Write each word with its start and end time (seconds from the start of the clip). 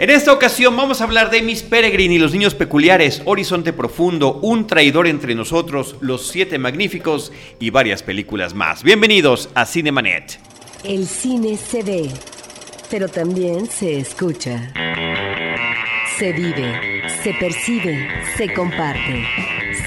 En 0.00 0.10
esta 0.10 0.32
ocasión 0.32 0.76
vamos 0.76 1.00
a 1.00 1.04
hablar 1.04 1.28
de 1.28 1.42
Miss 1.42 1.64
Peregrine 1.64 2.14
y 2.14 2.18
los 2.20 2.32
niños 2.32 2.54
peculiares, 2.54 3.20
Horizonte 3.24 3.72
Profundo, 3.72 4.38
Un 4.42 4.68
traidor 4.68 5.08
entre 5.08 5.34
nosotros, 5.34 5.96
Los 6.00 6.28
Siete 6.28 6.56
Magníficos 6.56 7.32
y 7.58 7.70
varias 7.70 8.04
películas 8.04 8.54
más. 8.54 8.84
Bienvenidos 8.84 9.48
a 9.56 9.66
Cinemanet. 9.66 10.38
El 10.84 11.04
cine 11.04 11.56
se 11.56 11.82
ve, 11.82 12.08
pero 12.88 13.08
también 13.08 13.66
se 13.66 13.98
escucha. 13.98 14.72
Se 16.16 16.32
vive, 16.32 17.02
se 17.24 17.34
percibe, 17.34 18.08
se 18.36 18.54
comparte. 18.54 19.26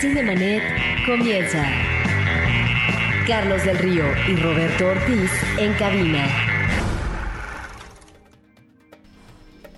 Cinemanet 0.01 0.61
comienza. 1.05 1.65
Carlos 3.25 3.63
del 3.63 3.77
Río 3.77 4.03
y 4.27 4.35
Roberto 4.35 4.87
Ortiz 4.87 5.31
en 5.57 5.71
cabina. 5.75 6.50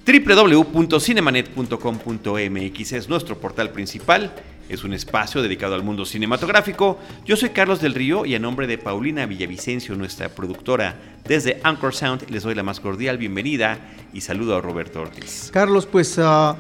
www.cinemanet.com.mx 0.06 2.92
es 2.92 3.08
nuestro 3.08 3.40
portal 3.40 3.70
principal, 3.70 4.34
es 4.68 4.84
un 4.84 4.94
espacio 4.94 5.42
dedicado 5.42 5.76
al 5.76 5.84
mundo 5.84 6.06
cinematográfico. 6.06 7.00
Yo 7.26 7.38
soy 7.38 7.52
Carlos 7.52 7.80
del 7.80 7.94
Río 7.94 8.26
y 8.26 8.36
a 8.36 8.40
nombre 8.40 8.68
de 8.68 8.78
Paulina 8.78 9.26
Villavicencio, 9.26 9.96
nuestra 9.96 10.28
productora 10.28 11.00
desde 11.24 11.62
Anchor 11.64 11.96
Sound, 11.96 12.30
les 12.30 12.44
doy 12.44 12.54
la 12.54 12.64
más 12.64 12.82
cordial 12.82 13.18
bienvenida 13.18 13.80
y 14.12 14.20
saludo 14.20 14.58
a 14.58 14.62
Roberto 14.62 15.02
Ortiz. 15.02 15.50
Carlos, 15.54 15.86
pues 15.86 16.18
uh, 16.18 16.56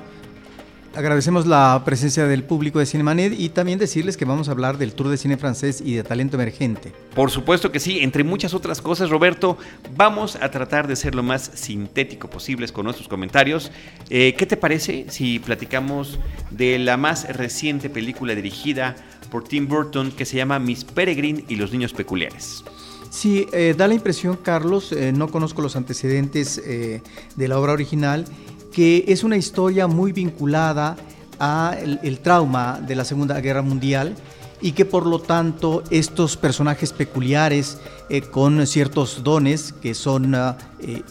Agradecemos 0.95 1.47
la 1.47 1.81
presencia 1.83 2.27
del 2.27 2.43
público 2.43 2.77
de 2.77 2.85
Cinemanet 2.85 3.33
y 3.35 3.49
también 3.49 3.79
decirles 3.79 4.15
que 4.15 4.25
vamos 4.25 4.47
a 4.47 4.51
hablar 4.51 4.77
del 4.77 4.93
Tour 4.93 5.09
de 5.09 5.17
Cine 5.17 5.37
Francés 5.37 5.81
y 5.83 5.95
de 5.95 6.03
talento 6.03 6.37
emergente. 6.37 6.93
Por 7.15 7.31
supuesto 7.31 7.71
que 7.71 7.79
sí, 7.79 8.01
entre 8.01 8.23
muchas 8.23 8.53
otras 8.53 8.79
cosas, 8.79 9.09
Roberto, 9.09 9.57
vamos 9.95 10.35
a 10.35 10.51
tratar 10.51 10.87
de 10.87 10.95
ser 10.95 11.15
lo 11.15 11.23
más 11.23 11.49
sintético 11.55 12.29
posibles 12.29 12.71
con 12.71 12.83
nuestros 12.83 13.07
comentarios. 13.07 13.71
Eh, 14.11 14.35
¿Qué 14.37 14.45
te 14.45 14.55
parece 14.55 15.07
si 15.09 15.39
platicamos 15.39 16.19
de 16.51 16.77
la 16.77 16.95
más 16.95 17.27
reciente 17.35 17.89
película 17.89 18.35
dirigida 18.35 18.95
por 19.31 19.45
Tim 19.45 19.67
Burton 19.67 20.11
que 20.11 20.25
se 20.25 20.37
llama 20.37 20.59
Miss 20.59 20.83
Peregrine 20.83 21.43
y 21.47 21.55
los 21.55 21.71
niños 21.71 21.91
peculiares? 21.91 22.63
Sí, 23.09 23.47
eh, 23.51 23.73
da 23.75 23.87
la 23.87 23.95
impresión, 23.95 24.37
Carlos, 24.37 24.91
eh, 24.91 25.11
no 25.11 25.27
conozco 25.27 25.63
los 25.63 25.75
antecedentes 25.75 26.61
de 26.63 27.47
la 27.47 27.59
obra 27.59 27.73
original 27.73 28.25
que 28.73 29.05
es 29.07 29.23
una 29.23 29.37
historia 29.37 29.87
muy 29.87 30.11
vinculada 30.11 30.97
al 31.39 31.99
el 32.03 32.19
trauma 32.19 32.81
de 32.85 32.95
la 32.95 33.05
Segunda 33.05 33.39
Guerra 33.39 33.61
Mundial 33.61 34.15
y 34.63 34.71
que 34.71 34.85
por 34.85 35.05
lo 35.05 35.19
tanto 35.19 35.83
estos 35.89 36.37
personajes 36.37 36.93
peculiares 36.93 37.77
eh, 38.09 38.21
con 38.21 38.65
ciertos 38.65 39.23
dones 39.23 39.73
que 39.73 39.93
son 39.93 40.33
uh, 40.33 40.55
eh, 40.79 41.03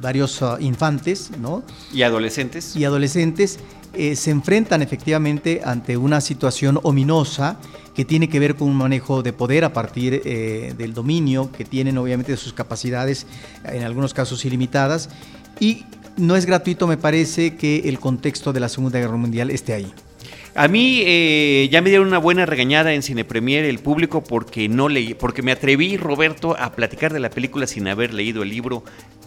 varios 0.00 0.40
uh, 0.40 0.56
infantes 0.58 1.30
¿no? 1.38 1.62
y 1.92 2.02
adolescentes 2.02 2.74
y 2.74 2.84
adolescentes 2.86 3.58
eh, 3.92 4.16
se 4.16 4.30
enfrentan 4.30 4.80
efectivamente 4.80 5.60
ante 5.62 5.98
una 5.98 6.22
situación 6.22 6.80
ominosa 6.82 7.58
que 7.94 8.06
tiene 8.06 8.28
que 8.28 8.40
ver 8.40 8.56
con 8.56 8.68
un 8.68 8.76
manejo 8.76 9.22
de 9.22 9.32
poder 9.34 9.64
a 9.64 9.72
partir 9.72 10.20
del 10.24 10.94
dominio 10.94 11.52
que 11.52 11.64
tienen 11.64 11.96
obviamente 11.96 12.32
de 12.32 12.38
sus 12.38 12.52
capacidades 12.52 13.24
en 13.62 13.84
algunos 13.84 14.12
casos 14.12 14.44
ilimitadas 14.44 15.10
y 15.60 15.84
no 16.16 16.36
es 16.36 16.46
gratuito, 16.46 16.86
me 16.86 16.96
parece, 16.96 17.56
que 17.56 17.88
el 17.88 17.98
contexto 17.98 18.52
de 18.52 18.60
la 18.60 18.68
Segunda 18.68 18.98
Guerra 18.98 19.16
Mundial 19.16 19.50
esté 19.50 19.72
ahí. 19.72 19.92
A 20.56 20.68
mí 20.68 21.02
eh, 21.04 21.68
ya 21.72 21.82
me 21.82 21.88
dieron 21.88 22.06
una 22.06 22.18
buena 22.18 22.46
regañada 22.46 22.94
en 22.94 23.02
Cine 23.02 23.24
Premier 23.24 23.64
el 23.64 23.80
público 23.80 24.22
porque 24.22 24.68
no 24.68 24.88
leí, 24.88 25.14
porque 25.14 25.42
me 25.42 25.50
atreví, 25.50 25.96
Roberto, 25.96 26.56
a 26.56 26.70
platicar 26.72 27.12
de 27.12 27.18
la 27.18 27.28
película 27.28 27.66
sin 27.66 27.88
haber 27.88 28.14
leído 28.14 28.44
el 28.44 28.50
libro, 28.50 28.84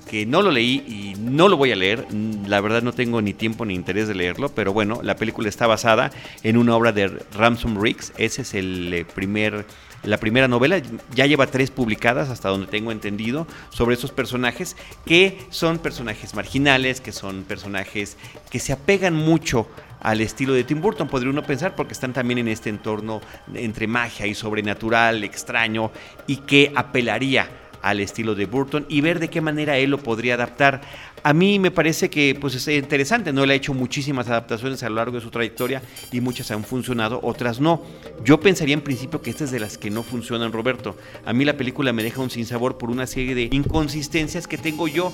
que 0.10 0.26
no 0.26 0.42
lo 0.42 0.52
leí 0.52 0.86
y 0.88 1.20
no 1.20 1.50
lo 1.50 1.58
voy 1.58 1.74
a 1.74 1.76
leer. 1.76 2.08
La 2.48 2.62
verdad 2.62 2.82
no 2.82 2.94
tengo 2.94 3.22
ni 3.22 3.34
tiempo 3.34 3.66
ni 3.66 3.76
interés 3.76 4.08
de 4.08 4.16
leerlo, 4.16 4.50
pero 4.56 4.72
bueno, 4.72 5.02
la 5.04 5.18
película 5.18 5.50
está 5.50 5.68
basada 5.68 6.12
en 6.44 6.56
una 6.56 6.78
obra 6.78 6.94
de 6.94 7.10
Ransom 7.34 7.78
Riggs. 7.78 8.14
Ese 8.18 8.44
es 8.44 8.54
el 8.54 8.94
eh, 8.94 9.04
primer 9.04 9.66
la 10.08 10.18
primera 10.18 10.48
novela, 10.48 10.82
ya 11.14 11.26
lleva 11.26 11.48
tres 11.48 11.70
publicadas 11.70 12.30
hasta 12.30 12.50
donde 12.50 12.68
tengo 12.68 12.92
entendido 12.92 13.46
sobre 13.70 13.96
esos 13.96 14.12
personajes 14.12 14.78
que 15.06 15.38
son 15.50 15.80
personajes 15.80 16.34
marginales, 16.34 17.02
que 17.02 17.12
son 17.12 17.44
personajes 17.44 18.18
que 18.50 18.60
se 18.60 18.72
apegan 18.72 19.14
mucho 19.14 19.68
al 20.00 20.22
estilo 20.22 20.54
de 20.54 20.64
Tim 20.64 20.80
Burton, 20.80 21.08
podría 21.08 21.32
uno 21.32 21.44
pensar, 21.44 21.76
porque 21.76 21.94
están 21.94 22.14
también 22.14 22.38
en 22.38 22.48
este 22.48 22.70
entorno 22.70 23.20
entre 23.54 23.88
magia 23.88 24.28
y 24.28 24.36
sobrenatural, 24.36 25.24
extraño, 25.24 25.92
y 26.28 26.38
que 26.38 26.72
apelaría 26.76 27.50
al 27.82 28.00
estilo 28.00 28.36
de 28.36 28.46
Burton 28.46 28.86
y 28.90 29.02
ver 29.02 29.20
de 29.20 29.30
qué 29.30 29.42
manera 29.42 29.78
él 29.78 29.92
lo 29.92 29.98
podría 29.98 30.36
adaptar. 30.36 30.82
A 31.24 31.34
mí 31.34 31.60
me 31.60 31.72
parece 31.72 32.10
que 32.10 32.38
pues, 32.40 32.56
es 32.56 32.68
interesante, 32.68 33.34
¿no? 33.34 33.44
Él 33.44 33.52
ha 33.52 33.56
hecho 33.56 33.74
muchísimas 33.74 34.28
adaptaciones 34.28 34.84
a 34.84 34.90
lo 34.90 34.96
largo 34.96 35.16
de 35.16 35.22
su 35.22 35.30
trayectoria 35.30 35.82
y 36.12 36.22
muchas 36.22 36.52
han 36.52 36.64
funcionado, 36.64 37.20
otras 37.24 37.60
no. 37.60 37.84
Yo 38.24 38.40
pensaría 38.40 38.74
en 38.74 38.82
principio 38.82 39.22
que 39.22 39.30
esta 39.30 39.44
es 39.44 39.52
de 39.52 39.60
las 39.60 39.78
que 39.78 39.90
no 39.90 40.04
funcionan, 40.04 40.52
Roberto. 40.52 40.96
A 41.26 41.34
mí 41.34 41.46
la 41.46 41.58
película 41.58 41.94
me 41.94 42.04
deja 42.04 42.22
un 42.22 42.30
sinsabor 42.30 42.78
por 42.78 42.90
una 42.90 43.08
serie 43.08 43.36
de 43.36 43.50
inconsistencias 43.52 44.48
que 44.48 44.58
tengo 44.58 44.88
yo 44.88 45.12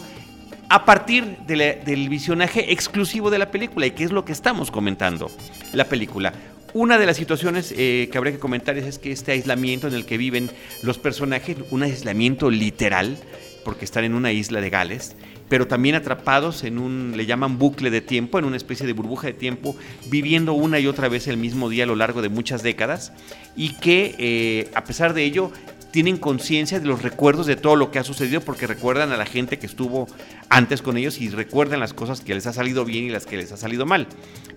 a 0.69 0.85
partir 0.85 1.38
del 1.46 2.09
visionaje 2.09 2.72
exclusivo 2.72 3.29
de 3.29 3.38
la 3.38 3.52
película 3.52 3.85
y 3.85 3.91
que 3.91 4.03
es 4.03 4.12
lo 4.12 4.25
que 4.25 4.31
estamos 4.31 4.72
comentando. 4.72 5.29
La 5.73 5.85
película. 5.85 6.34
Una 6.73 6.97
de 6.97 7.06
las 7.06 7.17
situaciones 7.17 7.72
eh, 7.78 8.09
que 8.11 8.17
habría 8.17 8.34
que 8.34 8.39
comentar 8.39 8.75
es, 8.79 8.97
que 8.97 9.11
este 9.11 9.31
aislamiento 9.31 9.88
en 9.88 9.94
el 9.94 10.07
que 10.07 10.17
viven 10.17 10.50
los 10.81 10.97
personajes, 10.97 11.57
un 11.69 11.84
aislamiento 11.84 12.50
literal, 12.50 13.16
porque 13.63 13.85
están 13.85 14.06
en 14.06 14.16
una 14.16 14.31
isla 14.31 14.59
de 14.59 14.72
Gales, 14.72 15.16
pero 15.50 15.67
también 15.67 15.94
atrapados 15.94 16.63
en 16.63 16.79
un, 16.79 17.13
le 17.16 17.28
llaman 17.28 17.59
bucle 17.59 17.91
de 17.91 18.01
tiempo, 18.01 18.39
en 18.39 18.45
una 18.45 18.57
especie 18.57 18.88
de 18.88 18.94
burbuja 18.94 19.28
de 19.28 19.34
tiempo, 19.34 19.75
viviendo 20.07 20.53
una 20.53 20.79
y 20.79 20.88
otra 20.88 21.09
vez 21.09 21.28
el 21.28 21.38
mismo 21.38 21.69
día 21.69 21.84
a 21.84 21.88
lo 21.88 21.95
largo 21.95 22.23
de 22.23 22.29
muchas 22.29 22.63
décadas, 22.63 23.11
y 23.55 23.75
que 23.75 24.16
eh, 24.17 24.72
a 24.73 24.84
pesar 24.84 25.13
de 25.13 25.25
ello 25.25 25.51
tienen 25.93 26.17
conciencia 26.17 26.79
de 26.79 26.87
los 26.87 27.03
recuerdos 27.03 27.45
de 27.45 27.55
todo 27.55 27.75
lo 27.75 27.91
que 27.91 27.99
ha 27.99 28.03
sucedido 28.03 28.41
porque 28.41 28.65
recuerdan 28.65 29.11
a 29.11 29.17
la 29.17 29.27
gente 29.27 29.59
que 29.59 29.67
estuvo 29.67 30.07
antes 30.49 30.81
con 30.81 30.97
ellos 30.97 31.21
y 31.21 31.29
recuerdan 31.29 31.79
las 31.79 31.93
cosas 31.93 32.19
que 32.21 32.33
les 32.33 32.47
ha 32.47 32.51
salido 32.51 32.83
bien 32.83 33.05
y 33.05 33.09
las 33.11 33.27
que 33.27 33.37
les 33.37 33.51
ha 33.51 33.57
salido 33.57 33.85
mal. 33.85 34.07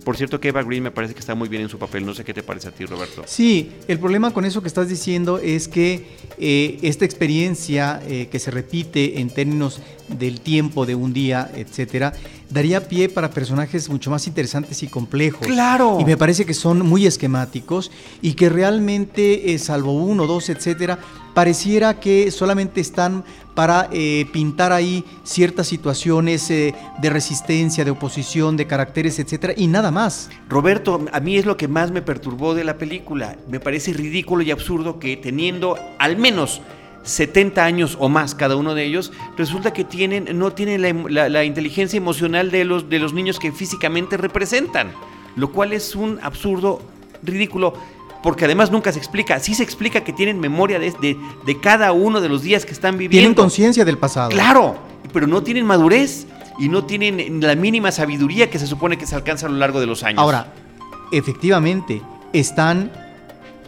Por 0.03 0.17
cierto 0.17 0.39
que 0.39 0.47
Eva 0.47 0.63
Green 0.63 0.81
me 0.81 0.89
parece 0.89 1.13
que 1.13 1.19
está 1.19 1.35
muy 1.35 1.47
bien 1.47 1.61
en 1.61 1.69
su 1.69 1.77
papel, 1.77 2.07
no 2.07 2.15
sé 2.15 2.25
qué 2.25 2.33
te 2.33 2.41
parece 2.41 2.69
a 2.69 2.71
ti 2.71 2.85
Roberto. 2.85 3.23
Sí, 3.27 3.69
el 3.87 3.99
problema 3.99 4.31
con 4.31 4.45
eso 4.45 4.63
que 4.63 4.67
estás 4.67 4.89
diciendo 4.89 5.37
es 5.37 5.67
que 5.67 6.07
eh, 6.39 6.79
esta 6.81 7.05
experiencia 7.05 8.01
eh, 8.07 8.29
que 8.31 8.39
se 8.39 8.49
repite 8.49 9.19
en 9.19 9.29
términos 9.29 9.79
del 10.07 10.41
tiempo 10.41 10.87
de 10.87 10.95
un 10.95 11.13
día, 11.13 11.51
etcétera, 11.53 12.13
daría 12.49 12.87
pie 12.87 13.09
para 13.09 13.29
personajes 13.29 13.89
mucho 13.89 14.09
más 14.09 14.27
interesantes 14.27 14.81
y 14.83 14.87
complejos. 14.87 15.45
Claro. 15.45 15.97
Y 15.99 16.05
me 16.05 16.17
parece 16.17 16.45
que 16.45 16.53
son 16.53 16.85
muy 16.85 17.05
esquemáticos 17.05 17.91
y 18.21 18.33
que 18.33 18.49
realmente, 18.49 19.53
eh, 19.53 19.59
salvo 19.59 19.93
uno, 19.93 20.27
dos, 20.27 20.49
etcétera, 20.49 20.99
pareciera 21.33 21.99
que 21.99 22.31
solamente 22.31 22.81
están 22.81 23.23
para 23.53 23.89
eh, 23.91 24.25
pintar 24.33 24.71
ahí 24.71 25.03
ciertas 25.23 25.67
situaciones 25.67 26.49
eh, 26.49 26.73
de 26.99 27.09
resistencia, 27.09 27.83
de 27.83 27.91
oposición, 27.91 28.55
de 28.55 28.67
caracteres, 28.67 29.19
etcétera, 29.19 29.53
y 29.55 29.67
nada 29.67 29.91
más. 29.91 30.29
Roberto, 30.47 31.05
a 31.11 31.19
mí 31.19 31.37
es 31.37 31.45
lo 31.45 31.57
que 31.57 31.67
más 31.67 31.91
me 31.91 32.01
perturbó 32.01 32.53
de 32.53 32.63
la 32.63 32.77
película. 32.77 33.35
Me 33.47 33.59
parece 33.59 33.93
ridículo 33.93 34.43
y 34.43 34.51
absurdo 34.51 34.99
que 34.99 35.17
teniendo 35.17 35.77
al 35.99 36.17
menos 36.17 36.61
70 37.07 37.63
años 37.63 37.97
o 37.99 38.09
más 38.09 38.35
cada 38.35 38.55
uno 38.55 38.75
de 38.75 38.83
ellos, 38.85 39.11
resulta 39.37 39.73
que 39.73 39.83
tienen, 39.83 40.37
no 40.37 40.51
tienen 40.51 40.81
la, 41.09 41.43
inteligencia 41.43 41.97
emocional 41.97 42.51
de 42.51 42.65
los, 42.65 42.89
de 42.89 42.99
los 42.99 43.13
niños 43.13 43.39
que 43.39 43.51
físicamente 43.51 44.17
representan, 44.17 44.91
lo 45.35 45.51
cual 45.51 45.73
es 45.73 45.95
un 45.95 46.19
absurdo 46.21 46.81
ridículo 47.23 47.73
porque 48.23 48.45
además 48.45 48.71
nunca 48.71 48.91
se 48.91 48.99
explica. 48.99 49.39
Sí 49.39 49.53
se 49.53 49.63
explica 49.63 50.03
que 50.03 50.11
tienen 50.11 50.39
memoria 50.39 50.79
de, 50.79 50.91
de, 51.45 51.59
cada 51.59 51.91
uno 51.91 52.19
de 52.19 52.29
los 52.29 52.41
días 52.41 52.65
que 52.65 52.73
están 52.73 52.97
viviendo. 52.97 53.21
Tienen 53.21 53.33
conciencia 53.35 53.85
del 53.85 53.97
pasado. 53.97 54.29
Claro, 54.29 54.77
pero 55.13 55.27
no 55.27 55.43
tienen 55.43 55.65
madurez 55.65 56.27
y 56.59 56.67
no 56.67 56.83
tienen 56.85 57.39
la 57.41 57.55
mínima 57.55 57.91
sabiduría 57.91 58.49
que 58.49 58.59
se 58.59 58.67
supone 58.67 58.97
que 58.97 59.05
se 59.05 59.15
alcanza 59.15 59.45
a 59.45 59.49
lo 59.49 59.57
largo 59.57 59.79
de 59.79 59.85
los 59.85 60.03
años. 60.03 60.19
Ahora, 60.19 60.53
efectivamente, 61.11 62.01
están 62.33 62.91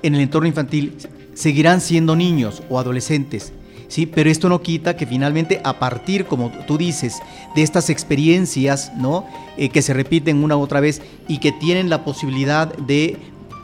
en 0.01 0.15
el 0.15 0.21
entorno 0.21 0.47
infantil 0.47 0.97
seguirán 1.39 1.79
siendo 1.79 2.17
niños 2.17 2.61
o 2.69 2.79
adolescentes, 2.79 3.53
¿sí? 3.87 4.05
Pero 4.05 4.29
esto 4.29 4.49
no 4.49 4.61
quita 4.61 4.97
que 4.97 5.07
finalmente 5.07 5.61
a 5.63 5.79
partir, 5.79 6.25
como 6.25 6.51
tú 6.67 6.77
dices, 6.77 7.19
de 7.55 7.63
estas 7.63 7.89
experiencias, 7.89 8.91
¿no? 8.97 9.25
Eh, 9.57 9.69
que 9.69 9.81
se 9.81 9.93
repiten 9.93 10.43
una 10.43 10.57
u 10.57 10.61
otra 10.61 10.81
vez 10.81 11.01
y 11.29 11.39
que 11.39 11.53
tienen 11.53 11.89
la 11.89 12.03
posibilidad 12.03 12.75
de 12.75 13.17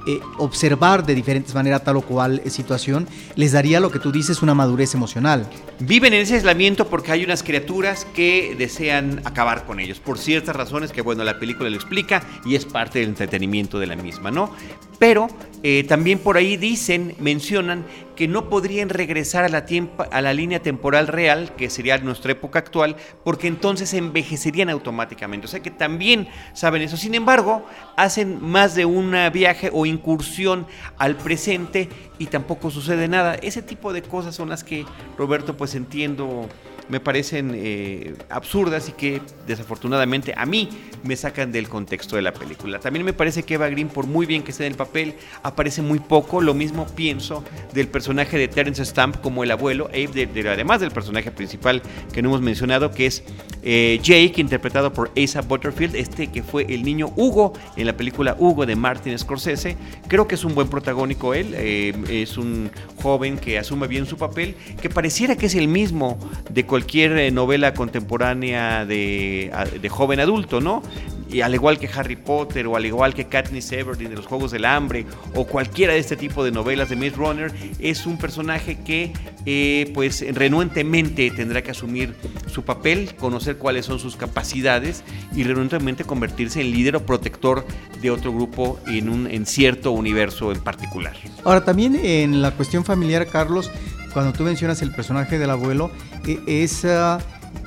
eh, 0.07 0.19
observar 0.37 1.03
de 1.03 1.15
diferentes 1.15 1.55
maneras 1.55 1.83
tal 1.83 1.97
o 1.97 2.01
cual 2.01 2.39
situación, 2.45 3.07
les 3.35 3.53
daría 3.53 3.79
lo 3.79 3.91
que 3.91 3.97
tú 3.97 4.11
dices 4.11 4.43
una 4.43 4.53
madurez 4.53 4.93
emocional. 4.93 5.49
Viven 5.79 6.13
en 6.13 6.21
ese 6.21 6.35
aislamiento 6.35 6.87
porque 6.87 7.11
hay 7.11 7.23
unas 7.23 7.41
criaturas 7.41 8.05
que 8.13 8.55
desean 8.55 9.21
acabar 9.25 9.65
con 9.65 9.79
ellos, 9.79 9.99
por 9.99 10.19
ciertas 10.19 10.55
razones 10.55 10.91
que, 10.91 11.01
bueno, 11.01 11.23
la 11.23 11.39
película 11.39 11.71
lo 11.71 11.75
explica 11.75 12.23
y 12.45 12.53
es 12.53 12.65
parte 12.65 12.99
del 12.99 13.09
entretenimiento 13.09 13.79
de 13.79 13.87
la 13.87 13.95
misma, 13.95 14.29
¿no? 14.29 14.51
Pero 14.99 15.27
eh, 15.63 15.83
también 15.87 16.19
por 16.19 16.37
ahí 16.37 16.57
dicen, 16.57 17.15
mencionan 17.19 17.85
que 18.15 18.27
no 18.27 18.49
podrían 18.49 18.89
regresar 18.89 19.43
a 19.43 19.49
la, 19.49 19.65
a 20.11 20.21
la 20.21 20.33
línea 20.33 20.61
temporal 20.61 21.07
real, 21.07 21.53
que 21.55 21.69
sería 21.69 21.97
nuestra 21.97 22.31
época 22.31 22.59
actual, 22.59 22.95
porque 23.23 23.47
entonces 23.47 23.93
envejecerían 23.93 24.69
automáticamente. 24.69 25.45
O 25.45 25.49
sea 25.49 25.61
que 25.61 25.71
también 25.71 26.27
saben 26.53 26.81
eso. 26.81 26.97
Sin 26.97 27.15
embargo, 27.15 27.65
hacen 27.97 28.41
más 28.41 28.75
de 28.75 28.85
un 28.85 29.15
viaje 29.33 29.69
o 29.73 29.85
incursión 29.85 30.67
al 30.97 31.17
presente 31.17 31.89
y 32.19 32.27
tampoco 32.27 32.71
sucede 32.71 33.07
nada. 33.07 33.35
Ese 33.35 33.61
tipo 33.61 33.91
de 33.91 34.01
cosas 34.01 34.35
son 34.35 34.49
las 34.49 34.63
que, 34.63 34.85
Roberto, 35.17 35.57
pues 35.57 35.75
entiendo 35.75 36.47
me 36.89 36.99
parecen 36.99 37.51
eh, 37.55 38.15
absurdas 38.29 38.89
y 38.89 38.91
que 38.91 39.21
desafortunadamente 39.47 40.33
a 40.37 40.45
mí 40.45 40.69
me 41.03 41.15
sacan 41.15 41.51
del 41.51 41.69
contexto 41.69 42.15
de 42.15 42.21
la 42.21 42.33
película. 42.33 42.79
También 42.79 43.05
me 43.05 43.13
parece 43.13 43.43
que 43.43 43.55
Eva 43.55 43.69
Green, 43.69 43.89
por 43.89 44.07
muy 44.07 44.25
bien 44.25 44.43
que 44.43 44.51
esté 44.51 44.65
en 44.65 44.71
el 44.71 44.77
papel, 44.77 45.15
aparece 45.43 45.81
muy 45.81 45.99
poco. 45.99 46.41
Lo 46.41 46.53
mismo 46.53 46.87
pienso 46.87 47.43
del 47.73 47.87
personaje 47.87 48.37
de 48.37 48.47
Terence 48.47 48.83
Stamp 48.85 49.17
como 49.21 49.43
el 49.43 49.51
abuelo, 49.51 49.87
Abe, 49.89 50.29
además 50.49 50.81
del 50.81 50.91
personaje 50.91 51.31
principal 51.31 51.81
que 52.11 52.21
no 52.21 52.29
hemos 52.29 52.41
mencionado, 52.41 52.91
que 52.91 53.05
es 53.05 53.23
eh, 53.63 53.99
Jake, 54.01 54.39
interpretado 54.41 54.93
por 54.93 55.11
Asa 55.21 55.41
Butterfield, 55.41 55.95
este 55.95 56.27
que 56.27 56.43
fue 56.43 56.65
el 56.69 56.83
niño 56.83 57.11
Hugo 57.15 57.53
en 57.75 57.87
la 57.87 57.97
película 57.97 58.35
Hugo 58.37 58.65
de 58.65 58.75
Martin 58.75 59.17
Scorsese. 59.17 59.77
Creo 60.07 60.27
que 60.27 60.35
es 60.35 60.43
un 60.43 60.55
buen 60.55 60.67
protagónico 60.67 61.33
él, 61.33 61.53
eh, 61.55 61.93
es 62.09 62.37
un 62.37 62.69
joven 63.01 63.37
que 63.37 63.57
asume 63.57 63.87
bien 63.87 64.05
su 64.05 64.17
papel, 64.17 64.55
que 64.81 64.89
pareciera 64.89 65.35
que 65.35 65.47
es 65.47 65.55
el 65.55 65.67
mismo 65.67 66.17
de 66.49 66.65
cualquier 66.75 67.17
eh, 67.17 67.31
novela 67.31 67.73
contemporánea 67.73 68.85
de, 68.85 69.49
joven 69.89 70.19
adulto, 70.19 70.59
¿no? 70.59 70.83
y 71.29 71.39
al 71.39 71.53
igual 71.53 71.79
que 71.79 71.87
Harry 71.87 72.17
Potter 72.17 72.67
o 72.67 72.75
al 72.75 72.85
igual 72.85 73.13
que 73.13 73.27
Katniss 73.27 73.71
Everdeen 73.71 74.09
de 74.09 74.17
los 74.17 74.25
Juegos 74.25 74.51
del 74.51 74.65
Hambre 74.65 75.05
o 75.33 75.47
cualquiera 75.47 75.93
de 75.93 75.99
este 75.99 76.17
tipo 76.17 76.43
de 76.43 76.51
novelas 76.51 76.89
de 76.89 76.97
Maze 76.97 77.15
Runner, 77.15 77.53
es 77.79 78.05
un 78.05 78.17
personaje 78.17 78.77
que 78.83 79.13
eh, 79.45 79.89
pues 79.93 80.23
renuentemente 80.35 81.31
tendrá 81.31 81.63
que 81.63 81.71
asumir 81.71 82.13
su 82.47 82.63
papel, 82.63 83.15
conocer 83.15 83.57
cuáles 83.57 83.85
son 83.85 83.99
sus 83.99 84.17
capacidades 84.17 85.03
y 85.33 85.43
renuentemente 85.43 86.03
convertirse 86.03 86.59
en 86.59 86.71
líder 86.71 86.97
o 86.97 87.05
protector 87.05 87.65
de 88.01 88.11
otro 88.11 88.33
grupo 88.33 88.79
en 88.85 89.07
un 89.07 89.27
en 89.27 89.45
cierto 89.45 89.93
universo 89.93 90.51
en 90.51 90.59
particular. 90.59 91.15
Ahora 91.45 91.63
también 91.63 91.95
en 91.95 92.41
la 92.41 92.51
cuestión 92.51 92.83
familiar, 92.83 93.25
Carlos, 93.27 93.71
cuando 94.15 94.31
tú 94.31 94.45
mencionas 94.45 94.81
el 94.81 94.93
personaje 94.93 95.37
del 95.37 95.49
abuelo, 95.49 95.91
e, 96.25 96.63
esa, 96.63 97.17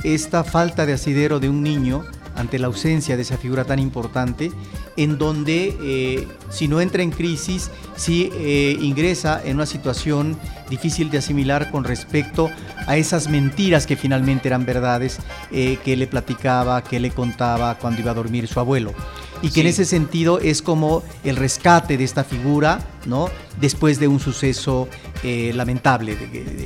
esta 0.03 0.45
falta 0.45 0.87
de 0.87 0.95
asidero 0.95 1.41
de 1.41 1.51
un 1.51 1.63
niño 1.63 2.07
ante 2.37 2.59
la 2.59 2.69
ausencia 2.69 3.17
de 3.17 3.23
esa 3.23 3.37
figura 3.37 3.67
tan 3.67 3.79
importante, 3.79 4.51
en 4.99 5.17
donde 5.17 5.77
eh, 5.81 6.29
si 6.51 6.67
no 6.67 6.81
entra 6.81 7.03
en 7.03 7.11
crisis, 7.11 7.71
si 7.97 8.31
eh, 8.35 8.77
ingresa 8.81 9.41
en 9.45 9.55
una 9.55 9.65
situación 9.65 10.37
difícil 10.69 11.09
de 11.09 11.19
asimilar 11.19 11.71
con 11.71 11.85
respecto 11.85 12.51
a 12.87 12.97
esas 12.97 13.29
mentiras 13.29 13.87
que 13.87 13.97
finalmente 13.97 14.49
eran 14.49 14.67
verdades 14.67 15.21
eh, 15.53 15.79
que 15.85 15.97
le 15.97 16.09
platicaba, 16.09 16.83
que 16.83 16.99
le 16.99 17.11
contaba 17.11 17.79
cuando 17.79 18.01
iba 18.01 18.11
a 18.11 18.15
dormir 18.15 18.49
su 18.49 18.59
abuelo. 18.59 18.93
Y 19.41 19.51
que 19.51 19.61
en 19.61 19.69
ese 19.69 19.85
sentido 19.85 20.41
es 20.41 20.63
como 20.63 21.05
el 21.23 21.37
rescate 21.37 21.97
de 21.97 22.03
esta 22.03 22.25
figura, 22.25 22.81
¿no? 23.07 23.31
Después 23.61 24.01
de 24.01 24.09
un 24.09 24.19
suceso 24.19 24.89
eh, 25.23 25.53
lamentable 25.55 26.17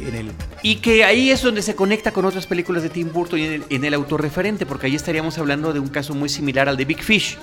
en 0.09 0.15
el... 0.15 0.33
Y 0.63 0.77
que 0.77 1.05
ahí 1.05 1.31
es 1.31 1.43
donde 1.43 1.61
se 1.61 1.75
conecta 1.75 2.13
con 2.13 2.25
otras 2.25 2.47
películas 2.47 2.83
de 2.83 2.89
Tim 2.89 3.13
Burton 3.13 3.41
y 3.41 3.45
en 3.45 3.53
el, 3.53 3.65
en 3.69 3.85
el 3.85 3.93
autorreferente, 3.93 4.65
porque 4.65 4.87
ahí 4.87 4.95
estaríamos 4.95 5.37
hablando 5.37 5.75
de 5.75 5.81
un 5.81 5.89
caso 5.89 6.15
muy 6.15 6.31
similar 6.31 6.67
al 6.67 6.79
de 6.79 6.87
Big 6.87 7.03
Fish 7.03 7.37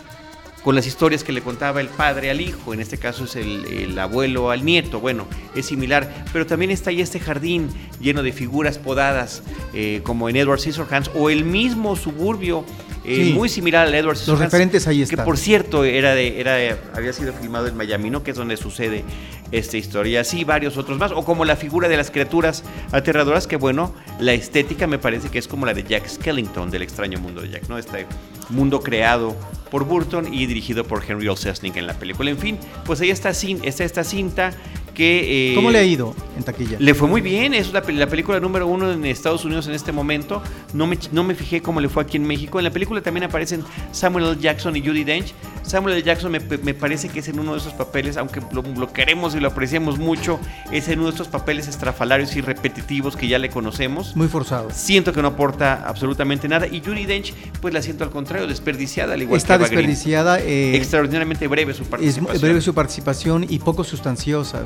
con 0.63 0.75
las 0.75 0.85
historias 0.87 1.23
que 1.23 1.31
le 1.31 1.41
contaba 1.41 1.81
el 1.81 1.87
padre 1.87 2.29
al 2.29 2.41
hijo, 2.41 2.73
en 2.73 2.81
este 2.81 2.97
caso 2.97 3.23
es 3.23 3.35
el, 3.35 3.97
abuelo 3.97 4.51
al 4.51 4.65
nieto, 4.65 4.99
bueno, 4.99 5.27
es 5.55 5.65
similar, 5.65 6.25
pero 6.33 6.45
también 6.45 6.71
está 6.71 6.89
ahí 6.89 7.01
este 7.01 7.19
jardín 7.19 7.69
lleno 7.99 8.23
de 8.23 8.31
figuras 8.31 8.77
podadas, 8.77 9.43
eh, 9.73 10.01
como 10.03 10.29
en 10.29 10.35
Edward 10.35 10.59
Scissorhands, 10.59 11.11
o 11.15 11.29
el 11.29 11.45
mismo 11.45 11.95
suburbio 11.95 12.65
eh, 13.05 13.31
muy 13.33 13.49
similar 13.49 13.87
al 13.87 13.95
Edward 13.95 14.17
Scissorhands. 14.17 14.41
Los 14.41 14.51
referentes 14.51 14.87
ahí 14.87 15.01
están. 15.01 15.19
Que 15.19 15.23
por 15.23 15.37
cierto, 15.37 15.83
era 15.85 16.13
de, 16.13 16.39
era 16.39 16.77
había 16.93 17.13
sido 17.13 17.33
filmado 17.33 17.67
en 17.67 17.75
Miami, 17.75 18.09
¿no? 18.09 18.23
Que 18.23 18.31
es 18.31 18.37
donde 18.37 18.57
sucede 18.57 19.03
esta 19.51 19.77
historia. 19.77 20.21
Así 20.21 20.43
varios 20.43 20.77
otros 20.77 20.97
más. 20.97 21.11
O 21.11 21.23
como 21.23 21.45
la 21.45 21.55
figura 21.55 21.87
de 21.87 21.97
las 21.97 22.11
criaturas 22.11 22.63
aterradoras, 22.91 23.47
que 23.47 23.55
bueno, 23.55 23.93
la 24.19 24.33
estética 24.33 24.85
me 24.85 24.99
parece 24.99 25.29
que 25.29 25.39
es 25.39 25.47
como 25.47 25.65
la 25.65 25.73
de 25.73 25.83
Jack 25.83 26.07
Skellington, 26.07 26.69
del 26.69 26.81
extraño 26.81 27.19
mundo 27.19 27.41
de 27.41 27.49
Jack, 27.49 27.69
¿no? 27.69 27.77
Este 27.77 28.05
mundo 28.49 28.81
creado 28.81 29.35
por 29.69 29.85
Burton 29.85 30.33
y 30.33 30.45
dirigido 30.45 30.83
por 30.83 31.03
Henry 31.07 31.27
Olsesnik 31.27 31.77
en 31.77 31.87
la 31.87 31.93
película. 31.93 32.29
En 32.29 32.37
fin, 32.37 32.57
pues 32.85 33.01
ahí 33.01 33.09
está, 33.09 33.29
está 33.29 33.83
esta 33.83 34.03
cinta 34.03 34.51
que... 34.93 35.51
Eh, 35.51 35.55
¿Cómo 35.55 35.71
le 35.71 35.79
ha 35.79 35.83
ido 35.83 36.15
en 36.37 36.43
taquilla? 36.43 36.77
Le 36.79 36.93
fue 36.93 37.07
muy 37.07 37.21
bien, 37.21 37.53
es 37.53 37.71
la, 37.71 37.81
película 37.81 38.39
número 38.39 38.67
uno 38.67 38.91
en 38.91 39.05
Estados 39.05 39.45
Unidos 39.45 39.67
en 39.67 39.73
este 39.73 39.91
momento. 39.91 40.41
No 40.73 40.87
me, 40.87 40.97
no 41.11 41.23
me 41.23 41.35
fijé 41.35 41.61
cómo 41.61 41.79
le 41.79 41.89
fue 41.89 42.03
aquí 42.03 42.17
en 42.17 42.23
México. 42.23 42.59
En 42.59 42.65
la 42.65 42.71
película 42.71 43.01
también 43.01 43.23
aparecen 43.23 43.63
Samuel 43.91 44.25
L. 44.25 44.37
Jackson 44.41 44.75
y 44.75 44.81
Judy 44.81 45.03
Dench. 45.03 45.33
Samuel 45.63 45.95
L. 45.95 46.03
Jackson 46.03 46.31
me, 46.31 46.73
parece 46.73 47.09
que 47.09 47.19
es 47.19 47.27
en 47.27 47.39
uno 47.39 47.53
de 47.53 47.59
esos 47.59 47.73
papeles, 47.73 48.17
aunque 48.17 48.41
lo, 48.51 48.91
queremos 48.91 49.35
y 49.35 49.39
lo 49.39 49.49
apreciamos 49.49 49.99
mucho, 49.99 50.39
es 50.71 50.87
en 50.87 50.99
uno 50.99 51.09
de 51.09 51.15
esos 51.15 51.27
papeles 51.27 51.67
estrafalarios 51.67 52.35
y 52.35 52.41
repetitivos 52.41 53.15
que 53.15 53.27
ya 53.27 53.37
le 53.37 53.49
conocemos. 53.49 54.15
Muy 54.15 54.27
forzado. 54.27 54.69
Siento 54.71 55.13
que 55.13 55.21
no 55.21 55.29
aporta 55.29 55.87
absolutamente 55.87 56.47
nada. 56.47 56.65
Y 56.67 56.81
Judy 56.81 57.05
Dench, 57.05 57.33
pues 57.61 57.73
la 57.73 57.81
siento 57.81 58.03
al 58.03 58.09
contrario, 58.09 58.38
desperdiciada, 58.47 59.13
al 59.13 59.21
igual 59.21 59.37
Está 59.37 59.57
desperdiciada. 59.57 60.39
Eh, 60.39 60.75
Extraordinariamente 60.75 61.47
breve 61.47 61.73
su 61.73 61.85
participación. 61.85 62.35
Es 62.35 62.41
breve 62.41 62.61
su 62.61 62.73
participación 62.73 63.45
y 63.47 63.59
poco 63.59 63.83
sustanciosa. 63.83 64.65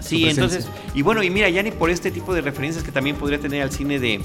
Sí, 0.00 0.28
entonces, 0.28 0.68
y 0.94 1.02
bueno, 1.02 1.22
y 1.22 1.30
mira, 1.30 1.48
ya 1.48 1.62
ni 1.62 1.70
por 1.70 1.90
este 1.90 2.10
tipo 2.10 2.34
de 2.34 2.40
referencias 2.40 2.84
que 2.84 2.92
también 2.92 3.16
podría 3.16 3.38
tener 3.38 3.62
al 3.62 3.70
cine 3.70 3.98
de, 3.98 4.20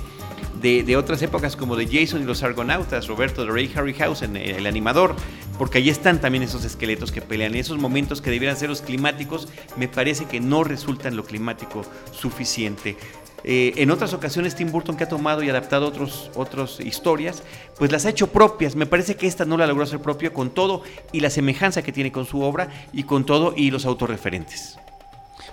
de, 0.63 0.95
otras 0.95 1.21
épocas 1.21 1.55
como 1.55 1.75
de 1.75 1.87
Jason 1.87 2.21
y 2.21 2.25
los 2.25 2.41
Argonautas, 2.41 3.07
Roberto 3.07 3.45
de 3.45 3.51
Ray 3.51 3.71
Harryhausen, 3.75 4.37
el 4.37 4.65
animador, 4.65 5.15
porque 5.57 5.79
ahí 5.79 5.89
están 5.89 6.21
también 6.21 6.43
esos 6.43 6.63
esqueletos 6.63 7.11
que 7.11 7.21
pelean. 7.21 7.55
Esos 7.55 7.77
momentos 7.77 8.21
que 8.21 8.31
debieran 8.31 8.55
ser 8.55 8.69
los 8.69 8.81
climáticos, 8.81 9.49
me 9.75 9.89
parece 9.89 10.25
que 10.25 10.39
no 10.39 10.63
resultan 10.63 11.17
lo 11.17 11.25
climático 11.25 11.83
suficiente. 12.11 12.95
Eh, 13.43 13.73
en 13.77 13.91
otras 13.91 14.13
ocasiones 14.13 14.55
Tim 14.55 14.71
Burton 14.71 14.95
que 14.95 15.03
ha 15.03 15.09
tomado 15.09 15.43
y 15.43 15.49
adaptado 15.49 15.87
otros, 15.87 16.31
otras 16.35 16.79
historias, 16.79 17.43
pues 17.77 17.91
las 17.91 18.05
ha 18.05 18.09
hecho 18.09 18.27
propias. 18.27 18.75
Me 18.75 18.85
parece 18.85 19.15
que 19.15 19.27
esta 19.27 19.45
no 19.45 19.57
la 19.57 19.67
logró 19.67 19.83
hacer 19.83 19.99
propia 19.99 20.31
con 20.31 20.51
todo 20.51 20.83
y 21.11 21.19
la 21.19 21.29
semejanza 21.29 21.81
que 21.81 21.91
tiene 21.91 22.11
con 22.11 22.25
su 22.25 22.41
obra 22.41 22.69
y 22.93 23.03
con 23.03 23.25
todo 23.25 23.53
y 23.55 23.71
los 23.71 23.85
autorreferentes. 23.85 24.77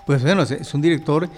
Pues 0.06 0.22
bueno, 0.22 0.42
es 0.42 0.74
un 0.74 0.80
director 0.80 1.28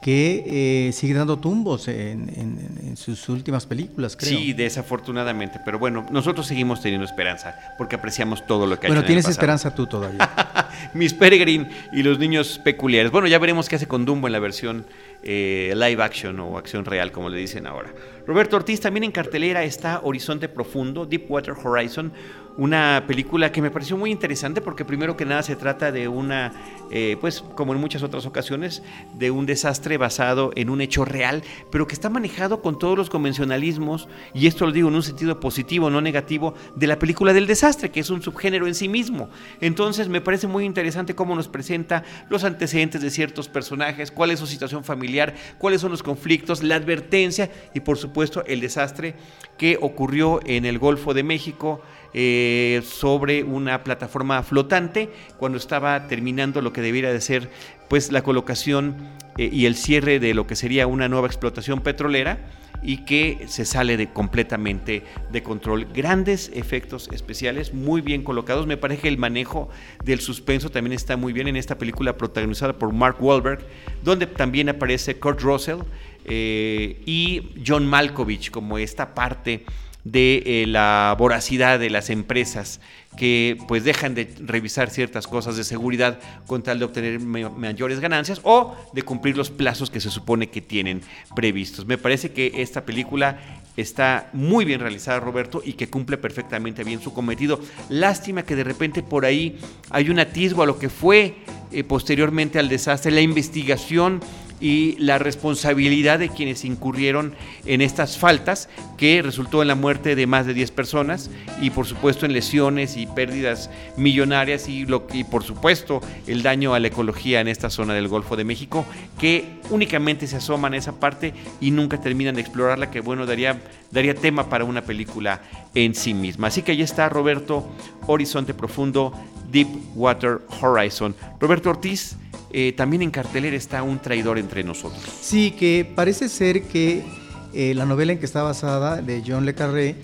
que 0.00 0.44
eh, 0.88 0.92
sigue 0.92 1.14
dando 1.14 1.38
tumbos 1.38 1.88
en, 1.88 2.96
sus 2.96 3.28
últimas 3.28 3.66
películas, 3.66 4.16
creo. 4.16 4.38
Sí, 4.38 4.52
desafortunadamente, 4.52 5.60
pero 5.64 5.78
bueno, 5.78 6.06
nosotros 6.10 6.46
seguimos 6.46 6.80
teniendo 6.80 7.04
esperanza, 7.04 7.56
porque 7.76 7.96
apreciamos 7.96 8.46
todo 8.46 8.66
lo 8.66 8.78
que 8.78 8.86
ha 8.86 8.90
bueno, 8.90 9.00
hecho. 9.00 9.06
Bueno, 9.06 9.06
tienes 9.06 9.28
esperanza 9.28 9.74
tú 9.74 9.86
todavía. 9.86 10.30
Miss 10.94 11.14
Peregrine 11.14 11.68
y 11.92 12.02
los 12.02 12.18
niños 12.18 12.60
peculiares. 12.62 13.10
Bueno, 13.10 13.26
ya 13.26 13.38
veremos 13.38 13.68
qué 13.68 13.76
hace 13.76 13.86
con 13.86 14.04
Dumbo 14.04 14.28
en 14.28 14.32
la 14.32 14.38
versión 14.38 14.86
eh, 15.22 15.72
live 15.76 16.02
action 16.02 16.38
o 16.40 16.58
acción 16.58 16.84
real, 16.84 17.12
como 17.12 17.28
le 17.28 17.38
dicen 17.38 17.66
ahora. 17.66 17.92
Roberto 18.28 18.56
Ortiz, 18.56 18.78
también 18.78 19.04
en 19.04 19.10
cartelera 19.10 19.64
está 19.64 20.02
Horizonte 20.04 20.50
Profundo, 20.50 21.06
Deepwater 21.06 21.54
Horizon, 21.64 22.12
una 22.58 23.04
película 23.06 23.52
que 23.52 23.62
me 23.62 23.70
pareció 23.70 23.96
muy 23.96 24.10
interesante 24.10 24.60
porque 24.60 24.84
primero 24.84 25.16
que 25.16 25.24
nada 25.24 25.42
se 25.42 25.56
trata 25.56 25.92
de 25.92 26.08
una, 26.08 26.52
eh, 26.90 27.16
pues 27.20 27.40
como 27.54 27.72
en 27.72 27.80
muchas 27.80 28.02
otras 28.02 28.26
ocasiones, 28.26 28.82
de 29.14 29.30
un 29.30 29.46
desastre 29.46 29.96
basado 29.96 30.50
en 30.56 30.68
un 30.68 30.82
hecho 30.82 31.06
real, 31.06 31.42
pero 31.70 31.86
que 31.86 31.94
está 31.94 32.10
manejado 32.10 32.60
con 32.60 32.78
todos 32.78 32.98
los 32.98 33.08
convencionalismos, 33.08 34.08
y 34.34 34.46
esto 34.46 34.66
lo 34.66 34.72
digo 34.72 34.88
en 34.88 34.96
un 34.96 35.04
sentido 35.04 35.40
positivo, 35.40 35.88
no 35.88 36.02
negativo, 36.02 36.52
de 36.74 36.86
la 36.86 36.98
película 36.98 37.32
del 37.32 37.46
desastre, 37.46 37.90
que 37.90 38.00
es 38.00 38.10
un 38.10 38.20
subgénero 38.20 38.66
en 38.66 38.74
sí 38.74 38.88
mismo. 38.88 39.30
Entonces 39.62 40.08
me 40.08 40.20
parece 40.20 40.48
muy 40.48 40.66
interesante 40.66 41.14
cómo 41.14 41.34
nos 41.34 41.48
presenta 41.48 42.02
los 42.28 42.44
antecedentes 42.44 43.00
de 43.00 43.10
ciertos 43.10 43.48
personajes, 43.48 44.10
cuál 44.10 44.32
es 44.32 44.40
su 44.40 44.46
situación 44.46 44.84
familiar, 44.84 45.34
cuáles 45.56 45.80
son 45.80 45.92
los 45.92 46.02
conflictos, 46.02 46.62
la 46.62 46.74
advertencia 46.74 47.50
y 47.72 47.80
por 47.80 47.96
supuesto 47.96 48.17
el 48.22 48.60
desastre 48.60 49.14
que 49.56 49.78
ocurrió 49.80 50.40
en 50.44 50.64
el 50.64 50.78
Golfo 50.78 51.14
de 51.14 51.22
México 51.22 51.80
eh, 52.14 52.82
sobre 52.84 53.42
una 53.44 53.84
plataforma 53.84 54.42
flotante 54.42 55.10
cuando 55.36 55.58
estaba 55.58 56.08
terminando 56.08 56.62
lo 56.62 56.72
que 56.72 56.80
debiera 56.80 57.12
de 57.12 57.20
ser 57.20 57.50
pues 57.88 58.12
la 58.12 58.22
colocación 58.22 58.96
eh, 59.36 59.50
y 59.52 59.66
el 59.66 59.74
cierre 59.76 60.18
de 60.18 60.34
lo 60.34 60.46
que 60.46 60.56
sería 60.56 60.86
una 60.86 61.08
nueva 61.08 61.26
explotación 61.26 61.80
petrolera 61.80 62.38
y 62.82 62.98
que 63.04 63.46
se 63.48 63.64
sale 63.64 63.96
de, 63.96 64.10
completamente 64.10 65.02
de 65.30 65.42
control. 65.42 65.86
Grandes 65.92 66.50
efectos 66.54 67.08
especiales, 67.12 67.74
muy 67.74 68.00
bien 68.00 68.22
colocados. 68.22 68.66
Me 68.66 68.76
parece 68.76 69.02
que 69.02 69.08
el 69.08 69.18
manejo 69.18 69.68
del 70.04 70.20
suspenso 70.20 70.70
también 70.70 70.92
está 70.92 71.16
muy 71.16 71.32
bien 71.32 71.48
en 71.48 71.56
esta 71.56 71.78
película 71.78 72.16
protagonizada 72.16 72.78
por 72.78 72.92
Mark 72.92 73.16
Wahlberg, 73.20 73.60
donde 74.02 74.26
también 74.26 74.68
aparece 74.68 75.18
Kurt 75.18 75.40
Russell 75.40 75.80
eh, 76.24 77.00
y 77.06 77.54
John 77.66 77.86
Malkovich 77.86 78.50
como 78.50 78.78
esta 78.78 79.14
parte 79.14 79.64
de 80.12 80.42
eh, 80.46 80.66
la 80.66 81.14
voracidad 81.18 81.78
de 81.78 81.90
las 81.90 82.10
empresas 82.10 82.80
que 83.16 83.58
pues 83.66 83.84
dejan 83.84 84.14
de 84.14 84.32
revisar 84.40 84.90
ciertas 84.90 85.26
cosas 85.26 85.56
de 85.56 85.64
seguridad 85.64 86.20
con 86.46 86.62
tal 86.62 86.78
de 86.78 86.84
obtener 86.84 87.20
mayores 87.20 88.00
ganancias 88.00 88.40
o 88.44 88.76
de 88.92 89.02
cumplir 89.02 89.36
los 89.36 89.50
plazos 89.50 89.90
que 89.90 90.00
se 90.00 90.10
supone 90.10 90.50
que 90.50 90.60
tienen 90.60 91.02
previstos. 91.34 91.86
Me 91.86 91.98
parece 91.98 92.32
que 92.32 92.52
esta 92.56 92.84
película 92.84 93.38
está 93.76 94.30
muy 94.32 94.64
bien 94.64 94.80
realizada, 94.80 95.20
Roberto, 95.20 95.62
y 95.64 95.74
que 95.74 95.88
cumple 95.88 96.16
perfectamente 96.16 96.84
bien 96.84 97.00
su 97.00 97.12
cometido. 97.12 97.60
Lástima 97.88 98.44
que 98.44 98.56
de 98.56 98.64
repente 98.64 99.02
por 99.02 99.24
ahí 99.24 99.58
hay 99.90 100.10
un 100.10 100.18
atisbo 100.20 100.62
a 100.62 100.66
lo 100.66 100.78
que 100.78 100.88
fue 100.88 101.36
eh, 101.72 101.84
posteriormente 101.84 102.58
al 102.58 102.68
desastre, 102.68 103.10
la 103.10 103.20
investigación 103.20 104.20
y 104.60 104.96
la 104.98 105.18
responsabilidad 105.18 106.18
de 106.18 106.28
quienes 106.28 106.64
incurrieron 106.64 107.34
en 107.66 107.80
estas 107.80 108.18
faltas, 108.18 108.68
que 108.96 109.22
resultó 109.22 109.62
en 109.62 109.68
la 109.68 109.74
muerte 109.74 110.16
de 110.16 110.26
más 110.26 110.46
de 110.46 110.54
10 110.54 110.70
personas 110.72 111.30
y 111.60 111.70
por 111.70 111.86
supuesto 111.86 112.26
en 112.26 112.32
lesiones 112.32 112.96
y 112.96 113.06
pérdidas 113.06 113.70
millonarias 113.96 114.68
y, 114.68 114.86
lo, 114.86 115.06
por 115.30 115.44
supuesto 115.44 116.00
el 116.26 116.42
daño 116.42 116.74
a 116.74 116.80
la 116.80 116.88
ecología 116.88 117.40
en 117.40 117.48
esta 117.48 117.70
zona 117.70 117.94
del 117.94 118.08
Golfo 118.08 118.36
de 118.36 118.44
México, 118.44 118.84
que 119.18 119.58
únicamente 119.70 120.26
se 120.26 120.36
asoman 120.36 120.74
a 120.74 120.76
esa 120.76 120.98
parte 120.98 121.34
y 121.60 121.70
nunca 121.70 122.00
terminan 122.00 122.34
de 122.34 122.40
explorarla, 122.40 122.90
que 122.90 123.00
bueno, 123.00 123.26
daría, 123.26 123.60
daría 123.90 124.14
tema 124.14 124.48
para 124.48 124.64
una 124.64 124.82
película 124.82 125.42
en 125.74 125.94
sí 125.94 126.14
misma. 126.14 126.48
Así 126.48 126.62
que 126.62 126.72
ahí 126.72 126.82
está 126.82 127.08
Roberto, 127.08 127.68
Horizonte 128.08 128.54
Profundo, 128.54 129.12
Deep 129.50 129.68
Water 129.94 130.40
Horizon. 130.60 131.14
Roberto 131.38 131.70
Ortiz, 131.70 132.16
eh, 132.50 132.72
también 132.76 133.02
en 133.02 133.10
cartelera 133.10 133.56
está 133.56 133.82
Un 133.82 133.98
traidor 133.98 134.38
entre 134.38 134.64
nosotros. 134.64 135.02
Sí, 135.20 135.52
que 135.52 135.90
parece 135.94 136.28
ser 136.28 136.62
que 136.64 137.04
eh, 137.52 137.74
la 137.74 137.84
novela 137.84 138.12
en 138.12 138.18
que 138.18 138.26
está 138.26 138.42
basada, 138.42 139.02
de 139.02 139.22
John 139.26 139.44
Le 139.44 139.54
Carré, 139.54 139.96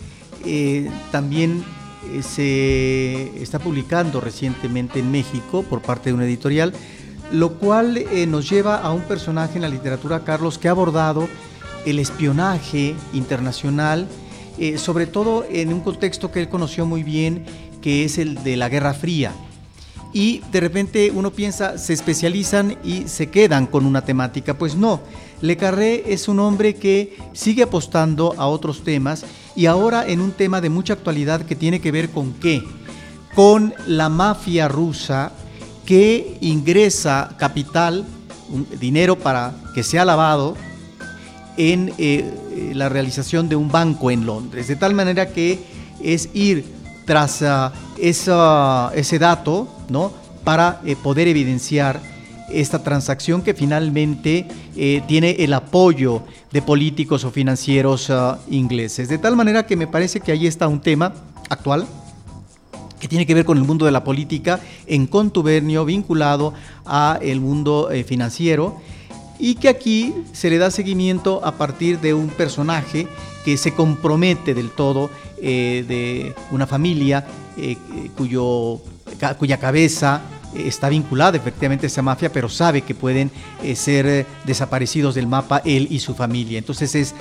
eh, 0.44 0.90
también 1.11 1.64
se 2.20 3.42
está 3.42 3.58
publicando 3.58 4.20
recientemente 4.20 4.99
en 4.99 5.11
México 5.11 5.62
por 5.62 5.80
parte 5.80 6.11
de 6.11 6.14
una 6.14 6.26
editorial, 6.26 6.75
lo 7.32 7.54
cual 7.54 8.04
nos 8.28 8.50
lleva 8.50 8.76
a 8.76 8.92
un 8.92 9.00
personaje 9.00 9.54
en 9.54 9.62
la 9.62 9.70
literatura, 9.70 10.23
Carlos, 10.23 10.58
que 10.58 10.68
ha 10.68 10.73
abordado 10.73 11.26
el 11.87 11.99
espionaje 11.99 12.94
internacional, 13.14 14.06
sobre 14.76 15.06
todo 15.06 15.46
en 15.49 15.73
un 15.73 15.80
contexto 15.80 16.30
que 16.30 16.40
él 16.40 16.50
conoció 16.50 16.84
muy 16.84 17.02
bien, 17.02 17.46
que 17.85 18.07
es 18.07 18.17
el 18.17 18.43
de 18.43 18.57
la 18.57 18.71
Guerra 18.71 18.95
Fría 18.95 19.35
y 20.14 20.41
de 20.50 20.61
repente 20.61 21.12
uno 21.14 21.33
piensa, 21.33 21.76
se 21.76 21.93
especializan 21.93 22.79
y 22.83 23.09
se 23.09 23.29
quedan 23.29 23.67
con 23.67 23.85
una 23.85 24.07
temática. 24.07 24.57
Pues 24.57 24.75
no, 24.75 25.03
Le 25.43 25.59
Carré 25.59 26.03
es 26.07 26.29
un 26.29 26.41
hombre 26.41 26.76
que 26.76 27.19
sigue 27.35 27.64
apostando 27.64 28.35
a 28.38 28.47
otros 28.47 28.85
temas 28.85 29.26
y 29.55 29.67
ahora 29.67 30.07
en 30.09 30.23
un 30.23 30.33
tema 30.33 30.62
de 30.62 30.71
mucha 30.71 30.95
actualidad 30.95 31.43
que 31.43 31.57
tiene 31.57 31.83
que 31.83 31.93
ver 31.93 32.09
con 32.09 32.33
qué? 32.33 32.62
Con 33.35 33.75
la 33.87 34.09
mafia 34.09 34.67
rusa 34.67 35.33
que 35.85 36.38
ingresa 36.41 37.35
capital, 37.37 38.07
dinero 38.81 39.19
para 39.19 39.53
que 39.75 39.83
sea 39.83 40.07
lavado 40.07 40.57
en 41.59 41.93
eh, 41.99 42.73
la 42.73 42.88
realización 42.88 43.50
de 43.50 43.57
un 43.57 43.69
banco 43.69 44.11
en 44.11 44.25
Londres. 44.25 44.69
De 44.69 44.76
tal 44.76 44.95
manera 44.95 45.29
que 45.29 45.59
es 46.00 46.31
ir 46.33 46.74
tras 47.04 47.42
ah, 47.42 47.73
ese 47.99 49.18
dato, 49.18 49.68
¿no? 49.88 50.12
Para 50.44 50.80
eh, 50.84 50.96
poder 50.96 51.28
evidenciar 51.28 52.00
esta 52.50 52.82
transacción 52.82 53.42
que 53.42 53.54
finalmente 53.54 54.46
eh, 54.76 55.02
tiene 55.06 55.37
el 55.38 55.52
apoyo 55.54 56.23
de 56.52 56.62
políticos 56.62 57.25
o 57.25 57.30
financieros 57.30 58.11
ah, 58.11 58.38
ingleses. 58.49 59.08
De 59.08 59.18
tal 59.18 59.37
manera 59.37 59.66
que 59.66 59.76
me 59.76 59.87
parece 59.87 60.20
que 60.20 60.32
ahí 60.32 60.46
está 60.46 60.68
un 60.68 60.80
tema 60.80 61.14
actual 61.49 61.87
que 63.00 63.08
tiene 63.08 63.26
que 63.26 63.34
ver 63.34 63.44
con 63.44 63.58
el 63.58 63.64
mundo 63.64 63.84
de 63.84 63.92
la 63.92 64.02
política 64.02 64.61
en 64.87 65.06
contubernio 65.06 65.84
vinculado 65.84 66.54
a 66.87 67.18
el 67.20 67.40
mundo 67.40 67.90
eh, 67.90 68.02
financiero 68.02 68.80
y 69.38 69.56
que 69.56 69.68
aquí 69.68 70.14
se 70.32 70.49
le 70.49 70.58
da 70.58 70.70
seguimiento 70.70 71.44
a 71.44 71.52
partir 71.52 72.00
de 72.00 72.14
un 72.14 72.28
personaje 72.28 73.06
que 73.44 73.58
se 73.58 73.75
compromete 73.75 74.54
del 74.54 74.70
todo 74.70 75.11
eh, 75.47 75.85
de 75.87 76.35
una 76.53 76.67
familia 76.67 77.27
eh, 77.59 77.77
cuyo, 78.17 78.81
cuya 79.39 79.59
cabeza 79.59 80.23
está 80.55 80.89
vinculada 80.89 81.37
efectivamente 81.37 81.85
a 81.85 81.89
esa 81.89 82.01
mafia, 82.01 82.33
pero 82.33 82.49
sabe 82.49 82.81
que 82.81 82.95
pueden 82.95 83.31
eh, 83.63 83.77
ser 83.77 84.25
desaparecidos 84.47 85.15
del 85.17 85.27
mapa 85.27 85.61
él 85.67 85.87
y 85.91 85.99
su 85.99 86.15
familia. 86.15 86.57
Entonces 86.57 86.95
es 86.95 87.15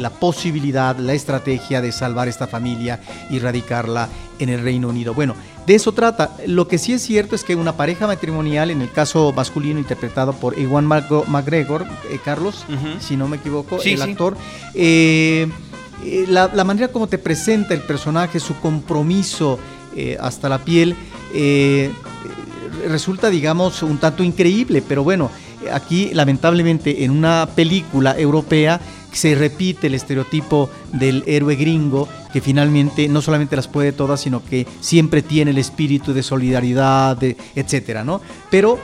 la 0.00 0.10
posibilidad, 0.10 0.98
la 0.98 1.12
estrategia 1.12 1.80
de 1.80 1.92
salvar 1.92 2.26
esta 2.26 2.48
familia 2.48 2.98
y 3.30 3.38
radicarla 3.38 4.08
en 4.40 4.48
el 4.48 4.62
Reino 4.64 4.88
Unido. 4.88 5.14
Bueno, 5.14 5.36
de 5.64 5.76
eso 5.76 5.92
trata. 5.92 6.34
Lo 6.48 6.66
que 6.66 6.76
sí 6.76 6.92
es 6.92 7.02
cierto 7.02 7.36
es 7.36 7.44
que 7.44 7.54
una 7.54 7.76
pareja 7.76 8.08
matrimonial, 8.08 8.72
en 8.72 8.82
el 8.82 8.90
caso 8.90 9.32
masculino 9.32 9.78
interpretado 9.78 10.32
por 10.32 10.58
Ewan 10.58 10.86
McGregor, 10.86 11.86
Carlos, 12.24 12.64
si 12.98 13.16
no 13.16 13.28
me 13.28 13.36
equivoco, 13.36 13.80
el 13.80 14.02
actor, 14.02 14.36
eh, 16.04 16.26
la, 16.28 16.64
manera 16.64 16.88
como 16.88 17.06
te 17.06 17.18
presenta 17.18 17.74
el 17.74 17.82
personaje, 17.82 18.40
su 18.40 18.58
compromiso 18.60 19.58
eh, 19.96 20.16
hasta 20.20 20.48
la 20.48 20.58
piel, 20.58 20.94
eh, 21.34 21.90
resulta, 22.88 23.30
digamos, 23.30 23.82
un 23.82 23.98
tanto 23.98 24.22
increíble, 24.22 24.82
pero 24.86 25.04
bueno, 25.04 25.30
aquí 25.72 26.10
lamentablemente 26.14 27.04
en 27.04 27.10
una 27.10 27.48
película 27.54 28.18
europea 28.18 28.80
se 29.12 29.34
repite 29.34 29.88
el 29.88 29.94
estereotipo 29.94 30.70
del 30.92 31.24
héroe 31.26 31.56
gringo 31.56 32.08
que 32.32 32.40
finalmente 32.40 33.08
no 33.08 33.20
solamente 33.20 33.56
las 33.56 33.66
puede 33.66 33.92
todas, 33.92 34.20
sino 34.20 34.44
que 34.44 34.66
siempre 34.80 35.20
tiene 35.20 35.50
el 35.50 35.58
espíritu 35.58 36.12
de 36.12 36.22
solidaridad, 36.22 37.18
etcétera, 37.56 38.04
¿no? 38.04 38.20
Pero 38.50 38.78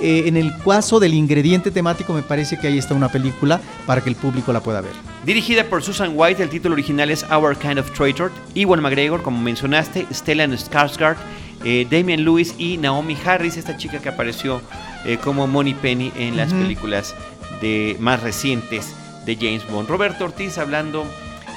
eh, 0.00 0.24
en 0.26 0.36
el 0.36 0.56
caso 0.58 0.98
del 1.00 1.14
ingrediente 1.14 1.70
temático 1.70 2.12
me 2.12 2.22
parece 2.22 2.58
que 2.58 2.66
ahí 2.66 2.78
está 2.78 2.94
una 2.94 3.10
película 3.10 3.60
para 3.86 4.00
que 4.00 4.08
el 4.08 4.16
público 4.16 4.52
la 4.52 4.60
pueda 4.60 4.80
ver. 4.80 4.92
Dirigida 5.24 5.64
por 5.64 5.82
Susan 5.82 6.12
White, 6.14 6.42
el 6.42 6.48
título 6.48 6.74
original 6.74 7.10
es 7.10 7.24
Our 7.30 7.56
Kind 7.56 7.78
of 7.78 7.90
Traitor. 7.92 8.30
Iwan 8.54 8.80
McGregor, 8.80 9.22
como 9.22 9.40
mencionaste, 9.40 10.06
Stellan 10.12 10.52
Skarsgård, 10.52 11.16
eh, 11.64 11.86
Damian 11.90 12.24
Lewis 12.24 12.54
y 12.58 12.76
Naomi 12.78 13.16
Harris, 13.24 13.56
esta 13.56 13.76
chica 13.76 14.00
que 14.00 14.08
apareció 14.08 14.60
eh, 15.04 15.18
como 15.22 15.46
Money 15.46 15.74
Penny 15.74 16.12
en 16.16 16.36
las 16.36 16.52
películas 16.52 17.14
de, 17.60 17.96
más 18.00 18.22
recientes 18.22 18.94
de 19.24 19.36
James 19.36 19.66
Bond. 19.68 19.88
Roberto 19.88 20.24
Ortiz 20.24 20.58
hablando 20.58 21.04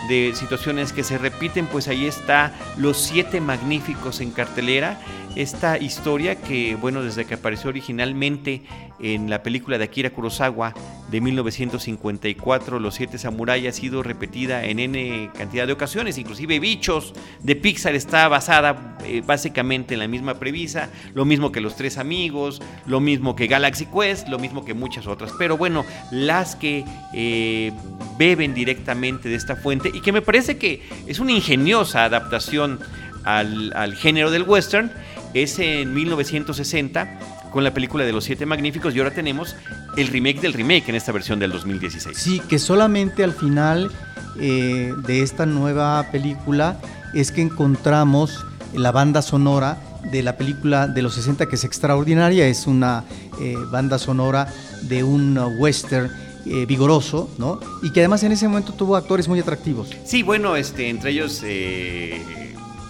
de 0.07 0.33
situaciones 0.35 0.93
que 0.93 1.03
se 1.03 1.17
repiten, 1.17 1.65
pues 1.67 1.87
ahí 1.87 2.05
está 2.05 2.53
Los 2.77 2.97
Siete 2.97 3.41
Magníficos 3.41 4.21
en 4.21 4.31
cartelera 4.31 4.99
esta 5.35 5.77
historia 5.77 6.35
que, 6.35 6.75
bueno, 6.75 7.03
desde 7.03 7.25
que 7.25 7.33
apareció 7.33 7.69
originalmente 7.69 8.63
en 8.99 9.29
la 9.29 9.43
película 9.43 9.77
de 9.77 9.83
Akira 9.83 10.09
Kurosawa 10.09 10.73
de 11.11 11.21
1954, 11.21 12.79
Los 12.79 12.95
Siete 12.95 13.17
Samurai, 13.17 13.67
ha 13.67 13.71
sido 13.71 14.01
repetida 14.01 14.63
en 14.63 14.79
N 14.79 15.29
cantidad 15.37 15.67
de 15.67 15.73
ocasiones, 15.73 16.17
inclusive 16.17 16.59
Bichos 16.59 17.13
de 17.43 17.55
Pixar 17.55 17.95
está 17.95 18.27
basada 18.29 18.97
eh, 19.03 19.21
básicamente 19.25 19.93
en 19.93 19.99
la 19.99 20.07
misma 20.07 20.35
premisa, 20.35 20.89
lo 21.13 21.25
mismo 21.25 21.51
que 21.51 21.59
Los 21.59 21.75
Tres 21.75 21.97
Amigos, 21.97 22.61
lo 22.85 23.01
mismo 23.01 23.35
que 23.35 23.47
Galaxy 23.47 23.85
Quest, 23.87 24.29
lo 24.29 24.39
mismo 24.39 24.63
que 24.63 24.73
muchas 24.73 25.05
otras, 25.05 25.33
pero 25.37 25.57
bueno, 25.57 25.85
las 26.11 26.55
que 26.55 26.85
eh, 27.13 27.71
beben 28.17 28.53
directamente 28.53 29.27
de 29.27 29.35
esta 29.35 29.57
fuente 29.57 29.91
y 29.93 30.01
que 30.01 30.13
me 30.13 30.21
parece 30.21 30.57
que 30.57 30.81
es 31.07 31.19
una 31.19 31.33
ingeniosa 31.33 32.05
adaptación 32.05 32.79
al 33.25 33.95
género 33.95 34.29
del 34.29 34.43
western, 34.43 34.91
es 35.35 35.59
en 35.59 35.93
1960 35.93 37.19
con 37.51 37.63
la 37.63 37.73
película 37.73 38.05
de 38.05 38.13
los 38.13 38.23
Siete 38.23 38.45
Magníficos 38.45 38.95
y 38.95 38.99
ahora 38.99 39.11
tenemos 39.11 39.55
el 39.97 40.07
remake 40.07 40.39
del 40.39 40.53
remake 40.53 40.89
en 40.89 40.95
esta 40.95 41.11
versión 41.11 41.39
del 41.39 41.51
2016. 41.51 42.17
Sí, 42.17 42.41
que 42.47 42.57
solamente 42.57 43.23
al 43.23 43.33
final 43.33 43.91
eh, 44.39 44.93
de 45.05 45.21
esta 45.21 45.45
nueva 45.45 46.07
película 46.09 46.79
es 47.13 47.33
que 47.33 47.41
encontramos 47.41 48.45
la 48.73 48.93
banda 48.93 49.21
sonora 49.21 49.77
de 50.09 50.23
la 50.23 50.37
película 50.37 50.87
de 50.87 51.01
los 51.01 51.15
60 51.15 51.47
que 51.47 51.55
es 51.55 51.65
extraordinaria, 51.65 52.47
es 52.47 52.65
una 52.65 53.03
eh, 53.41 53.55
banda 53.71 53.99
sonora 53.99 54.47
de 54.83 55.03
un 55.03 55.37
western 55.57 56.11
eh, 56.45 56.65
vigoroso, 56.65 57.29
¿no? 57.37 57.59
Y 57.83 57.91
que 57.91 57.99
además 58.01 58.23
en 58.23 58.31
ese 58.31 58.47
momento 58.47 58.71
tuvo 58.71 58.95
actores 58.95 59.27
muy 59.27 59.39
atractivos. 59.39 59.89
Sí, 60.05 60.23
bueno, 60.23 60.55
este, 60.55 60.87
entre 60.89 61.11
ellos 61.11 61.43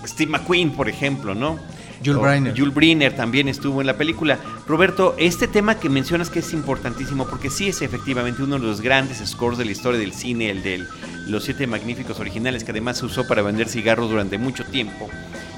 Steve 0.06 0.32
McQueen, 0.32 0.72
por 0.72 0.90
ejemplo, 0.90 1.34
¿no? 1.34 1.58
Jules 2.05 2.21
Briner. 2.21 2.57
Jules 2.57 2.74
Briner 2.74 3.15
también 3.15 3.47
estuvo 3.47 3.81
en 3.81 3.88
la 3.88 3.97
película. 3.97 4.39
Roberto, 4.67 5.15
este 5.17 5.47
tema 5.47 5.79
que 5.79 5.89
mencionas 5.89 6.29
que 6.29 6.39
es 6.39 6.53
importantísimo, 6.53 7.27
porque 7.27 7.50
sí 7.50 7.69
es 7.69 7.81
efectivamente 7.81 8.43
uno 8.43 8.59
de 8.59 8.65
los 8.65 8.81
grandes 8.81 9.17
scores 9.25 9.57
de 9.57 9.65
la 9.65 9.71
historia 9.71 10.00
del 10.00 10.13
cine, 10.13 10.50
el 10.50 10.63
de 10.63 10.85
los 11.27 11.43
siete 11.43 11.67
magníficos 11.67 12.19
originales, 12.19 12.63
que 12.63 12.71
además 12.71 12.97
se 12.97 13.05
usó 13.05 13.27
para 13.27 13.41
vender 13.41 13.67
cigarros 13.67 14.09
durante 14.09 14.38
mucho 14.38 14.63
tiempo 14.65 15.09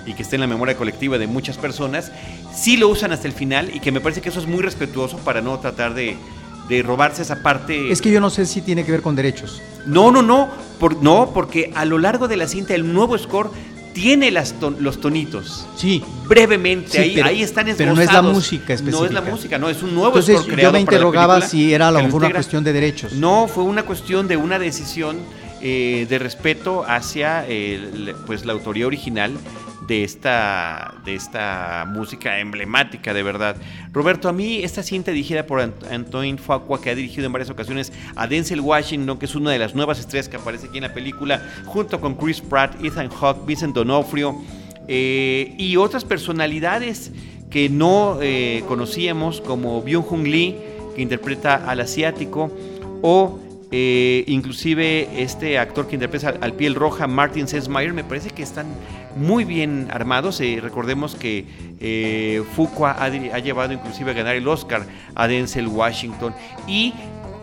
y 0.06 0.14
que 0.14 0.24
está 0.24 0.38
en 0.38 0.42
la 0.42 0.48
memoria 0.48 0.78
colectiva 0.78 1.18
de 1.18 1.28
muchas 1.28 1.58
personas, 1.58 2.12
sí 2.56 2.78
lo 2.78 2.88
usan 2.88 3.12
hasta 3.12 3.28
el 3.28 3.34
final 3.34 3.70
y 3.76 3.82
que 3.82 3.92
me 3.92 4.00
parece 4.00 4.22
que 4.22 4.30
eso 4.30 4.40
es 4.40 4.48
muy 4.48 4.62
respetuoso 4.62 5.18
para 5.18 5.42
no 5.42 5.60
tratar 5.60 5.94
de, 5.94 6.16
de 6.70 6.82
robarse 6.82 7.22
esa 7.22 7.44
parte. 7.44 7.92
Es 7.92 8.02
que 8.02 8.12
yo 8.12 8.22
no 8.22 8.30
sé 8.30 8.46
si 8.46 8.62
tiene 8.62 8.86
que 8.86 8.92
ver 8.92 9.02
con 9.02 9.16
derechos. 9.16 9.62
No, 9.86 10.12
no, 10.12 10.22
no, 10.22 10.50
por, 10.80 11.02
no, 11.04 11.32
porque 11.34 11.72
a 11.76 11.86
lo 11.86 11.98
largo 11.98 12.28
de 12.28 12.38
la 12.38 12.48
cinta 12.48 12.74
el 12.74 12.92
nuevo 12.92 13.18
score 13.18 13.50
tiene 13.98 14.30
las 14.32 14.54
los 14.80 15.02
tonitos. 15.02 15.66
Sí. 15.76 16.04
Brevemente, 16.28 17.00
ahí, 17.00 17.20
ahí 17.20 17.42
están 17.42 17.68
esbozados. 17.68 17.78
Pero 17.78 17.96
no 17.96 18.02
es 18.02 18.14
la 18.14 18.22
música 18.22 18.74
específica. 18.74 19.00
No 19.00 19.06
es 19.06 19.12
la 19.14 19.22
música, 19.22 19.58
no, 19.58 19.70
es 19.70 19.82
un 19.82 19.94
nuevo 19.96 20.10
Entonces, 20.10 20.38
score 20.38 20.54
creado 20.54 20.70
yo 20.70 20.74
me 20.74 20.80
interrogaba 20.82 21.42
si 21.42 21.74
era 21.74 21.88
a 21.88 21.92
lo 21.92 22.04
mejor 22.04 22.24
una 22.24 22.34
cuestión 22.34 22.64
de 22.64 22.74
derechos. 22.74 23.14
No, 23.14 23.48
fue 23.48 23.64
una 23.64 23.84
cuestión 23.84 24.28
de 24.28 24.38
una 24.38 24.60
decisión 24.60 25.18
eh, 25.62 26.06
de 26.08 26.20
respeto 26.20 26.86
hacia 26.88 27.44
el- 27.48 28.14
pues 28.28 28.46
la 28.46 28.54
autoría 28.54 28.86
original 28.86 29.32
de 29.88 30.04
esta, 30.04 30.96
de 31.06 31.16
esta 31.16 31.86
música 31.88 32.40
emblemática, 32.40 33.14
de 33.14 33.24
verdad. 33.24 33.56
Roberto, 33.94 34.28
a 34.28 34.34
mí 34.34 34.58
esta 34.64 34.84
cinta 34.84 35.12
dirigida 35.12 35.46
por 35.46 35.62
Ant- 35.62 35.90
Antoine 35.92 36.38
Fuqua, 36.38 36.82
que 36.82 36.90
ha 36.90 36.96
dirigido 36.96 37.26
en 37.26 37.32
varias 37.32 37.50
ocasiones 37.50 37.94
a 38.16 38.28
Denzel 38.28 38.60
Washington, 38.60 39.18
que 39.18 39.26
es 39.26 39.36
una 39.36 39.52
de 39.52 39.60
las 39.60 39.76
nuevas 39.76 40.00
estrellas 40.00 40.28
que 40.28 40.36
aparece 40.36 40.68
aquí 40.68 40.78
en 40.78 40.84
la 40.84 40.94
película, 40.94 41.42
junto 41.66 42.02
con 42.02 42.16
Chris 42.16 42.42
Pratt, 42.42 42.84
Ethan 42.84 43.10
Hawke, 43.10 43.46
Vincent 43.46 43.74
D'Onofrio 43.74 44.42
eh, 44.88 45.56
y 45.58 45.78
otras 45.78 46.04
personalidades 46.06 47.12
que 47.50 47.70
no 47.70 48.20
eh, 48.22 48.64
conocíamos, 48.68 49.40
como 49.40 49.82
Byung-Hun 49.82 50.24
Lee, 50.24 50.56
que 50.96 51.02
interpreta 51.02 51.56
al 51.56 51.80
asiático, 51.80 52.52
o 53.02 53.40
eh, 53.72 54.24
inclusive 54.28 55.22
este 55.22 55.58
actor 55.60 55.88
que 55.88 55.96
interpreta 55.96 56.36
al, 56.42 56.54
piel 56.54 56.76
roja, 56.76 57.08
Martin 57.08 57.48
Sesmayer, 57.48 57.94
me 57.94 58.04
parece 58.04 58.30
que 58.32 58.44
están 58.44 58.66
muy 59.18 59.44
bien 59.44 59.88
armados. 59.92 60.40
Eh, 60.42 60.60
recordemos 60.62 61.16
que 61.16 61.46
eh, 61.80 62.44
Fuqua 62.56 62.92
ha, 62.92 63.10
llevado 63.10 63.74
inclusive 63.74 64.12
a 64.12 64.14
ganar 64.14 64.36
el 64.36 64.48
Oscar 64.48 64.86
a 65.16 65.28
Denzel 65.28 65.68
Washington. 65.68 66.34
Y 66.68 66.94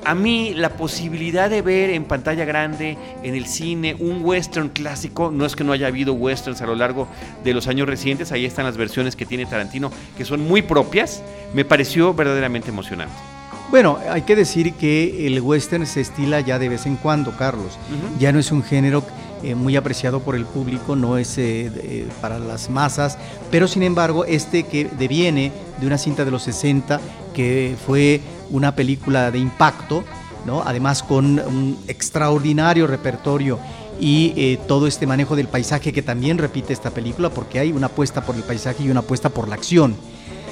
a 0.05 0.15
mí 0.15 0.53
la 0.55 0.71
posibilidad 0.71 1.49
de 1.49 1.63
ver 1.63 1.91
en 1.91 2.05
pantalla 2.05 2.45
grande, 2.45 2.99
en 3.23 3.35
el 3.35 3.47
cine, 3.47 3.97
un 3.99 4.25
western 4.25 4.69
clásico, 4.69 5.31
no 5.31 5.47
es 5.47 5.57
que 5.57 5.65
no 5.65 5.73
haya 5.73 5.87
habido 5.87 6.13
westerns 6.13 6.61
a 6.61 6.67
lo 6.67 6.75
largo 6.75 7.09
de 7.43 7.55
los 7.55 7.69
años 7.69 7.89
recientes, 7.89 8.31
ahí 8.31 8.45
están 8.45 8.67
las 8.67 8.77
versiones 8.77 9.17
que 9.17 9.25
tiene 9.25 9.47
Tarantino, 9.47 9.91
que 10.17 10.25
son 10.25 10.41
muy 10.47 10.63
propias, 10.63 11.23
me 11.55 11.65
pareció 11.65 12.13
verdaderamente 12.13 12.69
emocionante. 12.69 13.15
Bueno, 13.71 13.99
hay 14.11 14.23
que 14.23 14.37
decir 14.37 14.75
que 14.75 15.27
el 15.27 15.41
western 15.41 15.87
se 15.87 16.03
estila 16.03 16.41
ya 16.41 16.59
de 16.59 16.69
vez 16.69 16.87
en 16.87 16.97
cuando, 16.97 17.37
Carlos. 17.37 17.79
Ya 18.21 18.31
no 18.31 18.39
es 18.39 18.53
un 18.53 18.63
género 18.63 19.03
eh, 19.45 19.55
muy 19.55 19.77
apreciado 19.77 20.21
por 20.21 20.35
el 20.35 20.47
público, 20.47 20.97
no 20.97 21.19
es 21.19 21.37
eh, 21.39 22.07
para 22.21 22.39
las 22.39 22.71
masas, 22.71 23.19
pero 23.51 23.69
sin 23.69 23.83
embargo 23.83 24.25
este 24.25 24.65
que 24.65 24.85
deviene 24.99 25.53
de 25.81 25.87
una 25.87 25.99
cinta 25.99 26.25
de 26.25 26.31
los 26.31 26.43
60 26.45 27.01
que 27.35 27.77
fue 27.87 28.21
una 28.51 28.75
película 28.75 29.31
de 29.31 29.39
impacto, 29.39 30.05
¿no? 30.47 30.63
además 30.65 31.03
con 31.03 31.39
un 31.39 31.79
extraordinario 31.89 32.87
repertorio 32.87 33.59
y 34.01 34.33
eh, 34.37 34.59
todo 34.67 34.87
este 34.87 35.07
manejo 35.07 35.37
del 35.37 35.49
paisaje 35.49 35.93
que 35.93 36.03
también 36.03 36.39
repite 36.39 36.73
esta 36.73 36.91
película 36.91 37.31
porque 37.31 37.59
hay 37.59 37.73
una 37.73 37.87
apuesta 37.87 38.25
por 38.25 38.35
el 38.37 38.43
paisaje 38.43 38.83
y 38.85 38.91
una 38.91 39.01
apuesta 39.01 39.29
por 39.29 39.49
la 39.49 39.55
acción 39.55 39.97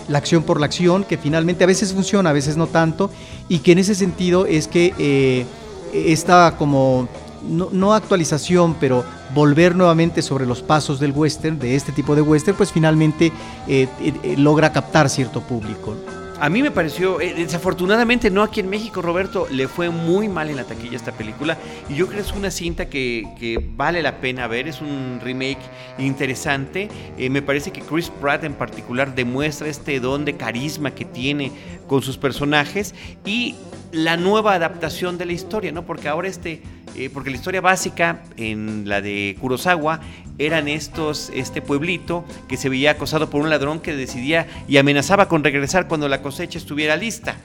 la 0.08 0.18
acción 0.18 0.42
por 0.42 0.60
la 0.60 0.66
acción, 0.66 1.04
que 1.04 1.16
finalmente 1.16 1.64
a 1.64 1.66
veces 1.66 1.92
funciona, 1.92 2.30
a 2.30 2.32
veces 2.32 2.56
no 2.56 2.66
tanto, 2.66 3.10
y 3.48 3.60
que 3.60 3.72
en 3.72 3.78
ese 3.78 3.94
sentido 3.94 4.46
es 4.46 4.66
que 4.66 4.92
eh, 4.98 5.46
esta 5.92 6.56
como, 6.58 7.08
no, 7.44 7.94
actualización, 7.94 8.74
pero 8.78 9.04
volver 9.34 9.74
nuevamente 9.74 10.22
sobre 10.22 10.46
los 10.46 10.62
pasos 10.62 11.00
del 11.00 11.12
western, 11.12 11.58
de 11.58 11.74
este 11.74 11.92
tipo 11.92 12.14
de 12.14 12.22
western, 12.22 12.56
pues 12.56 12.72
finalmente 12.72 13.26
eh, 13.68 13.88
eh, 14.00 14.12
eh, 14.22 14.34
logra 14.36 14.72
captar 14.72 15.08
cierto 15.08 15.40
público. 15.40 15.96
A 16.40 16.48
mí 16.48 16.60
me 16.60 16.72
pareció, 16.72 17.18
desafortunadamente 17.18 18.28
no 18.28 18.42
aquí 18.42 18.58
en 18.58 18.68
México, 18.68 19.00
Roberto, 19.00 19.46
le 19.48 19.68
fue 19.68 19.90
muy 19.90 20.28
mal 20.28 20.50
en 20.50 20.56
la 20.56 20.64
taquilla 20.64 20.96
esta 20.96 21.12
película 21.12 21.56
y 21.88 21.94
yo 21.94 22.08
creo 22.08 22.20
que 22.20 22.28
es 22.28 22.34
una 22.34 22.50
cinta 22.50 22.86
que, 22.86 23.70
vale 23.76 24.02
la 24.02 24.16
pena 24.20 24.48
ver, 24.48 24.66
es 24.66 24.80
un 24.80 25.20
remake 25.22 25.60
interesante. 25.98 26.88
Me 27.16 27.42
parece 27.42 27.70
que 27.70 27.80
Chris 27.80 28.10
Pratt 28.10 28.42
en 28.42 28.54
particular 28.54 29.14
demuestra 29.14 29.68
este 29.68 30.00
don 30.00 30.24
de 30.24 30.36
carisma 30.36 30.90
que 30.90 31.04
tiene 31.04 31.52
con 31.86 32.02
sus 32.02 32.18
personajes 32.18 32.92
y 33.24 33.54
la 33.92 34.16
nueva 34.16 34.54
adaptación 34.54 35.18
de 35.18 35.26
la 35.26 35.32
historia, 35.32 35.70
¿no? 35.70 35.84
Porque 35.84 36.08
ahora 36.08 36.26
este, 36.26 36.62
eh, 36.96 37.10
porque 37.12 37.30
la 37.30 37.36
historia 37.36 37.60
básica 37.60 38.22
en 38.36 38.88
la 38.88 39.00
de 39.00 39.36
Kurosawa 39.40 40.00
eran 40.38 40.68
estos, 40.68 41.30
este 41.34 41.62
pueblito 41.62 42.24
que 42.48 42.56
se 42.56 42.68
veía 42.68 42.92
acosado 42.92 43.30
por 43.30 43.42
un 43.42 43.50
ladrón 43.50 43.80
que 43.80 43.94
decidía 43.94 44.46
y 44.68 44.76
amenazaba 44.76 45.28
con 45.28 45.44
regresar 45.44 45.88
cuando 45.88 46.08
la 46.08 46.22
cosecha 46.22 46.58
estuviera 46.58 46.96
lista. 46.96 47.36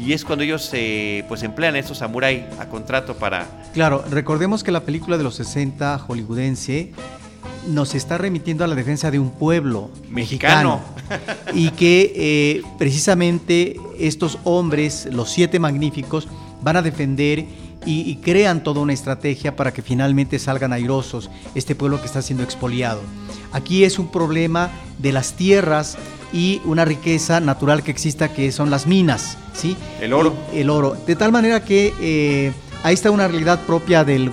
Y 0.00 0.12
es 0.12 0.24
cuando 0.24 0.44
ellos 0.44 0.68
eh, 0.72 1.24
pues 1.28 1.42
emplean 1.42 1.74
a 1.76 1.78
estos 1.78 1.98
samurái 1.98 2.46
a 2.58 2.68
contrato 2.68 3.14
para... 3.14 3.46
Claro, 3.72 4.04
recordemos 4.10 4.64
que 4.64 4.72
la 4.72 4.80
película 4.80 5.16
de 5.16 5.24
los 5.24 5.36
60 5.36 5.98
hollywoodense 5.98 6.92
nos 7.68 7.94
está 7.94 8.18
remitiendo 8.18 8.64
a 8.64 8.66
la 8.66 8.74
defensa 8.74 9.10
de 9.10 9.18
un 9.18 9.30
pueblo 9.30 9.90
Mexicano. 10.10 10.80
mexicano, 11.08 11.54
y 11.54 11.70
que 11.70 12.12
eh, 12.16 12.62
precisamente 12.78 13.76
estos 13.98 14.38
hombres, 14.44 15.08
los 15.12 15.30
siete 15.30 15.58
magníficos, 15.58 16.28
van 16.62 16.76
a 16.76 16.82
defender 16.82 17.44
y, 17.86 18.10
y 18.10 18.16
crean 18.16 18.62
toda 18.62 18.80
una 18.80 18.92
estrategia 18.92 19.56
para 19.56 19.72
que 19.72 19.82
finalmente 19.82 20.38
salgan 20.38 20.72
airosos 20.72 21.30
este 21.54 21.74
pueblo 21.74 22.00
que 22.00 22.06
está 22.06 22.22
siendo 22.22 22.44
expoliado. 22.44 23.00
Aquí 23.52 23.84
es 23.84 23.98
un 23.98 24.10
problema 24.10 24.70
de 24.98 25.12
las 25.12 25.34
tierras 25.34 25.98
y 26.32 26.60
una 26.64 26.84
riqueza 26.84 27.40
natural 27.40 27.82
que 27.82 27.90
exista 27.90 28.32
que 28.32 28.50
son 28.52 28.70
las 28.70 28.86
minas, 28.86 29.36
¿sí? 29.52 29.76
El 30.00 30.12
oro. 30.12 30.34
El 30.52 30.70
oro. 30.70 30.96
De 31.06 31.16
tal 31.16 31.32
manera 31.32 31.64
que 31.64 31.92
eh, 32.00 32.52
ahí 32.82 32.94
está 32.94 33.10
una 33.10 33.28
realidad 33.28 33.60
propia 33.66 34.04
del 34.04 34.32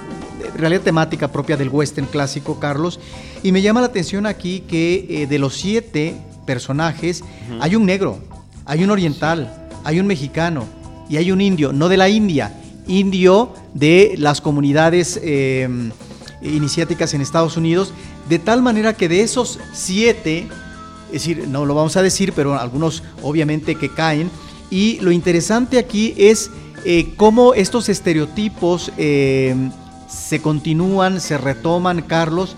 realidad 0.56 0.82
temática 0.82 1.30
propia 1.30 1.58
del 1.58 1.70
western 1.70 2.08
clásico, 2.08 2.60
Carlos. 2.60 3.00
Y 3.44 3.52
me 3.52 3.62
llama 3.62 3.82
la 3.82 3.88
atención 3.88 4.26
aquí 4.26 4.62
que 4.62 5.06
eh, 5.10 5.28
de 5.28 5.40
los 5.40 5.56
siete 5.56 6.16
personajes 6.46 7.24
hay 7.60 7.76
un 7.76 7.86
negro, 7.86 8.20
hay 8.66 8.84
un 8.84 8.90
oriental, 8.90 9.68
hay 9.84 10.00
un 10.00 10.08
mexicano 10.08 10.66
y 11.10 11.18
hay 11.18 11.32
un 11.32 11.42
indio, 11.42 11.74
no 11.74 11.90
de 11.90 11.98
la 11.98 12.10
India, 12.10 12.54
indio 12.90 13.54
de 13.74 14.16
las 14.18 14.42
comunidades 14.42 15.18
eh, 15.24 15.70
iniciáticas 16.42 17.14
en 17.14 17.22
Estados 17.22 17.56
Unidos, 17.56 17.94
de 18.28 18.40
tal 18.40 18.62
manera 18.62 18.94
que 18.94 19.08
de 19.08 19.22
esos 19.22 19.60
siete, 19.74 20.48
es 21.08 21.14
decir, 21.14 21.48
no 21.48 21.66
lo 21.66 21.76
vamos 21.76 21.96
a 21.96 22.02
decir, 22.02 22.34
pero 22.36 22.60
algunos 22.60 23.04
obviamente 23.24 23.76
que 23.76 23.90
caen, 23.90 24.30
y 24.70 25.00
lo 25.00 25.12
interesante 25.12 25.80
aquí 25.80 26.14
es 26.18 26.52
eh, 26.86 27.14
cómo 27.16 27.54
estos 27.54 27.90
estereotipos 27.90 28.92
eh, 28.98 29.56
se 30.08 30.42
continúan, 30.42 31.22
se 31.22 31.38
retoman, 31.38 32.02
Carlos, 32.02 32.56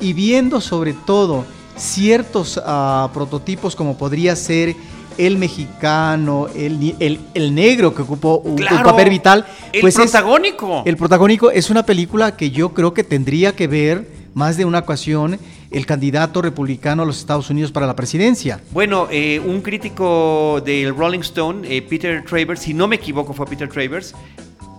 y 0.00 0.12
viendo 0.12 0.60
sobre 0.60 0.92
todo 0.92 1.44
ciertos 1.76 2.60
ah, 2.64 3.10
prototipos 3.12 3.74
como 3.74 3.96
podría 3.96 4.36
ser 4.36 4.76
el 5.18 5.36
mexicano, 5.38 6.48
el, 6.54 6.94
el- 7.00 7.20
el 7.34 7.54
negro 7.54 7.94
que 7.94 8.02
ocupó 8.02 8.38
un, 8.38 8.56
papel 8.56 9.10
vital. 9.10 9.46
El 9.72 9.80
pues 9.80 9.94
es- 9.98 10.10
protagónico. 10.10 10.82
el 10.86 10.96
protagónico 10.96 11.50
es 11.50 11.70
una 11.70 11.84
película 11.84 12.36
que 12.36 12.50
yo 12.50 12.70
creo 12.74 12.94
que 12.94 13.04
tendría 13.04 13.52
que 13.52 13.66
ver 13.66 14.08
más 14.34 14.56
de 14.56 14.64
una 14.64 14.80
ocasión 14.80 15.38
el 15.70 15.86
candidato 15.86 16.40
republicano 16.42 17.02
a 17.02 17.06
los 17.06 17.18
Estados 17.18 17.50
Unidos 17.50 17.72
para 17.72 17.86
la 17.86 17.96
presidencia. 17.96 18.60
Bueno, 18.72 19.08
eh, 19.10 19.40
un 19.44 19.60
crítico 19.60 20.60
del 20.64 20.94
Rolling 20.96 21.20
Stone, 21.20 21.66
eh, 21.68 21.82
Peter 21.82 22.24
Travers, 22.24 22.60
si 22.60 22.74
no 22.74 22.86
me 22.86 22.96
equivoco 22.96 23.32
fue 23.34 23.46
Peter 23.46 23.68
Travers, 23.68 24.14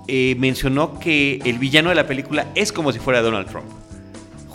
eh, 0.07 0.35
mencionó 0.39 0.99
que 0.99 1.39
el 1.43 1.57
villano 1.57 1.89
de 1.89 1.95
la 1.95 2.07
película 2.07 2.47
es 2.55 2.71
como 2.71 2.91
si 2.93 2.99
fuera 2.99 3.21
Donald 3.21 3.47
Trump. 3.49 3.65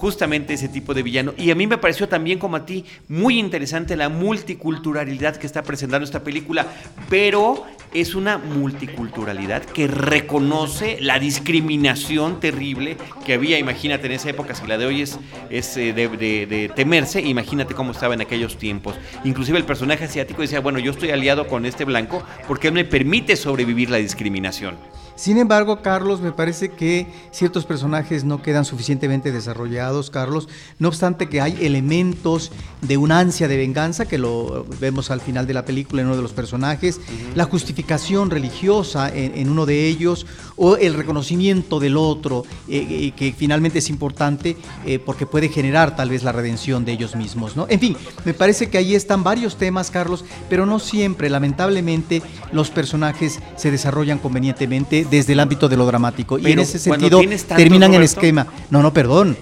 Justamente 0.01 0.55
ese 0.55 0.71
tipo 0.71 0.95
de 0.95 1.03
villano. 1.03 1.35
Y 1.37 1.51
a 1.51 1.55
mí 1.55 1.67
me 1.67 1.77
pareció 1.77 2.09
también 2.09 2.39
como 2.39 2.57
a 2.57 2.65
ti 2.65 2.87
muy 3.07 3.39
interesante 3.39 3.99
la 3.99 4.09
multiculturalidad 4.09 5.37
que 5.37 5.47
está 5.47 5.63
presentando 5.63 6.07
esta 6.07 6.25
película, 6.25 6.67
pero 7.11 7.67
es 7.93 8.15
una 8.15 8.39
multiculturalidad 8.39 9.63
que 9.63 9.89
reconoce 9.89 10.97
la 11.03 11.19
discriminación 11.19 12.41
terrible 12.41 12.97
que 13.27 13.35
había, 13.35 13.59
imagínate 13.59 14.07
en 14.07 14.13
esa 14.13 14.31
época, 14.31 14.55
si 14.55 14.67
la 14.67 14.79
de 14.79 14.87
hoy 14.87 15.03
es, 15.03 15.19
es 15.51 15.77
eh, 15.77 15.93
de, 15.93 16.73
temerse, 16.75 17.21
imagínate 17.21 17.75
cómo 17.75 17.93
estaba 17.93 18.15
en 18.15 18.23
aquellos 18.23 18.57
tiempos. 18.57 18.95
Inclusive 19.25 19.59
el 19.59 19.67
personaje 19.67 20.05
asiático 20.05 20.41
decía, 20.41 20.61
bueno, 20.61 20.79
yo 20.79 20.93
estoy 20.93 21.11
aliado 21.11 21.47
con 21.47 21.67
este 21.67 21.85
blanco 21.85 22.23
porque 22.49 22.69
él 22.69 22.73
me 22.73 22.87
permite 22.87 23.37
sobrevivir 23.37 23.91
la 23.91 23.99
discriminación. 23.99 24.79
Sin 25.21 25.37
embargo, 25.37 25.83
Carlos, 25.83 26.23
me 26.23 26.33
parece 26.33 26.71
que 26.71 27.07
ciertos 27.31 27.67
personajes 27.67 28.25
no 28.25 28.41
quedan 28.41 28.65
suficientemente 28.65 29.33
desarrollados, 29.33 30.09
Carlos, 30.09 30.49
no 30.79 30.89
obstante 30.89 31.29
que 31.29 31.43
hay 31.43 31.59
elementos 31.61 32.51
de 32.81 32.97
una 32.97 33.19
ansia 33.19 33.47
de 33.47 33.59
venganza, 33.59 34.09
que 34.09 34.17
lo 34.17 34.65
vemos 34.81 35.11
al 35.11 35.21
final 35.21 35.47
de 35.47 35.53
la 35.53 35.67
película 35.67 36.01
en 36.01 36.07
uno 36.07 36.17
de 36.17 36.23
los 36.23 36.33
personajes, 36.33 37.03
la 37.35 37.45
justificación 37.45 38.31
religiosa 38.31 39.11
en, 39.15 39.51
uno 39.51 39.67
de 39.67 39.89
ellos, 39.89 40.25
o 40.57 40.79
el 40.79 40.95
reconocimiento 40.95 41.81
del 41.81 41.99
otro, 41.99 42.47
eh, 42.67 42.87
eh, 42.89 43.13
que 43.15 43.35
finalmente 43.35 43.81
es 43.81 43.91
importante 43.91 44.57
eh, 44.87 44.99
porque 44.99 45.27
puede 45.27 45.51
generar 45.51 45.97
tal 45.97 46.09
vez 46.09 46.23
la 46.23 46.33
redención 46.33 46.87
de 46.87 46.93
ellos 46.93 47.15
mismos, 47.15 47.57
¿no? 47.57 47.67
En 47.69 47.79
fin, 47.79 47.95
me 48.25 48.33
parece 48.33 48.71
que 48.71 48.79
ahí 48.79 48.95
están 48.95 49.23
varios 49.23 49.59
temas, 49.59 49.91
Carlos, 49.91 50.25
pero 50.49 50.65
no 50.65 50.79
siempre, 50.79 51.29
lamentablemente, 51.29 52.23
los 52.53 52.71
personajes 52.71 53.39
se 53.57 53.71
desarrollan 53.71 54.19
convenientemente 54.19 55.10
desde 55.11 55.33
el 55.33 55.41
ámbito 55.41 55.69
de 55.69 55.77
lo 55.77 55.87
dramático. 55.87 56.39
y 56.39 56.53
en 56.53 56.61
ese 56.61 56.79
sentido 56.79 57.21
terminan 57.57 57.95
en 57.95 58.03
esquema. 58.03 58.47
No, 58.71 58.83
no, 58.83 58.93
perdón. 58.93 59.37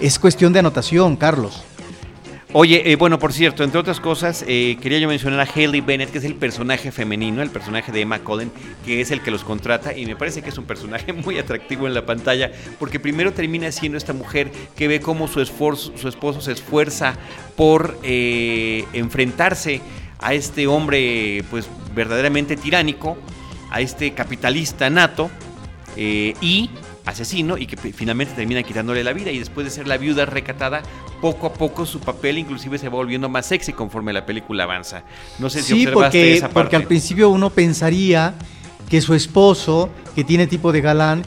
Es 0.00 0.18
cuestión 0.18 0.52
de 0.52 0.58
anotación, 0.58 1.16
Carlos. 1.16 1.62
Oye, 2.56 2.92
eh, 2.92 2.94
bueno, 2.94 3.18
por 3.18 3.32
cierto, 3.32 3.64
entre 3.64 3.80
otras 3.80 3.98
cosas, 3.98 4.44
eh, 4.46 4.78
quería 4.80 5.00
yo 5.00 5.08
mencionar 5.08 5.40
a 5.40 5.42
Haley 5.42 5.80
Bennett, 5.80 6.12
que 6.12 6.18
es 6.18 6.24
el 6.24 6.36
personaje 6.36 6.92
femenino, 6.92 7.42
el 7.42 7.50
personaje 7.50 7.90
de 7.90 8.02
Emma 8.02 8.20
Cullen, 8.20 8.52
que 8.86 9.00
es 9.00 9.10
el 9.10 9.22
que 9.22 9.32
los 9.32 9.42
contrata, 9.42 9.96
y 9.96 10.06
me 10.06 10.14
parece 10.14 10.40
que 10.40 10.50
es 10.50 10.58
un 10.58 10.64
personaje 10.64 11.12
muy 11.24 11.36
atractivo 11.36 11.88
en 11.88 11.94
la 11.94 12.06
pantalla, 12.06 12.52
porque 12.78 13.00
primero 13.00 13.32
termina 13.32 13.72
siendo 13.72 13.98
esta 13.98 14.12
mujer 14.12 14.52
que 14.76 14.86
ve 14.86 15.00
cómo 15.00 15.26
su, 15.26 15.40
esfuerzo, 15.40 15.94
su 15.96 16.06
esposo 16.06 16.40
se 16.40 16.52
esfuerza 16.52 17.16
por 17.56 17.98
eh, 18.04 18.84
enfrentarse 18.92 19.80
a 20.20 20.34
este 20.34 20.68
hombre, 20.68 21.42
pues 21.50 21.68
verdaderamente 21.92 22.56
tiránico, 22.56 23.18
a 23.74 23.80
este 23.80 24.14
capitalista 24.14 24.88
nato 24.88 25.28
eh, 25.96 26.34
y 26.40 26.70
asesino 27.06 27.58
y 27.58 27.66
que 27.66 27.76
finalmente 27.92 28.32
termina 28.32 28.62
quitándole 28.62 29.02
la 29.02 29.12
vida 29.12 29.32
y 29.32 29.38
después 29.40 29.64
de 29.66 29.70
ser 29.72 29.88
la 29.88 29.96
viuda 29.96 30.26
recatada 30.26 30.80
poco 31.20 31.48
a 31.48 31.52
poco 31.52 31.84
su 31.84 31.98
papel 31.98 32.38
inclusive 32.38 32.78
se 32.78 32.88
va 32.88 32.94
volviendo 32.94 33.28
más 33.28 33.46
sexy 33.46 33.72
conforme 33.72 34.12
la 34.12 34.24
película 34.24 34.62
avanza. 34.62 35.02
No 35.40 35.50
sé 35.50 35.60
si 35.60 35.72
observaste 35.72 35.92
porque, 35.92 36.34
esa 36.34 36.46
parte. 36.46 36.54
porque 36.54 36.76
al 36.76 36.84
principio 36.84 37.30
uno 37.30 37.50
pensaría 37.50 38.34
que 38.88 39.00
su 39.00 39.12
esposo 39.12 39.90
que 40.14 40.22
tiene 40.22 40.46
tipo 40.46 40.70
de 40.70 40.80
galán 40.80 41.24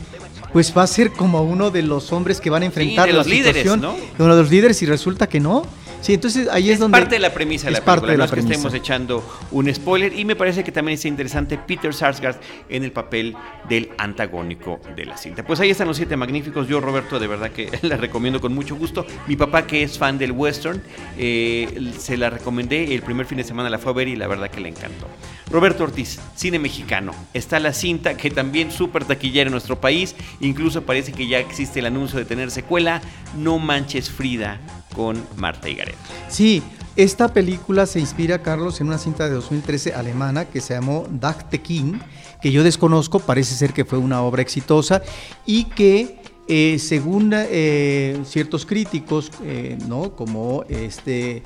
pues 0.54 0.74
va 0.76 0.84
a 0.84 0.88
ser 0.88 1.12
como 1.12 1.42
uno 1.42 1.70
de 1.70 1.84
los 1.84 2.14
hombres 2.14 2.40
que 2.40 2.50
van 2.50 2.64
a 2.64 2.68
enfrentar 2.68 3.14
los 3.14 3.28
líderes, 3.28 3.66
¿no? 3.66 3.94
uno 4.18 4.36
de 4.36 4.42
los 4.42 4.50
líderes 4.50 4.82
y 4.82 4.86
resulta 4.86 5.28
que 5.28 5.42
no 5.42 5.64
Sí, 6.02 6.14
entonces 6.14 6.48
ahí 6.50 6.70
es, 6.70 6.80
donde. 6.80 6.98
parte 6.98 7.16
de 7.16 7.20
la 7.20 7.34
premisa 7.34 7.68
de 7.68 7.74
la 7.74 7.84
película. 7.84 8.16
no 8.16 8.24
es 8.26 8.32
que 8.32 8.40
estemos 8.40 8.74
echando 8.74 9.24
un 9.52 9.74
spoiler. 9.74 10.18
Y 10.18 10.26
me 10.26 10.36
parece 10.36 10.64
que 10.64 10.72
también 10.72 10.98
es 10.98 11.06
interesante 11.06 11.58
Peter 11.58 11.94
Sarsgaard 11.94 12.38
en 12.70 12.84
el 12.84 12.92
papel 12.92 13.36
del 13.68 13.90
antagónico 13.98 14.80
de 14.96 15.06
la 15.06 15.18
cinta. 15.18 15.44
Pues 15.46 15.60
ahí 15.60 15.70
están 15.70 15.88
los 15.88 15.98
siete 15.98 16.16
magníficos. 16.16 16.68
Yo, 16.68 16.80
Roberto, 16.80 17.20
de 17.20 17.28
verdad 17.28 17.52
que 17.52 17.70
la 17.82 17.98
recomiendo 17.98 18.40
con 18.40 18.54
mucho 18.54 18.76
gusto. 18.76 19.06
Mi 19.28 19.36
papá, 19.36 19.66
que 19.66 19.84
es 19.84 19.98
fan 19.98 20.18
del 20.18 20.32
western, 20.32 20.82
eh, 21.18 21.92
se 21.98 22.18
la 22.18 22.30
recomendé. 22.30 22.94
El 22.94 23.02
primer 23.02 23.26
fin 23.26 23.38
de 23.38 23.44
semana 23.44 23.70
la 23.70 23.80
fue 23.80 23.92
a 23.92 23.96
ver 23.96 24.08
y 24.08 24.16
la 24.16 24.28
verdad 24.28 24.50
que 24.50 24.62
le 24.62 24.70
encantó. 24.70 25.08
Roberto 25.50 25.84
Ortiz, 25.84 26.20
cine 26.36 26.60
mexicano. 26.60 27.14
Está 27.34 27.60
la 27.60 27.74
cinta 27.74 28.18
que 28.18 28.30
también 28.30 28.72
súper 28.72 29.06
taquillera 29.06 29.48
en 29.48 29.52
nuestro 29.52 29.80
país. 29.80 30.16
Incluso 30.42 30.84
parece 30.84 31.12
que 31.12 31.28
ya 31.28 31.40
existe 31.40 31.80
el 31.80 31.86
anuncio 31.86 32.20
de 32.20 32.26
tener 32.26 32.52
secuela. 32.52 33.02
No 33.36 33.58
manches 33.58 34.10
Frida 34.10 34.60
con 34.98 35.24
Marta 35.38 35.70
Higareda. 35.70 35.98
Sí, 36.28 36.62
esta 36.98 37.32
película 37.32 37.86
se 37.86 38.00
inspira, 38.00 38.42
Carlos, 38.42 38.82
en 38.82 38.88
una 38.88 38.98
cinta 38.98 39.30
de 39.30 39.36
2013 39.36 39.94
alemana 39.94 40.46
que 40.46 40.60
se 40.60 40.74
llamó 40.74 41.08
Dagte 41.12 41.62
King, 41.62 42.00
que 42.42 42.52
yo 42.52 42.64
desconozco, 42.64 43.20
parece 43.20 43.54
ser 43.54 43.72
que 43.72 43.86
fue 43.86 44.00
una 44.00 44.24
obra 44.24 44.42
exitosa 44.42 45.04
y 45.46 45.66
que 45.66 46.20
eh, 46.48 46.80
según 46.80 47.34
eh, 47.36 48.20
ciertos 48.26 48.66
críticos, 48.66 49.32
eh, 49.44 49.78
¿no? 49.88 50.16
como 50.16 50.64
este 50.70 51.44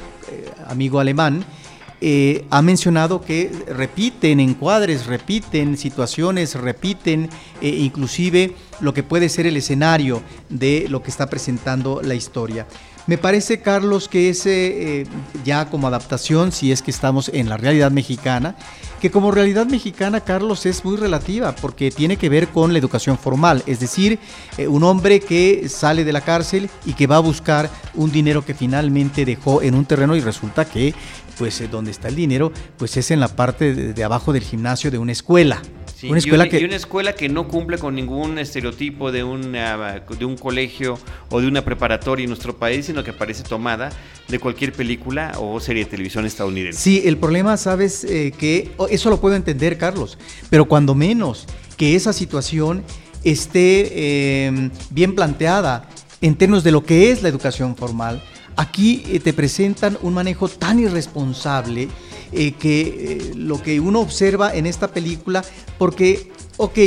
amigo 0.67 0.99
alemán, 0.99 1.43
ha 2.49 2.61
mencionado 2.63 3.21
que 3.21 3.51
repiten 3.67 4.39
encuadres, 4.39 5.05
repiten 5.05 5.77
situaciones, 5.77 6.55
repiten 6.55 7.29
inclusive 7.61 8.55
lo 8.79 8.91
que 8.91 9.03
puede 9.03 9.29
ser 9.29 9.45
el 9.45 9.55
escenario 9.55 10.23
de 10.49 10.87
lo 10.89 11.03
que 11.03 11.11
está 11.11 11.29
presentando 11.29 12.01
la 12.01 12.15
historia. 12.15 12.65
Me 13.07 13.17
parece, 13.17 13.61
Carlos, 13.61 14.07
que 14.07 14.29
ese 14.29 15.01
eh, 15.01 15.07
ya 15.43 15.69
como 15.69 15.87
adaptación, 15.87 16.51
si 16.51 16.71
es 16.71 16.81
que 16.81 16.91
estamos 16.91 17.29
en 17.33 17.49
la 17.49 17.57
realidad 17.57 17.91
mexicana, 17.91 18.55
que 19.01 19.09
como 19.09 19.31
realidad 19.31 19.65
mexicana, 19.65 20.21
Carlos, 20.21 20.67
es 20.67 20.85
muy 20.85 20.95
relativa 20.95 21.55
porque 21.55 21.89
tiene 21.89 22.17
que 22.17 22.29
ver 22.29 22.49
con 22.49 22.71
la 22.71 22.79
educación 22.79 23.17
formal, 23.17 23.63
es 23.65 23.79
decir, 23.79 24.19
eh, 24.57 24.67
un 24.67 24.83
hombre 24.83 25.19
que 25.19 25.67
sale 25.67 26.03
de 26.03 26.13
la 26.13 26.21
cárcel 26.21 26.69
y 26.85 26.93
que 26.93 27.07
va 27.07 27.15
a 27.15 27.21
buscar 27.21 27.71
un 27.95 28.11
dinero 28.11 28.45
que 28.45 28.53
finalmente 28.53 29.25
dejó 29.25 29.63
en 29.63 29.73
un 29.73 29.85
terreno 29.85 30.15
y 30.15 30.21
resulta 30.21 30.65
que, 30.65 30.93
pues, 31.39 31.59
eh, 31.61 31.67
donde 31.67 31.89
está 31.89 32.07
el 32.07 32.15
dinero, 32.15 32.51
pues 32.77 32.95
es 32.97 33.09
en 33.09 33.19
la 33.19 33.29
parte 33.29 33.73
de 33.73 34.03
abajo 34.03 34.31
del 34.31 34.43
gimnasio 34.43 34.91
de 34.91 34.99
una 34.99 35.11
escuela 35.11 35.61
una 36.03 36.17
escuela 36.17 36.45
y, 36.45 36.49
que... 36.49 36.65
una 36.65 36.75
escuela 36.75 37.13
que 37.13 37.29
no 37.29 37.47
cumple 37.47 37.77
con 37.77 37.95
ningún 37.95 38.39
estereotipo 38.39 39.11
de, 39.11 39.23
una, 39.23 40.03
de 40.17 40.25
un 40.25 40.37
colegio 40.37 40.97
o 41.29 41.41
de 41.41 41.47
una 41.47 41.63
preparatoria 41.63 42.23
en 42.23 42.29
nuestro 42.29 42.57
país, 42.57 42.85
sino 42.85 43.03
que 43.03 43.13
parece 43.13 43.43
tomada 43.43 43.89
de 44.27 44.39
cualquier 44.39 44.73
película 44.73 45.33
o 45.37 45.59
serie 45.59 45.85
de 45.85 45.91
televisión 45.91 46.25
estadounidense. 46.25 46.79
Sí, 46.79 47.03
el 47.05 47.17
problema, 47.17 47.57
sabes, 47.57 48.03
eh, 48.03 48.33
que 48.37 48.71
eso 48.89 49.09
lo 49.09 49.19
puedo 49.19 49.35
entender, 49.35 49.77
Carlos, 49.77 50.17
pero 50.49 50.65
cuando 50.65 50.95
menos 50.95 51.45
que 51.77 51.95
esa 51.95 52.13
situación 52.13 52.83
esté 53.23 54.45
em, 54.45 54.71
bien 54.89 55.15
planteada 55.15 55.87
en 56.21 56.35
términos 56.35 56.63
de 56.63 56.71
lo 56.71 56.83
que 56.83 57.11
es 57.11 57.21
la 57.23 57.29
educación 57.29 57.75
formal, 57.75 58.21
aquí 58.55 59.03
eh, 59.07 59.19
te 59.19 59.33
presentan 59.33 59.97
un 60.01 60.13
manejo 60.13 60.47
tan 60.47 60.79
irresponsable 60.79 61.89
eh, 62.31 62.53
que 62.53 62.81
eh, 62.81 63.31
lo 63.35 63.61
que 63.61 63.79
uno 63.79 63.99
observa 63.99 64.55
en 64.55 64.65
esta 64.65 64.89
película, 64.89 65.43
porque, 65.77 66.31
ok, 66.57 66.77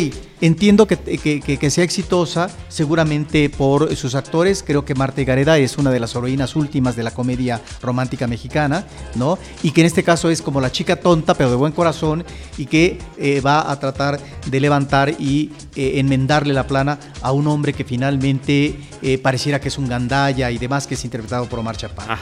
entiendo 0.41 0.87
que, 0.87 0.97
que, 0.97 1.71
sea 1.71 1.85
exitosa, 1.85 2.51
seguramente 2.69 3.51
por 3.51 3.95
sus 3.97 4.15
actores, 4.15 4.63
creo 4.67 4.85
que 4.85 4.95
Marta 4.95 5.23
Gareda 5.23 5.59
es 5.59 5.79
una 5.79 5.91
de 5.91 6.01
las 6.01 6.15
heroínas 6.15 6.55
últimas 6.57 6.97
de 6.97 7.03
la 7.03 7.13
comedia 7.13 7.61
romántica 7.81 8.27
mexicana, 8.27 8.87
¿no? 9.15 9.39
Y 9.63 9.71
que 9.71 9.81
en 9.81 9.87
este 9.87 10.03
caso 10.03 10.31
es 10.31 10.43
como 10.43 10.61
la 10.61 10.71
chica 10.71 10.97
tonta, 10.97 11.35
pero 11.35 11.51
de 11.51 11.57
buen 11.57 11.73
corazón, 11.73 12.25
y 12.59 12.67
que 12.67 12.99
eh, 13.19 13.41
va 13.41 13.71
a 13.71 13.79
tratar 13.81 14.21
de 14.47 14.61
levantar 14.61 15.11
y 15.19 15.53
enmendarle 15.77 16.55
la 16.55 16.67
plana 16.67 16.99
a 17.21 17.33
un 17.33 17.47
hombre 17.49 17.73
que 17.73 17.85
finalmente 17.85 18.79
pareciera 19.23 19.61
que 19.61 19.69
es 19.69 19.79
un 19.79 19.89
gandalla 19.89 20.51
y 20.51 20.59
demás, 20.59 20.87
que 20.87 20.95
es 20.95 21.05
interpretado 21.05 21.49
por 21.49 21.59
Omar 21.59 21.77
Chaparro. 21.77 22.17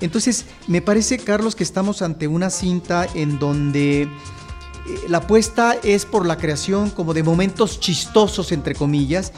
Entonces, 0.00 0.46
me 0.66 0.80
parece, 0.80 1.18
Carlos, 1.18 1.54
que 1.54 1.64
estamos 1.64 2.02
ante 2.02 2.28
una 2.28 2.50
cinta 2.50 3.06
en 3.14 3.38
donde 3.38 4.02
eh, 4.02 4.08
la 5.08 5.18
apuesta 5.18 5.76
es 5.82 6.04
por 6.04 6.26
la 6.26 6.36
creación 6.36 6.90
como 6.90 7.14
de 7.14 7.22
momentos 7.22 7.80
chistosos, 7.80 8.52
entre 8.52 8.74
comillas, 8.74 9.32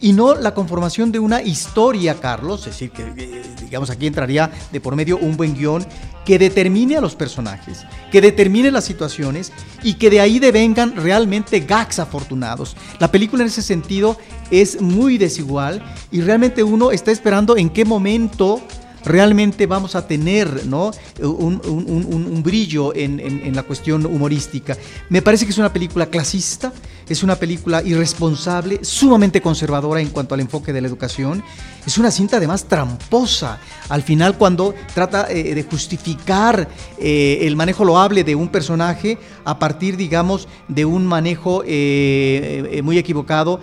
y 0.00 0.12
no 0.12 0.34
la 0.34 0.52
conformación 0.52 1.12
de 1.12 1.20
una 1.20 1.42
historia, 1.42 2.18
Carlos, 2.18 2.60
es 2.66 2.72
decir, 2.72 2.90
que 2.90 3.02
eh, 3.16 3.42
digamos 3.62 3.88
aquí 3.88 4.08
entraría 4.08 4.50
de 4.72 4.80
por 4.80 4.96
medio 4.96 5.16
un 5.16 5.36
buen 5.36 5.54
guion 5.54 5.86
que 6.24 6.38
determine 6.40 6.96
a 6.96 7.00
los 7.00 7.14
personajes, 7.14 7.84
que 8.10 8.20
determine 8.20 8.72
las 8.72 8.84
situaciones 8.84 9.52
y 9.82 9.94
que 9.94 10.10
de 10.10 10.20
ahí 10.20 10.40
devengan 10.40 10.96
realmente 10.96 11.60
gags 11.60 12.00
afortunados. 12.00 12.76
La 12.98 13.12
película 13.12 13.42
en 13.42 13.48
ese 13.48 13.62
sentido 13.62 14.16
es 14.50 14.80
muy 14.80 15.18
desigual 15.18 15.82
y 16.10 16.20
realmente 16.20 16.64
uno 16.64 16.90
está 16.90 17.12
esperando 17.12 17.56
en 17.56 17.70
qué 17.70 17.84
momento 17.84 18.60
realmente 19.04 19.66
vamos 19.66 19.94
a 19.94 20.06
tener 20.06 20.66
¿no? 20.66 20.90
un, 21.20 22.42
brillo 22.42 22.94
en, 22.94 23.54
la 23.54 23.62
cuestión 23.62 24.06
humorística. 24.06 24.76
Me 25.08 25.22
parece 25.22 25.44
que 25.44 25.52
es 25.52 25.58
una 25.58 25.72
película 25.72 26.06
clasista, 26.06 26.72
es 27.08 27.22
una 27.22 27.36
película 27.36 27.82
irresponsable, 27.82 28.80
sumamente 28.82 29.40
conservadora 29.40 30.00
en 30.00 30.08
cuanto 30.08 30.34
al 30.34 30.40
enfoque 30.40 30.72
de 30.72 30.80
la 30.80 30.88
educación. 30.88 31.42
Es 31.86 31.98
una 31.98 32.10
cinta 32.10 32.36
además 32.36 32.64
tramposa. 32.64 33.58
Al 33.88 34.02
final 34.02 34.38
cuando 34.38 34.74
trata 34.94 35.26
eh, 35.30 35.54
de 35.54 35.62
justificar 35.64 36.68
eh, 36.98 37.40
el 37.42 37.56
manejo 37.56 37.84
loable 37.84 38.24
de 38.24 38.34
un 38.34 38.48
personaje 38.48 39.18
a 39.44 39.58
partir, 39.58 39.96
digamos, 39.96 40.48
de 40.68 40.84
un 40.84 41.06
manejo 41.06 41.62
eh, 41.66 42.80
muy 42.84 42.98
equivocado, 42.98 43.60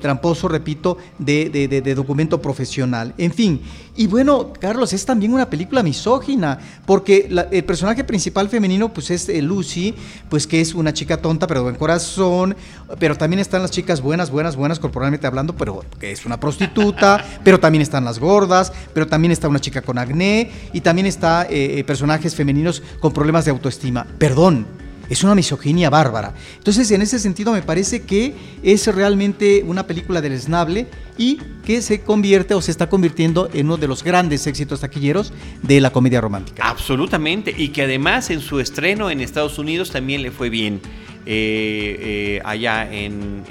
tramposo, 0.00 0.48
repito, 0.48 0.98
de, 1.18 1.48
de 1.48 1.94
documento 1.94 2.42
profesional. 2.42 3.14
En 3.16 3.32
fin, 3.32 3.62
y 3.94 4.06
bueno, 4.06 4.54
Carlos, 4.58 4.94
es 4.94 5.04
también 5.04 5.34
una 5.34 5.50
película 5.50 5.82
misógina, 5.82 6.58
porque 6.86 7.28
el 7.50 7.64
personaje 7.64 8.04
principal 8.04 8.48
femenino 8.48 8.90
pues 8.92 9.10
es 9.10 9.28
eh, 9.28 9.42
Lucy, 9.42 9.94
pues 10.30 10.46
que 10.46 10.62
es 10.62 10.74
una 10.74 10.94
chica 10.94 11.18
tonta 11.18 11.46
pero 11.46 11.60
de 11.60 11.64
buen 11.64 11.76
corazón, 11.76 12.56
pero 12.98 13.18
también 13.18 13.40
están 13.40 13.60
las 13.60 13.70
chicas 13.70 14.00
buenas, 14.00 14.30
buenas, 14.30 14.56
buenas 14.56 14.78
corporalmente 14.78 15.26
hablando, 15.26 15.54
pero 15.54 15.84
que 16.00 16.10
es 16.10 16.24
una 16.24 16.40
prostituta, 16.40 17.22
pero 17.44 17.60
también 17.60 17.82
están 17.82 18.04
las 18.04 18.18
gordas, 18.18 18.72
pero 18.94 19.06
también 19.06 19.30
está 19.30 19.48
una 19.48 19.60
chica 19.60 19.82
con 19.82 19.98
acné 19.98 20.50
y 20.72 20.80
también 20.80 21.06
está 21.06 21.42
eh, 21.44 21.78
eh, 21.78 21.84
personajes 21.84 22.34
femeninos 22.34 22.82
con 22.98 23.12
problemas 23.12 23.44
de 23.44 23.50
autoestima. 23.50 24.06
Perdón, 24.18 24.66
es 25.12 25.22
una 25.22 25.34
misoginia 25.34 25.90
bárbara. 25.90 26.32
Entonces, 26.56 26.90
en 26.90 27.02
ese 27.02 27.18
sentido, 27.18 27.52
me 27.52 27.60
parece 27.60 28.02
que 28.02 28.32
es 28.62 28.86
realmente 28.86 29.62
una 29.66 29.86
película 29.86 30.22
del 30.22 30.32
esnable 30.32 30.86
y 31.18 31.36
que 31.66 31.82
se 31.82 32.00
convierte 32.00 32.54
o 32.54 32.62
se 32.62 32.70
está 32.70 32.88
convirtiendo 32.88 33.50
en 33.52 33.66
uno 33.66 33.76
de 33.76 33.88
los 33.88 34.02
grandes 34.02 34.46
éxitos 34.46 34.80
taquilleros 34.80 35.34
de 35.62 35.82
la 35.82 35.90
comedia 35.90 36.22
romántica. 36.22 36.66
Absolutamente, 36.66 37.54
y 37.54 37.68
que 37.68 37.82
además 37.82 38.30
en 38.30 38.40
su 38.40 38.58
estreno 38.58 39.10
en 39.10 39.20
Estados 39.20 39.58
Unidos 39.58 39.90
también 39.90 40.22
le 40.22 40.30
fue 40.30 40.48
bien. 40.48 40.80
Eh, 41.24 41.96
eh, 42.00 42.42
allá 42.44 42.90
en, 42.90 43.44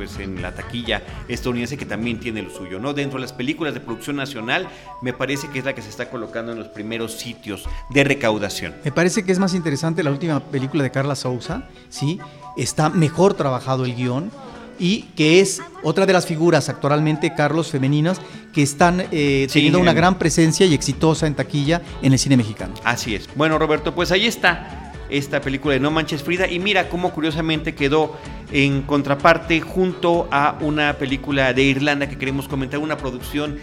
pues, 0.00 0.18
en 0.18 0.40
la 0.40 0.54
taquilla 0.54 1.02
estadounidense 1.28 1.76
que 1.76 1.84
también 1.84 2.18
tiene 2.20 2.40
lo 2.40 2.48
suyo. 2.48 2.80
¿no? 2.80 2.94
Dentro 2.94 3.18
de 3.18 3.20
las 3.20 3.34
películas 3.34 3.74
de 3.74 3.80
producción 3.80 4.16
nacional, 4.16 4.66
me 5.02 5.12
parece 5.12 5.48
que 5.48 5.58
es 5.58 5.66
la 5.66 5.74
que 5.74 5.82
se 5.82 5.90
está 5.90 6.08
colocando 6.08 6.52
en 6.52 6.58
los 6.58 6.68
primeros 6.68 7.12
sitios 7.12 7.68
de 7.90 8.02
recaudación. 8.02 8.76
Me 8.82 8.92
parece 8.92 9.24
que 9.24 9.32
es 9.32 9.38
más 9.38 9.52
interesante 9.52 10.02
la 10.02 10.10
última 10.10 10.40
película 10.40 10.82
de 10.82 10.90
Carla 10.90 11.14
Souza, 11.14 11.64
¿sí? 11.90 12.18
está 12.56 12.88
mejor 12.88 13.34
trabajado 13.34 13.84
el 13.84 13.94
guion 13.94 14.30
y 14.78 15.02
que 15.14 15.40
es 15.40 15.60
otra 15.82 16.06
de 16.06 16.14
las 16.14 16.24
figuras 16.24 16.70
actualmente, 16.70 17.34
Carlos, 17.34 17.70
femeninas, 17.70 18.22
que 18.54 18.62
están 18.62 19.04
eh, 19.12 19.48
teniendo 19.52 19.80
una 19.80 19.92
gran 19.92 20.18
presencia 20.18 20.64
y 20.64 20.72
exitosa 20.72 21.26
en 21.26 21.34
taquilla 21.34 21.82
en 22.00 22.14
el 22.14 22.18
cine 22.18 22.38
mexicano. 22.38 22.72
Así 22.84 23.14
es. 23.14 23.28
Bueno, 23.36 23.58
Roberto, 23.58 23.94
pues 23.94 24.10
ahí 24.12 24.26
está 24.26 24.79
esta 25.10 25.40
película 25.40 25.74
de 25.74 25.80
No 25.80 25.90
Manches 25.90 26.22
Frida. 26.22 26.48
Y 26.48 26.58
mira 26.58 26.88
cómo 26.88 27.12
curiosamente 27.12 27.74
quedó 27.74 28.16
en 28.52 28.82
contraparte 28.82 29.60
junto 29.60 30.28
a 30.30 30.58
una 30.60 30.94
película 30.94 31.52
de 31.52 31.62
Irlanda 31.62 32.08
que 32.08 32.18
queremos 32.18 32.48
comentar, 32.48 32.80
una 32.80 32.96
producción, 32.96 33.58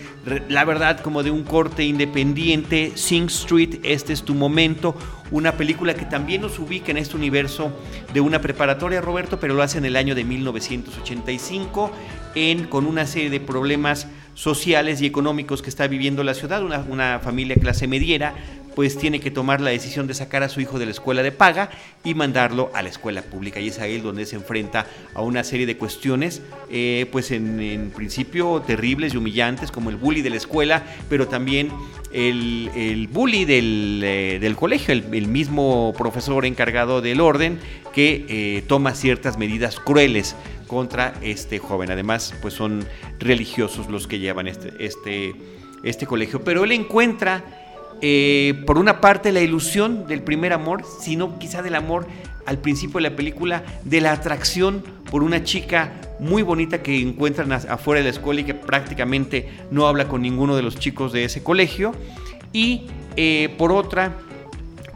la 0.48 0.64
verdad, 0.66 1.02
como 1.02 1.24
de 1.24 1.32
un 1.32 1.44
corte 1.44 1.84
independiente, 1.84 2.94
Sing 2.96 3.26
Street, 3.26 3.80
este 3.84 4.14
es 4.14 4.24
tu 4.24 4.34
momento, 4.34 4.96
una 5.32 5.54
película 5.54 5.94
que 5.94 6.06
también 6.06 6.42
nos 6.42 6.58
ubica 6.60 6.92
en 6.92 6.98
este 6.98 7.18
universo 7.18 7.72
de 8.14 8.22
una 8.22 8.40
preparatoria, 8.40 9.02
Roberto, 9.02 9.40
pero 9.40 9.54
lo 9.54 9.64
hace 9.64 9.78
en 9.78 9.86
el 9.86 9.96
año 9.96 10.16
de 10.16 10.24
1985, 10.24 11.92
en, 12.36 12.66
con 12.68 12.86
una 12.86 13.06
serie 13.06 13.30
de 13.30 13.40
problemas 13.40 14.08
sociales 14.38 15.02
y 15.02 15.08
económicos 15.08 15.63
que 15.63 15.69
está 15.69 15.88
viviendo 15.88 16.23
la 16.23 16.36
ciudad, 16.36 16.63
una, 16.63 16.86
una 16.88 17.19
familia 17.19 17.56
clase 17.56 17.88
mediera, 17.88 18.36
pues 18.78 18.95
tiene 18.95 19.19
que 19.19 19.32
tomar 19.32 19.60
la 19.60 19.71
decisión 19.71 20.06
de 20.06 20.13
sacar 20.13 20.43
a 20.43 20.50
su 20.50 20.62
hijo 20.62 20.78
de 20.78 20.86
la 20.86 20.91
escuela 20.91 21.23
de 21.23 21.32
paga 21.32 21.71
y 22.04 22.13
mandarlo 22.13 22.69
a 22.76 22.84
la 22.84 22.89
escuela 22.89 23.23
pública. 23.23 23.60
Y 23.60 23.69
es 23.69 23.80
ahí 23.80 24.00
donde 24.00 24.28
se 24.28 24.36
enfrenta 24.36 24.86
a 25.15 25.23
una 25.23 25.43
serie 25.43 25.65
de 25.65 25.78
cuestiones, 25.78 26.43
eh, 26.69 27.08
pues 27.12 27.32
en, 27.32 27.91
principio 27.95 28.62
terribles 28.62 29.15
y 29.15 29.17
humillantes, 29.17 29.71
como 29.71 29.89
el 29.89 29.95
bully 29.95 30.21
de 30.21 30.30
la 30.30 30.36
escuela, 30.36 30.84
pero 31.10 31.28
también 31.28 31.71
el, 32.13 33.10
bully 33.12 33.45
del, 33.45 34.02
eh, 34.04 34.54
colegio, 34.56 34.93
el, 34.93 35.28
mismo 35.28 35.95
profesor 35.97 36.45
encargado 36.45 37.02
del 37.02 37.19
orden 37.19 37.60
que 37.93 38.28
eh, 38.30 38.63
toma 38.67 38.93
ciertas 38.93 39.39
medidas 39.39 39.80
crueles 39.80 40.36
contra 40.67 41.15
este 41.23 41.58
joven. 41.58 41.89
Además, 41.89 42.36
pues 42.41 42.54
son 42.54 42.86
religiosos 43.17 43.89
los 43.89 44.06
que 44.06 44.19
llevan 44.28 44.48
este, 44.48 44.74
este, 44.80 45.36
este 45.84 46.06
colegio. 46.06 46.44
Pero 46.44 46.63
él 46.63 46.72
encuentra 46.72 47.44
eh, 48.02 48.62
por 48.66 48.78
una 48.78 49.02
parte 49.02 49.32
la 49.32 49.42
ilusión 49.42 50.08
del 50.08 50.22
primer 50.22 50.54
amor, 50.54 50.84
sino 51.00 51.40
quizá 51.40 51.62
del 51.62 51.76
amor 51.76 52.08
al 52.46 52.60
principio 52.60 53.00
de 53.00 53.10
la 53.10 53.16
película, 53.16 53.63
de 53.84 54.00
la 54.00 54.13
atracción 54.13 54.84
por 55.12 55.24
una 55.24 55.44
chica 55.44 55.92
muy 56.20 56.44
bonita 56.44 56.82
que 56.82 57.02
encuentran 57.02 57.52
afuera 57.52 58.00
de 58.00 58.06
la 58.06 58.12
escuela 58.12 58.42
y 58.42 58.44
que 58.46 58.54
prácticamente 58.54 59.50
no 59.70 59.88
habla 59.88 60.08
con 60.08 60.22
ninguno 60.22 60.56
de 60.56 60.62
los 60.62 60.78
chicos 60.78 61.12
de 61.12 61.26
ese 61.26 61.44
colegio. 61.44 61.94
Y 62.54 62.88
eh, 63.16 63.54
por 63.58 63.72
otra, 63.72 64.18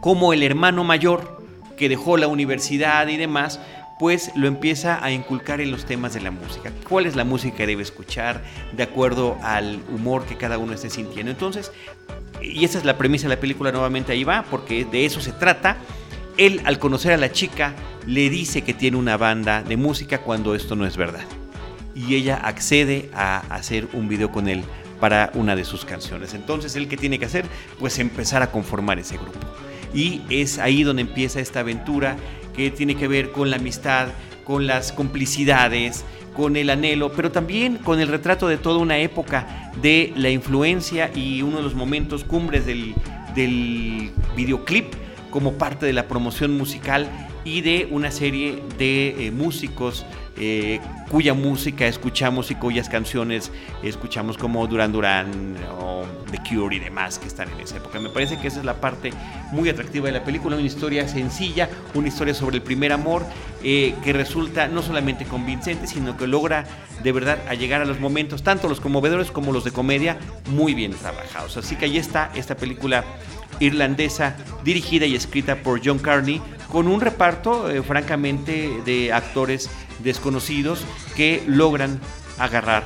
como 0.00 0.32
el 0.32 0.42
hermano 0.42 0.84
mayor 0.84 1.42
que 1.76 1.88
dejó 1.88 2.16
la 2.16 2.28
universidad 2.28 3.08
y 3.08 3.16
demás, 3.16 3.60
pues 4.02 4.32
lo 4.34 4.48
empieza 4.48 4.98
a 5.00 5.12
inculcar 5.12 5.60
en 5.60 5.70
los 5.70 5.84
temas 5.84 6.12
de 6.12 6.20
la 6.20 6.32
música. 6.32 6.72
¿Cuál 6.88 7.06
es 7.06 7.14
la 7.14 7.22
música 7.22 7.58
que 7.58 7.68
debe 7.68 7.84
escuchar 7.84 8.42
de 8.72 8.82
acuerdo 8.82 9.38
al 9.44 9.80
humor 9.94 10.24
que 10.24 10.36
cada 10.36 10.58
uno 10.58 10.72
esté 10.72 10.90
sintiendo? 10.90 11.30
Entonces, 11.30 11.70
y 12.42 12.64
esa 12.64 12.78
es 12.78 12.84
la 12.84 12.98
premisa 12.98 13.28
de 13.28 13.36
la 13.36 13.40
película, 13.40 13.70
nuevamente 13.70 14.10
ahí 14.10 14.24
va, 14.24 14.42
porque 14.50 14.84
de 14.84 15.06
eso 15.06 15.20
se 15.20 15.30
trata. 15.30 15.76
Él, 16.36 16.62
al 16.64 16.80
conocer 16.80 17.12
a 17.12 17.16
la 17.16 17.30
chica, 17.30 17.76
le 18.04 18.28
dice 18.28 18.62
que 18.62 18.74
tiene 18.74 18.96
una 18.96 19.16
banda 19.16 19.62
de 19.62 19.76
música 19.76 20.18
cuando 20.18 20.56
esto 20.56 20.74
no 20.74 20.84
es 20.84 20.96
verdad. 20.96 21.22
Y 21.94 22.16
ella 22.16 22.40
accede 22.42 23.08
a 23.14 23.38
hacer 23.54 23.86
un 23.92 24.08
video 24.08 24.32
con 24.32 24.48
él 24.48 24.64
para 24.98 25.30
una 25.34 25.54
de 25.54 25.64
sus 25.64 25.84
canciones. 25.84 26.34
Entonces, 26.34 26.74
¿él 26.74 26.88
qué 26.88 26.96
tiene 26.96 27.20
que 27.20 27.26
hacer? 27.26 27.44
Pues 27.78 28.00
empezar 28.00 28.42
a 28.42 28.50
conformar 28.50 28.98
ese 28.98 29.16
grupo. 29.16 29.38
Y 29.94 30.22
es 30.28 30.58
ahí 30.58 30.82
donde 30.82 31.02
empieza 31.02 31.38
esta 31.38 31.60
aventura 31.60 32.16
que 32.54 32.70
tiene 32.70 32.94
que 32.94 33.08
ver 33.08 33.30
con 33.30 33.50
la 33.50 33.56
amistad, 33.56 34.08
con 34.44 34.66
las 34.66 34.92
complicidades, 34.92 36.04
con 36.34 36.56
el 36.56 36.70
anhelo, 36.70 37.12
pero 37.12 37.30
también 37.30 37.76
con 37.76 38.00
el 38.00 38.08
retrato 38.08 38.48
de 38.48 38.56
toda 38.56 38.78
una 38.78 38.98
época 38.98 39.72
de 39.80 40.12
la 40.16 40.30
influencia 40.30 41.10
y 41.14 41.42
uno 41.42 41.58
de 41.58 41.62
los 41.62 41.74
momentos 41.74 42.24
cumbres 42.24 42.66
del, 42.66 42.94
videoclip 44.36 44.92
como 45.30 45.54
parte 45.54 45.86
de 45.86 45.94
la 45.94 46.06
promoción 46.06 46.56
musical 46.56 47.08
y 47.44 47.62
de 47.62 47.88
una 47.90 48.10
serie 48.10 48.62
de 48.76 49.26
eh, 49.26 49.30
músicos 49.30 50.04
eh, 50.36 50.80
cuya 51.10 51.34
música 51.34 51.86
escuchamos 51.86 52.50
y 52.50 52.54
cuyas 52.54 52.88
canciones 52.88 53.50
escuchamos 53.82 54.38
como 54.38 54.66
Duran 54.66 54.92
Duran 54.92 55.56
o 55.78 56.04
The 56.30 56.38
Cure 56.48 56.76
y 56.76 56.78
demás 56.78 57.18
que 57.18 57.28
están 57.28 57.50
en 57.50 57.60
esa 57.60 57.76
época. 57.76 58.00
Me 58.00 58.08
parece 58.08 58.38
que 58.38 58.48
esa 58.48 58.60
es 58.60 58.64
la 58.64 58.80
parte 58.80 59.12
muy 59.50 59.68
atractiva 59.68 60.06
de 60.06 60.12
la 60.12 60.24
película, 60.24 60.56
una 60.56 60.64
historia 60.64 61.06
sencilla, 61.06 61.68
una 61.94 62.08
historia 62.08 62.34
sobre 62.34 62.56
el 62.56 62.62
primer 62.62 62.92
amor 62.92 63.24
eh, 63.62 63.94
que 64.02 64.12
resulta 64.12 64.68
no 64.68 64.82
solamente 64.82 65.24
convincente, 65.24 65.86
sino 65.86 66.16
que 66.16 66.26
logra 66.26 66.64
de 67.02 67.12
verdad 67.12 67.38
a 67.48 67.54
llegar 67.54 67.82
a 67.82 67.84
los 67.84 68.00
momentos, 68.00 68.42
tanto 68.42 68.68
los 68.68 68.80
conmovedores 68.80 69.30
como 69.30 69.52
los 69.52 69.64
de 69.64 69.72
comedia, 69.72 70.18
muy 70.50 70.74
bien 70.74 70.92
trabajados. 70.92 71.56
Así 71.56 71.76
que 71.76 71.84
ahí 71.84 71.98
está 71.98 72.30
esta 72.34 72.56
película 72.56 73.04
irlandesa 73.60 74.36
dirigida 74.64 75.06
y 75.06 75.14
escrita 75.14 75.56
por 75.56 75.80
John 75.84 75.98
Carney 75.98 76.40
con 76.72 76.88
un 76.88 77.00
reparto 77.00 77.70
eh, 77.70 77.82
francamente 77.82 78.70
de 78.84 79.12
actores 79.12 79.70
desconocidos 80.02 80.84
que 81.16 81.42
logran 81.46 82.00
agarrar 82.38 82.84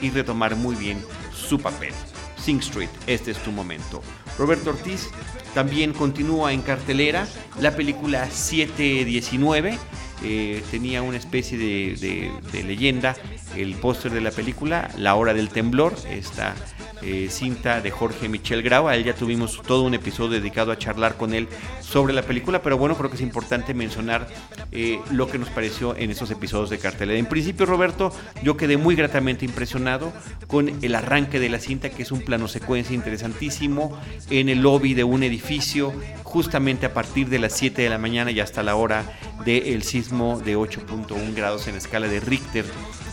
y 0.00 0.10
retomar 0.10 0.56
muy 0.56 0.76
bien 0.76 1.02
su 1.34 1.58
papel. 1.58 1.92
Sing 2.36 2.60
Street, 2.60 2.88
este 3.06 3.30
es 3.32 3.38
tu 3.38 3.52
momento. 3.52 4.02
Roberto 4.38 4.70
Ortiz 4.70 5.08
también 5.54 5.92
continúa 5.92 6.52
en 6.52 6.62
cartelera 6.62 7.26
la 7.60 7.76
película 7.76 8.30
719. 8.30 9.78
Eh, 10.22 10.62
tenía 10.70 11.02
una 11.02 11.16
especie 11.16 11.58
de, 11.58 12.62
leyenda, 12.64 13.16
el 13.56 13.74
póster 13.74 14.12
de 14.12 14.20
la 14.20 14.30
película, 14.30 14.90
La 14.96 15.14
Hora 15.14 15.34
del 15.34 15.48
Temblor, 15.48 15.94
esta 16.10 16.54
eh, 17.02 17.28
cinta 17.30 17.80
de 17.80 17.90
Jorge 17.90 18.28
Michel 18.28 18.62
Grau. 18.62 18.88
A 18.88 18.96
él 18.96 19.04
ya 19.04 19.14
tuvimos 19.14 19.60
todo 19.62 19.82
un 19.82 19.94
episodio 19.94 20.40
dedicado 20.40 20.72
a 20.72 20.78
charlar 20.78 21.16
con 21.16 21.34
él 21.34 21.48
sobre 21.80 22.12
la 22.12 22.22
película, 22.22 22.62
pero 22.62 22.78
bueno, 22.78 22.96
creo 22.96 23.10
que 23.10 23.16
es 23.16 23.22
importante 23.22 23.74
mencionar 23.74 24.28
eh, 24.72 25.00
lo 25.10 25.28
que 25.28 25.38
nos 25.38 25.48
pareció 25.48 25.96
en 25.96 26.10
esos 26.10 26.30
episodios 26.30 26.70
de 26.70 26.78
cartelera. 26.78 27.18
En 27.18 27.26
principio, 27.26 27.66
Roberto, 27.66 28.12
yo 28.42 28.56
quedé 28.56 28.76
muy 28.76 28.94
gratamente 28.94 29.44
impresionado 29.44 30.12
con 30.46 30.68
el 30.82 30.94
arranque 30.94 31.40
de 31.40 31.48
la 31.48 31.58
cinta, 31.58 31.90
que 31.90 32.02
es 32.02 32.12
un 32.12 32.22
plano 32.22 32.48
secuencia 32.48 32.94
interesantísimo 32.94 33.98
en 34.30 34.48
el 34.48 34.62
lobby 34.62 34.94
de 34.94 35.04
un 35.04 35.22
edificio, 35.22 35.92
justamente 36.22 36.86
a 36.86 36.94
partir 36.94 37.28
de 37.28 37.38
las 37.38 37.54
7 37.54 37.82
de 37.82 37.88
la 37.88 37.98
mañana 37.98 38.30
y 38.30 38.40
hasta 38.40 38.62
la 38.62 38.76
hora 38.76 39.04
del 39.44 39.82
sismo 39.82 40.40
de 40.40 40.56
8.1 40.56 41.34
grados 41.34 41.66
en 41.68 41.76
escala 41.76 42.08
de 42.08 42.20
Richter, 42.20 42.64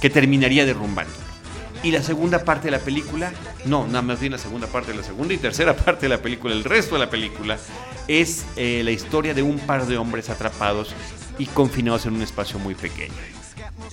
que 0.01 0.09
terminaría 0.09 0.65
derrumbando. 0.65 1.36
Y 1.87 1.91
la 1.91 2.03
segunda 2.03 2.43
parte 2.43 2.65
de 2.65 2.71
la 2.71 2.79
película, 2.79 3.31
no, 3.63 3.87
nada 3.87 4.01
más 4.01 4.19
bien 4.19 4.33
la 4.33 4.37
segunda 4.37 4.67
parte, 4.67 4.93
la 4.93 5.03
segunda 5.03 5.33
y 5.33 5.37
tercera 5.37 5.73
parte 5.85 6.01
de 6.01 6.09
la 6.09 6.21
película, 6.21 6.53
el 6.53 6.65
resto 6.65 6.95
de 6.95 6.99
la 6.99 7.09
película, 7.09 7.57
es 8.09 8.45
eh, 8.57 8.81
la 8.83 8.91
historia 8.91 9.33
de 9.33 9.41
un 9.41 9.57
par 9.57 9.87
de 9.87 9.97
hombres 9.97 10.29
atrapados 10.29 10.93
y 11.37 11.45
confinados 11.45 12.05
en 12.05 12.15
un 12.15 12.23
espacio 12.23 12.59
muy 12.59 12.75
pequeño. 12.75 13.13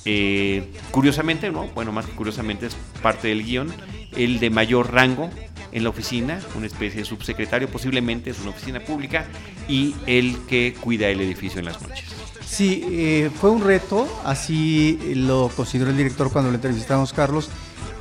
Eh, 0.04 0.72
curiosamente, 0.90 1.52
no, 1.52 1.68
bueno, 1.68 1.92
más 1.92 2.06
que 2.06 2.12
curiosamente 2.16 2.66
es 2.66 2.76
parte 3.00 3.28
del 3.28 3.44
guion, 3.44 3.72
el 4.16 4.40
de 4.40 4.50
mayor 4.50 4.92
rango 4.92 5.30
en 5.70 5.84
la 5.84 5.90
oficina, 5.90 6.40
una 6.56 6.66
especie 6.66 6.98
de 6.98 7.04
subsecretario, 7.04 7.68
posiblemente 7.68 8.30
es 8.30 8.40
una 8.40 8.50
oficina 8.50 8.80
pública, 8.80 9.28
y 9.68 9.94
el 10.06 10.36
que 10.48 10.74
cuida 10.80 11.06
el 11.10 11.20
edificio 11.20 11.60
en 11.60 11.66
las 11.66 11.80
noches. 11.80 12.06
Sí, 12.44 12.84
eh, 12.90 13.30
fue 13.40 13.50
un 13.50 13.62
reto, 13.62 14.08
así 14.24 14.98
lo 15.14 15.48
consideró 15.54 15.90
el 15.90 15.96
director 15.96 16.32
cuando 16.32 16.50
le 16.50 16.56
entrevistamos, 16.56 17.12
Carlos, 17.12 17.50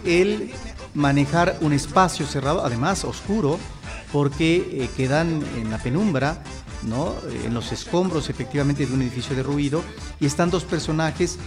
el 0.05 0.51
manejar 0.93 1.57
un 1.61 1.73
espacio 1.73 2.25
cerrado, 2.25 2.65
además 2.65 3.03
oscuro, 3.03 3.59
porque 4.11 4.55
eh, 4.55 4.89
quedan 4.95 5.43
en 5.57 5.71
la 5.71 5.77
penumbra, 5.77 6.43
¿no? 6.83 7.15
en 7.45 7.53
los 7.53 7.71
escombros 7.71 8.29
efectivamente 8.29 8.85
de 8.85 8.93
un 8.93 9.01
edificio 9.01 9.35
derruido, 9.35 9.83
y 10.19 10.25
están 10.25 10.49
dos 10.49 10.63
personajes. 10.63 11.37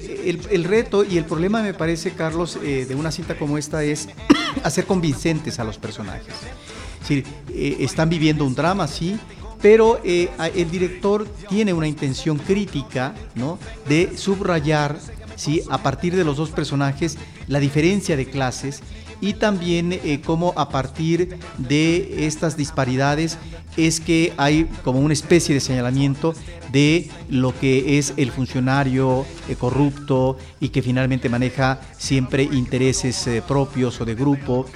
El, 0.00 0.64
reto 0.64 1.02
y 1.02 1.18
el 1.18 1.24
problema, 1.24 1.60
me 1.60 1.74
parece, 1.74 2.12
Carlos, 2.12 2.56
eh, 2.62 2.86
de 2.88 2.94
una 2.94 3.10
cinta 3.10 3.36
como 3.36 3.58
esta 3.58 3.82
es 3.82 4.08
hacer 4.62 4.86
convincentes 4.86 5.58
a 5.58 5.64
los 5.64 5.76
personajes. 5.76 6.34
Es 7.08 7.10
eh, 7.10 7.76
están 7.80 8.08
viviendo 8.08 8.44
un 8.44 8.54
drama, 8.54 8.86
sí, 8.86 9.18
pero 9.60 10.00
eh, 10.04 10.30
el 10.54 10.70
director 10.70 11.26
tiene 11.48 11.72
una 11.72 11.88
intención 11.88 12.38
crítica 12.38 13.14
¿no? 13.34 13.58
de 13.88 14.16
subrayar 14.16 14.98
¿sí? 15.36 15.62
a 15.68 15.78
partir 15.78 16.14
de 16.14 16.24
los 16.24 16.36
dos 16.36 16.50
personajes 16.50 17.16
la 17.48 17.60
diferencia 17.60 18.16
de 18.16 18.26
clases 18.26 18.82
y 19.20 19.34
también 19.34 19.92
eh, 19.92 20.20
cómo 20.24 20.52
a 20.56 20.68
partir 20.68 21.38
de 21.56 22.26
estas 22.26 22.56
disparidades 22.56 23.38
es 23.76 24.00
que 24.00 24.32
hay 24.36 24.68
como 24.84 25.00
una 25.00 25.12
especie 25.12 25.54
de 25.54 25.60
señalamiento 25.60 26.34
de 26.72 27.10
lo 27.28 27.58
que 27.58 27.98
es 27.98 28.12
el 28.16 28.30
funcionario 28.30 29.24
eh, 29.48 29.56
corrupto 29.56 30.36
y 30.60 30.68
que 30.68 30.82
finalmente 30.82 31.28
maneja 31.28 31.80
siempre 31.96 32.42
intereses 32.44 33.26
eh, 33.26 33.42
propios 33.46 34.00
o 34.00 34.04
de 34.04 34.14
grupo 34.14 34.66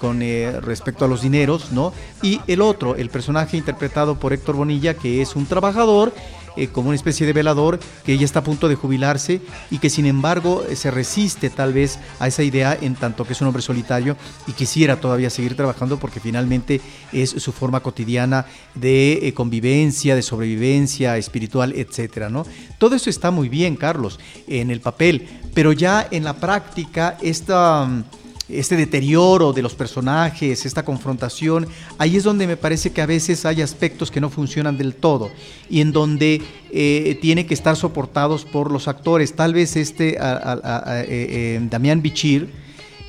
con 0.00 0.20
respecto 0.62 1.04
a 1.04 1.08
los 1.08 1.20
dineros, 1.20 1.70
¿no? 1.70 1.92
Y 2.22 2.40
el 2.46 2.62
otro, 2.62 2.96
el 2.96 3.10
personaje 3.10 3.58
interpretado 3.58 4.18
por 4.18 4.32
Héctor 4.32 4.56
Bonilla, 4.56 4.94
que 4.94 5.20
es 5.20 5.36
un 5.36 5.44
trabajador 5.44 6.14
eh, 6.56 6.68
como 6.68 6.88
una 6.88 6.96
especie 6.96 7.26
de 7.26 7.32
velador 7.32 7.78
que 8.04 8.16
ya 8.16 8.24
está 8.24 8.40
a 8.40 8.44
punto 8.44 8.68
de 8.68 8.74
jubilarse 8.74 9.40
y 9.70 9.78
que 9.78 9.90
sin 9.90 10.06
embargo 10.06 10.64
eh, 10.68 10.76
se 10.76 10.90
resiste 10.90 11.50
tal 11.50 11.72
vez 11.72 11.98
a 12.18 12.28
esa 12.28 12.42
idea 12.42 12.76
en 12.80 12.94
tanto 12.94 13.24
que 13.24 13.32
es 13.32 13.40
un 13.40 13.48
hombre 13.48 13.62
solitario 13.62 14.16
y 14.46 14.52
quisiera 14.52 15.00
todavía 15.00 15.30
seguir 15.30 15.56
trabajando 15.56 15.98
porque 15.98 16.20
finalmente 16.20 16.80
es 17.12 17.30
su 17.30 17.52
forma 17.52 17.80
cotidiana 17.80 18.46
de 18.74 19.28
eh, 19.28 19.34
convivencia, 19.34 20.14
de 20.14 20.22
sobrevivencia 20.22 21.16
espiritual, 21.16 21.72
etcétera, 21.76 22.28
¿no? 22.28 22.44
Todo 22.78 22.96
eso 22.96 23.10
está 23.10 23.30
muy 23.30 23.48
bien, 23.48 23.76
Carlos, 23.76 24.18
en 24.46 24.70
el 24.70 24.80
papel, 24.80 25.28
pero 25.54 25.72
ya 25.72 26.06
en 26.10 26.24
la 26.24 26.34
práctica 26.34 27.16
esta 27.22 27.84
mm, 27.86 28.04
este 28.48 28.76
deterioro 28.76 29.52
de 29.52 29.62
los 29.62 29.74
personajes, 29.74 30.66
esta 30.66 30.84
confrontación, 30.84 31.66
ahí 31.98 32.16
es 32.16 32.24
donde 32.24 32.46
me 32.46 32.56
parece 32.56 32.92
que 32.92 33.02
a 33.02 33.06
veces 33.06 33.44
hay 33.44 33.60
aspectos 33.60 34.10
que 34.10 34.20
no 34.20 34.30
funcionan 34.30 34.78
del 34.78 34.94
todo 34.94 35.30
y 35.68 35.80
en 35.80 35.92
donde 35.92 36.42
eh, 36.70 37.18
tiene 37.20 37.46
que 37.46 37.54
estar 37.54 37.76
soportados 37.76 38.44
por 38.44 38.70
los 38.70 38.86
actores. 38.86 39.34
Tal 39.34 39.52
vez 39.52 39.76
este 39.76 40.16
eh, 40.16 40.18
eh, 40.20 41.60
Damián 41.68 42.02
Bichir, 42.02 42.48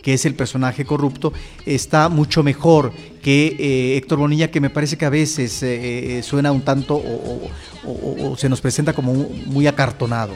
que 0.01 0.13
es 0.13 0.25
el 0.25 0.33
personaje 0.33 0.85
corrupto, 0.85 1.33
está 1.65 2.09
mucho 2.09 2.41
mejor 2.41 2.91
que 3.21 3.97
Héctor 3.97 4.19
Bonilla, 4.19 4.49
que 4.49 4.61
me 4.61 4.69
parece 4.69 4.97
que 4.97 5.05
a 5.05 5.09
veces 5.09 5.63
suena 6.25 6.51
un 6.51 6.61
tanto 6.61 6.95
o 6.95 8.35
se 8.37 8.47
nos 8.47 8.61
presenta 8.61 8.93
como 8.93 9.13
muy 9.13 9.67
acartonado. 9.67 10.33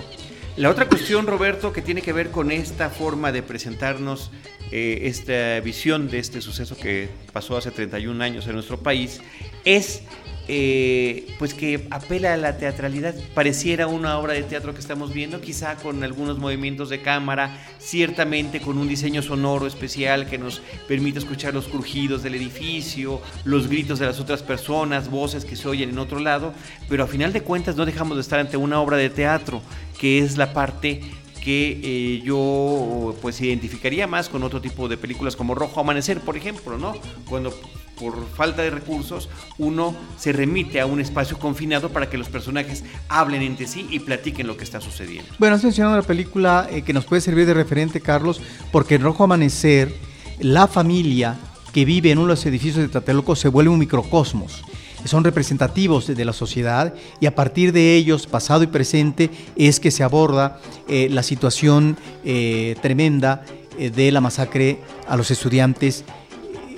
La 0.57 0.69
otra 0.69 0.89
cuestión, 0.89 1.27
Roberto, 1.27 1.71
que 1.71 1.81
tiene 1.81 2.01
que 2.01 2.11
ver 2.11 2.29
con 2.29 2.51
esta 2.51 2.89
forma 2.89 3.31
de 3.31 3.41
presentarnos 3.41 4.31
eh, 4.71 5.03
esta 5.03 5.61
visión 5.61 6.09
de 6.09 6.19
este 6.19 6.41
suceso 6.41 6.75
que 6.75 7.07
pasó 7.31 7.55
hace 7.55 7.71
31 7.71 8.21
años 8.21 8.45
en 8.47 8.53
nuestro 8.55 8.77
país, 8.77 9.21
es 9.63 10.03
eh, 10.47 11.33
pues 11.39 11.53
que 11.53 11.87
apela 11.91 12.33
a 12.33 12.37
la 12.37 12.57
teatralidad. 12.57 13.15
Pareciera 13.33 13.87
una 13.87 14.17
obra 14.17 14.33
de 14.33 14.43
teatro 14.43 14.73
que 14.73 14.81
estamos 14.81 15.13
viendo, 15.13 15.39
quizá 15.39 15.75
con 15.75 16.03
algunos 16.03 16.39
movimientos 16.39 16.89
de 16.89 17.01
cámara, 17.01 17.57
ciertamente 17.79 18.59
con 18.59 18.77
un 18.77 18.89
diseño 18.89 19.21
sonoro 19.21 19.67
especial 19.67 20.27
que 20.27 20.37
nos 20.37 20.61
permite 20.87 21.19
escuchar 21.19 21.53
los 21.53 21.69
crujidos 21.69 22.23
del 22.23 22.35
edificio, 22.35 23.21
los 23.45 23.69
gritos 23.69 23.99
de 23.99 24.07
las 24.07 24.19
otras 24.19 24.43
personas, 24.43 25.09
voces 25.09 25.45
que 25.45 25.55
se 25.55 25.69
oyen 25.69 25.91
en 25.91 25.99
otro 25.99 26.19
lado, 26.19 26.53
pero 26.89 27.05
a 27.05 27.07
final 27.07 27.31
de 27.31 27.43
cuentas 27.43 27.77
no 27.77 27.85
dejamos 27.85 28.17
de 28.17 28.21
estar 28.21 28.39
ante 28.39 28.57
una 28.57 28.81
obra 28.81 28.97
de 28.97 29.09
teatro, 29.09 29.61
que 30.01 30.17
es 30.17 30.35
la 30.35 30.51
parte 30.51 30.99
que 31.43 31.79
eh, 31.83 32.21
yo 32.25 33.15
pues 33.21 33.39
identificaría 33.39 34.07
más 34.07 34.29
con 34.29 34.41
otro 34.41 34.59
tipo 34.59 34.89
de 34.89 34.97
películas 34.97 35.35
como 35.35 35.53
Rojo 35.53 35.79
Amanecer, 35.79 36.19
por 36.21 36.35
ejemplo, 36.35 36.79
¿no? 36.79 36.95
Cuando 37.29 37.53
por 37.99 38.27
falta 38.29 38.63
de 38.63 38.71
recursos, 38.71 39.29
uno 39.59 39.95
se 40.17 40.31
remite 40.33 40.81
a 40.81 40.87
un 40.87 40.99
espacio 40.99 41.37
confinado 41.37 41.89
para 41.89 42.09
que 42.09 42.17
los 42.17 42.29
personajes 42.29 42.83
hablen 43.09 43.43
entre 43.43 43.67
sí 43.67 43.85
y 43.91 43.99
platiquen 43.99 44.47
lo 44.47 44.57
que 44.57 44.63
está 44.63 44.81
sucediendo. 44.81 45.31
Bueno, 45.37 45.55
has 45.55 45.63
mencionado 45.63 45.95
una 45.95 46.07
película 46.07 46.67
eh, 46.71 46.81
que 46.81 46.93
nos 46.93 47.05
puede 47.05 47.21
servir 47.21 47.45
de 47.45 47.53
referente, 47.53 48.01
Carlos, 48.01 48.41
porque 48.71 48.95
en 48.95 49.03
Rojo 49.03 49.23
Amanecer, 49.23 49.93
la 50.39 50.67
familia 50.67 51.37
que 51.73 51.85
vive 51.85 52.09
en 52.09 52.17
uno 52.17 52.29
de 52.29 52.33
los 52.33 52.45
edificios 52.47 52.77
de 52.77 52.87
Tlatelolco 52.87 53.35
se 53.35 53.49
vuelve 53.49 53.69
un 53.69 53.77
microcosmos 53.77 54.63
son 55.05 55.23
representativos 55.23 56.07
de 56.07 56.25
la 56.25 56.33
sociedad 56.33 56.93
y 57.19 57.25
a 57.25 57.35
partir 57.35 57.71
de 57.71 57.95
ellos, 57.95 58.27
pasado 58.27 58.63
y 58.63 58.67
presente, 58.67 59.29
es 59.55 59.79
que 59.79 59.91
se 59.91 60.03
aborda 60.03 60.59
eh, 60.87 61.07
la 61.09 61.23
situación 61.23 61.97
eh, 62.23 62.75
tremenda 62.81 63.43
de 63.77 64.11
la 64.11 64.21
masacre 64.21 64.79
a 65.07 65.15
los 65.15 65.31
estudiantes 65.31 66.03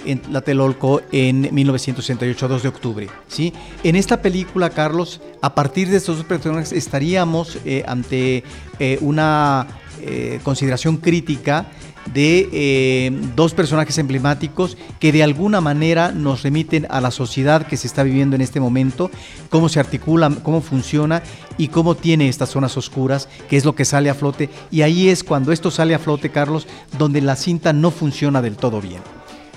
en 0.05 0.19
Tlatelolco 0.19 1.01
en 1.11 1.53
1968, 1.53 2.47
2 2.47 2.63
de 2.63 2.69
octubre. 2.69 3.09
¿sí? 3.27 3.53
En 3.83 3.95
esta 3.95 4.21
película, 4.21 4.69
Carlos, 4.69 5.21
a 5.41 5.53
partir 5.55 5.89
de 5.89 5.97
estos 5.97 6.17
dos 6.17 6.25
personajes 6.25 6.71
estaríamos 6.71 7.57
eh, 7.65 7.83
ante 7.87 8.43
eh, 8.79 8.97
una 9.01 9.67
eh, 10.01 10.39
consideración 10.43 10.97
crítica 10.97 11.67
de 12.13 13.11
dos 13.35 13.53
personajes 13.53 13.97
emblemáticos 13.97 14.77
que 14.99 15.11
de 15.11 15.23
alguna 15.23 15.61
manera 15.61 16.11
nos 16.11 16.43
remiten 16.43 16.87
a 16.89 17.01
la 17.01 17.11
sociedad 17.11 17.65
que 17.65 17.77
se 17.77 17.87
está 17.87 18.03
viviendo 18.03 18.35
en 18.35 18.41
este 18.41 18.59
momento, 18.59 19.09
cómo 19.49 19.69
se 19.69 19.79
articula, 19.79 20.31
cómo 20.43 20.61
funciona 20.61 21.23
y 21.57 21.69
cómo 21.69 21.95
tiene 21.95 22.29
estas 22.29 22.49
zonas 22.49 22.77
oscuras, 22.77 23.29
que 23.49 23.57
es 23.57 23.65
lo 23.65 23.75
que 23.75 23.85
sale 23.85 24.09
a 24.09 24.15
flote. 24.15 24.49
Y 24.71 24.81
ahí 24.81 25.09
es 25.09 25.23
cuando 25.23 25.51
esto 25.51 25.71
sale 25.71 25.95
a 25.95 25.99
flote, 25.99 26.29
Carlos, 26.29 26.67
donde 26.97 27.21
la 27.21 27.35
cinta 27.35 27.73
no 27.73 27.91
funciona 27.91 28.41
del 28.41 28.57
todo 28.57 28.81
bien. 28.81 29.01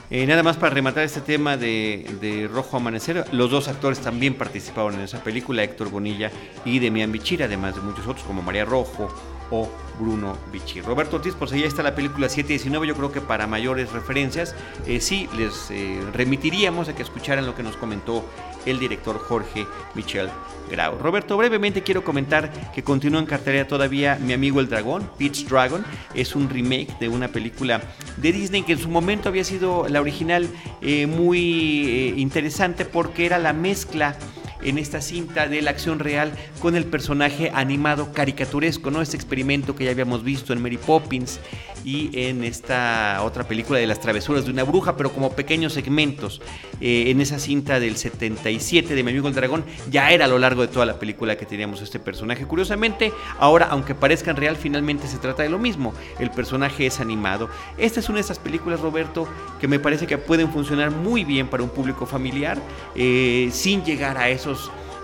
Eh, 0.09 0.25
nada 0.25 0.45
más 0.45 0.57
para 0.57 0.73
rematar 0.73 1.03
este 1.03 1.21
tema 1.21 1.57
de, 1.57 2.49
Rojo 2.53 2.77
Amanecer, 2.77 3.25
los 3.33 3.51
dos 3.51 3.67
actores 3.67 3.99
también 3.99 4.35
participaron 4.35 4.95
en 4.95 5.01
esa 5.01 5.23
película, 5.23 5.65
Héctor 5.65 5.91
Bonilla 5.91 6.31
y 6.65 6.79
Demián 6.79 7.11
Bichir, 7.11 7.43
además 7.43 7.75
de 7.75 7.81
muchos 7.81 8.07
otros 8.07 8.25
como 8.25 8.41
María 8.41 8.65
Rojo 8.65 9.09
o 9.51 9.69
Bruno 9.99 10.37
Bichir. 10.53 10.85
Roberto 10.85 11.17
Ortiz, 11.17 11.35
pues 11.39 11.53
ahí 11.53 11.63
está 11.63 11.83
la 11.83 11.95
película 11.95 12.29
719, 12.29 12.87
yo 12.87 12.95
creo 12.95 13.13
que 13.13 13.21
para 13.21 13.47
mayores 13.47 13.93
referencias 13.93 14.55
eh, 14.87 15.01
sí 15.01 15.29
les 15.37 15.71
eh, 15.71 16.01
remitiríamos 16.13 16.89
a 16.89 16.95
que 16.95 17.03
escucharan 17.03 17.47
lo 17.47 17.55
que 17.55 17.63
nos 17.63 17.77
comentó 17.77 18.25
el 18.67 18.79
director 18.79 19.19
Jorge 19.19 19.65
Michel 19.95 20.29
Grau. 20.71 20.99
Roberto, 20.99 21.37
brevemente 21.37 21.83
quiero 21.83 22.03
comentar 22.03 22.73
que 22.73 22.83
continúa 22.83 23.21
en 23.21 23.27
cartelera 23.27 23.69
todavía 23.69 24.19
Mi 24.21 24.33
amigo 24.33 24.59
el 24.59 24.69
dragón, 24.69 25.09
Pete's 25.17 25.49
Dragon, 25.49 25.85
es 26.15 26.35
un 26.35 26.51
remake 26.51 26.99
de 26.99 27.09
una 27.09 27.29
película 27.29 27.81
de 28.17 28.33
Disney 28.33 28.63
que 28.63 28.73
en 28.73 28.79
su 28.79 28.89
momento 28.89 29.29
había 29.29 29.45
sido 29.45 29.89
la 29.89 30.01
original 30.01 30.49
eh, 30.83 31.07
muy 31.07 32.15
interesante 32.17 32.85
porque 32.85 33.27
era 33.27 33.39
la 33.39 33.53
mezcla 33.53 34.17
en 34.63 34.79
esta 34.79 35.01
cinta 35.01 35.49
de 35.49 35.63
la 35.63 35.71
acción 35.71 35.99
real 35.99 36.33
con 36.61 36.77
el 36.77 36.85
personaje 36.85 37.51
animado 37.55 38.13
caricaturesco, 38.13 38.91
¿no? 38.91 39.03
Este 39.03 39.17
experimento 39.17 39.75
que 39.77 39.85
ya 39.85 39.91
habíamos 39.91 40.23
visto 40.23 40.53
en 40.53 40.63
Mary 40.63 40.79
Poppins 40.79 41.41
y 41.85 42.11
en 42.15 42.43
esta 42.43 43.23
otra 43.23 43.45
película 43.45 43.79
de 43.79 43.87
las 43.87 44.01
travesuras 44.01 44.45
de 44.45 44.51
una 44.51 44.65
bruja, 44.65 44.97
pero 44.97 45.13
como 45.13 45.33
pequeños 45.33 45.73
segmentos. 45.73 46.43
Eh, 46.81 47.11
en 47.11 47.21
esa 47.21 47.39
cinta 47.39 47.79
del 47.79 47.97
77 47.97 48.95
de 48.95 49.03
Mi 49.03 49.13
amigo 49.13 49.29
el 49.29 49.35
dragón 49.35 49.65
ya 49.89 50.11
era 50.11 50.25
a 50.25 50.29
lo 50.29 50.39
largo 50.39 50.63
de 50.63 50.69
toda 50.69 50.85
la 50.85 50.99
película 50.99 51.37
que 51.37 51.47
teníamos 51.47 51.81
este 51.83 52.01
personaje. 52.01 52.45
Curiosamente, 52.45 53.13
ahora 53.39 53.69
aunque 53.71 53.95
parezca 53.95 54.33
en 54.33 54.37
real, 54.37 54.57
finalmente 54.57 55.07
se 55.07 55.19
trata 55.19 55.45
de 55.45 55.49
lo 55.49 55.59
mismo. 55.59 55.95
El 56.19 56.31
personaje 56.31 56.87
es 56.87 56.99
animado. 56.99 57.49
Esta 57.79 58.01
es 58.01 58.09
una 58.09 58.17
de 58.17 58.23
esas 58.23 58.39
películas, 58.39 58.81
Roberto, 58.81 59.29
que 59.61 59.69
me 59.69 59.79
parece 59.79 60.07
que 60.07 60.19
pueden 60.19 60.51
funcionar 60.51 60.91
muy 60.91 61.25
bien 61.25 61.49
para 61.49 61.63
un 61.63 61.71
público 61.71 62.05
familiar, 62.05 62.59
eh, 62.95 63.49
sin 63.53 63.85
llegar 63.85 64.19
a 64.19 64.29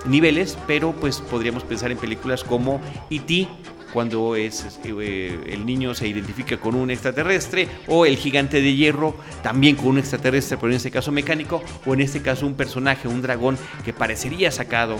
niveles, 0.05 0.59
pero 0.67 0.93
pues 0.93 1.21
podríamos 1.21 1.65
pensar 1.65 1.91
en 1.91 1.99
películas 1.99 2.45
como 2.45 2.81
E.T., 3.11 3.49
cuando 3.93 4.37
es, 4.37 4.81
eh, 4.85 5.39
el 5.47 5.67
niño 5.67 5.95
se 5.95 6.09
identifica 6.09 6.57
con 6.57 6.75
un 6.75 6.91
extraterrestre, 6.91 7.69
o 7.87 8.07
el 8.07 8.17
gigante 8.17 8.63
de 8.63 8.75
hierro 8.75 9.15
también 9.43 9.77
con 9.77 9.89
un 9.89 9.99
extraterrestre, 9.99 10.57
pero 10.57 10.71
en 10.71 10.77
este 10.77 10.91
caso 10.91 11.13
mecánico, 11.13 11.63
o 11.85 11.93
en 11.93 12.01
este 12.01 12.23
caso 12.23 12.47
un 12.47 12.55
personaje, 12.55 13.07
un 13.07 13.21
dragón 13.21 13.59
que 13.85 13.93
parecería 13.93 14.51
sacado 14.51 14.97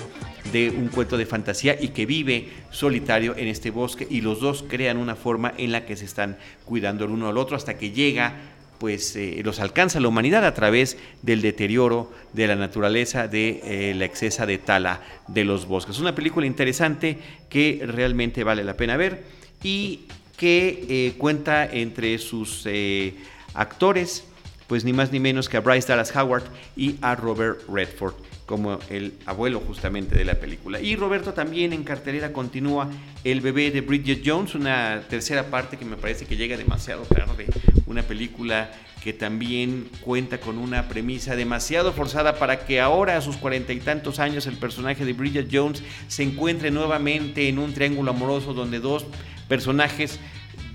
de 0.53 0.71
un 0.71 0.89
cuento 0.89 1.17
de 1.17 1.25
fantasía 1.25 1.77
y 1.81 1.89
que 1.89 2.05
vive 2.05 2.51
solitario 2.71 3.35
en 3.37 3.49
este 3.49 3.71
bosque 3.71 4.07
y 4.11 4.21
los 4.21 4.41
dos 4.41 4.65
crean 4.69 4.99
una 4.99 5.15
forma 5.15 5.55
en 5.57 5.73
la 5.73 5.87
que 5.87 5.97
se 5.97 6.05
están 6.05 6.37
cuidando 6.65 7.05
el 7.05 7.13
uno 7.13 7.29
al 7.29 7.39
otro 7.39 7.57
hasta 7.57 7.79
que 7.79 7.93
llega 7.93 8.35
pues 8.83 9.15
eh, 9.15 9.41
los 9.45 9.61
alcanza 9.61 10.01
la 10.01 10.09
humanidad 10.09 10.45
a 10.45 10.55
través 10.55 10.97
del 11.23 11.41
deterioro 11.41 12.11
de 12.33 12.49
la 12.49 12.57
naturaleza, 12.57 13.29
de 13.29 13.61
eh, 13.63 13.95
la 13.95 14.07
excesa 14.07 14.45
de 14.45 14.59
tala 14.59 15.03
de 15.29 15.45
los 15.45 15.67
bosques. 15.67 15.95
Es 15.95 16.01
una 16.01 16.17
película 16.17 16.49
interesante 16.49 17.17
que 17.49 17.81
realmente 17.87 18.43
vale 18.43 18.65
la 18.65 18.77
pena 18.77 18.97
ver 18.97 19.23
y 19.63 20.01
que 20.37 20.85
eh, 20.89 21.15
cuenta 21.17 21.65
entre 21.65 22.19
sus 22.19 22.67
actores, 23.55 24.25
pues 24.67 24.83
ni 24.83 24.93
más 24.93 25.13
ni 25.13 25.21
menos 25.21 25.49
que 25.49 25.59
a 25.59 25.61
Bryce 25.61 25.87
Dallas 25.87 26.17
Howard 26.17 26.43
y 26.75 26.97
a 27.03 27.15
Robert 27.15 27.61
Redford 27.69 28.15
como 28.47 28.79
el 28.91 29.15
abuelo 29.27 29.61
justamente 29.61 30.15
de 30.17 30.25
la 30.25 30.35
película. 30.35 30.81
Y 30.81 30.97
Roberto 30.97 31.33
también 31.33 31.73
en 31.73 31.85
cartelera 31.85 32.33
continúa 32.33 32.91
El 33.25 33.41
bebé 33.41 33.71
de 33.71 33.81
Bridget 33.81 34.23
Jones, 34.27 34.55
una 34.55 35.03
tercera 35.09 35.45
parte 35.47 35.77
que 35.77 35.85
me 35.85 35.97
parece 35.97 36.27
que 36.27 36.37
llega 36.37 36.57
demasiado 36.57 37.03
tarde, 37.05 37.47
una 37.93 38.03
película 38.03 38.71
que 39.03 39.13
también 39.13 39.89
cuenta 40.01 40.39
con 40.39 40.59
una 40.59 40.89
premisa 40.89 41.37
demasiado 41.37 41.93
forzada 41.93 42.37
para 42.37 42.65
que 42.65 42.81
ahora 42.81 43.17
a 43.17 43.21
sus 43.21 43.37
cuarenta 43.37 43.73
y 43.73 43.81
tantos 43.81 44.19
años 44.19 44.47
el 44.47 44.57
personaje 44.57 45.05
de 45.05 45.13
Bridget 45.13 45.49
Jones 45.53 45.83
se 46.09 46.23
encuentre 46.23 46.71
nuevamente 46.71 47.49
en 47.49 47.59
un 47.59 47.75
triángulo 47.75 48.13
amoroso 48.13 48.55
donde 48.55 48.79
dos 48.79 49.05
personajes 49.49 50.21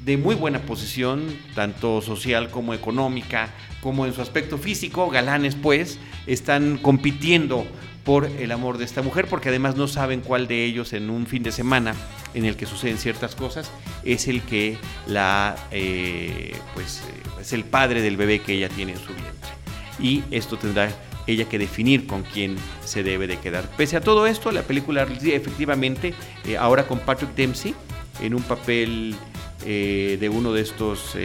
de 0.04 0.18
muy 0.18 0.36
buena 0.36 0.60
posición, 0.62 1.26
tanto 1.54 2.02
social 2.02 2.50
como 2.50 2.74
económica, 2.74 3.50
como 3.82 4.06
en 4.06 4.14
su 4.14 4.22
aspecto 4.22 4.58
físico, 4.58 5.10
galanes 5.10 5.56
pues, 5.56 6.00
están 6.28 6.78
compitiendo 6.78 7.66
por 8.08 8.24
el 8.24 8.54
amor 8.54 8.78
de 8.78 8.86
esta 8.86 9.02
mujer, 9.02 9.28
porque 9.30 9.50
además 9.50 9.76
no 9.76 9.86
saben 9.86 10.22
cuál 10.22 10.48
de 10.48 10.64
ellos 10.64 10.94
en 10.94 11.10
un 11.10 11.28
fin 11.28 11.44
de 11.44 11.52
semana 11.52 11.94
en 12.34 12.46
el 12.46 12.56
que 12.56 12.66
suceden 12.66 12.98
ciertas 12.98 13.36
cosas 13.36 13.70
es 14.06 14.30
el 14.30 14.44
que 14.44 14.78
la, 15.08 15.58
eh, 15.72 16.56
pues, 16.74 17.02
eh, 17.02 17.42
es 17.42 17.52
el 17.52 17.66
padre 17.66 18.02
del 18.02 18.16
bebé 18.16 18.40
que 18.40 18.54
ella 18.54 18.70
tiene 18.70 18.94
en 18.94 19.00
su 19.00 19.08
vientre. 19.08 19.52
Y 20.00 20.24
esto 20.32 20.56
tendrá 20.56 20.90
ella 21.28 21.50
que 21.50 21.60
definir 21.60 22.08
con 22.08 22.24
quién 22.24 22.56
se 22.86 23.04
debe 23.04 23.28
de 23.28 23.40
quedar. 23.40 23.70
Pese 23.76 23.98
a 23.98 24.02
todo 24.02 24.26
esto, 24.26 24.54
la 24.54 24.62
película 24.62 25.04
efectivamente, 25.04 26.14
eh, 26.46 26.56
ahora 26.56 26.88
con 26.88 27.00
Patrick 27.00 27.36
Dempsey, 27.36 27.76
en 28.22 28.34
un 28.34 28.44
papel 28.44 29.18
de 29.66 30.32
uno 30.32 30.54
de 30.54 30.62
estos 30.62 31.18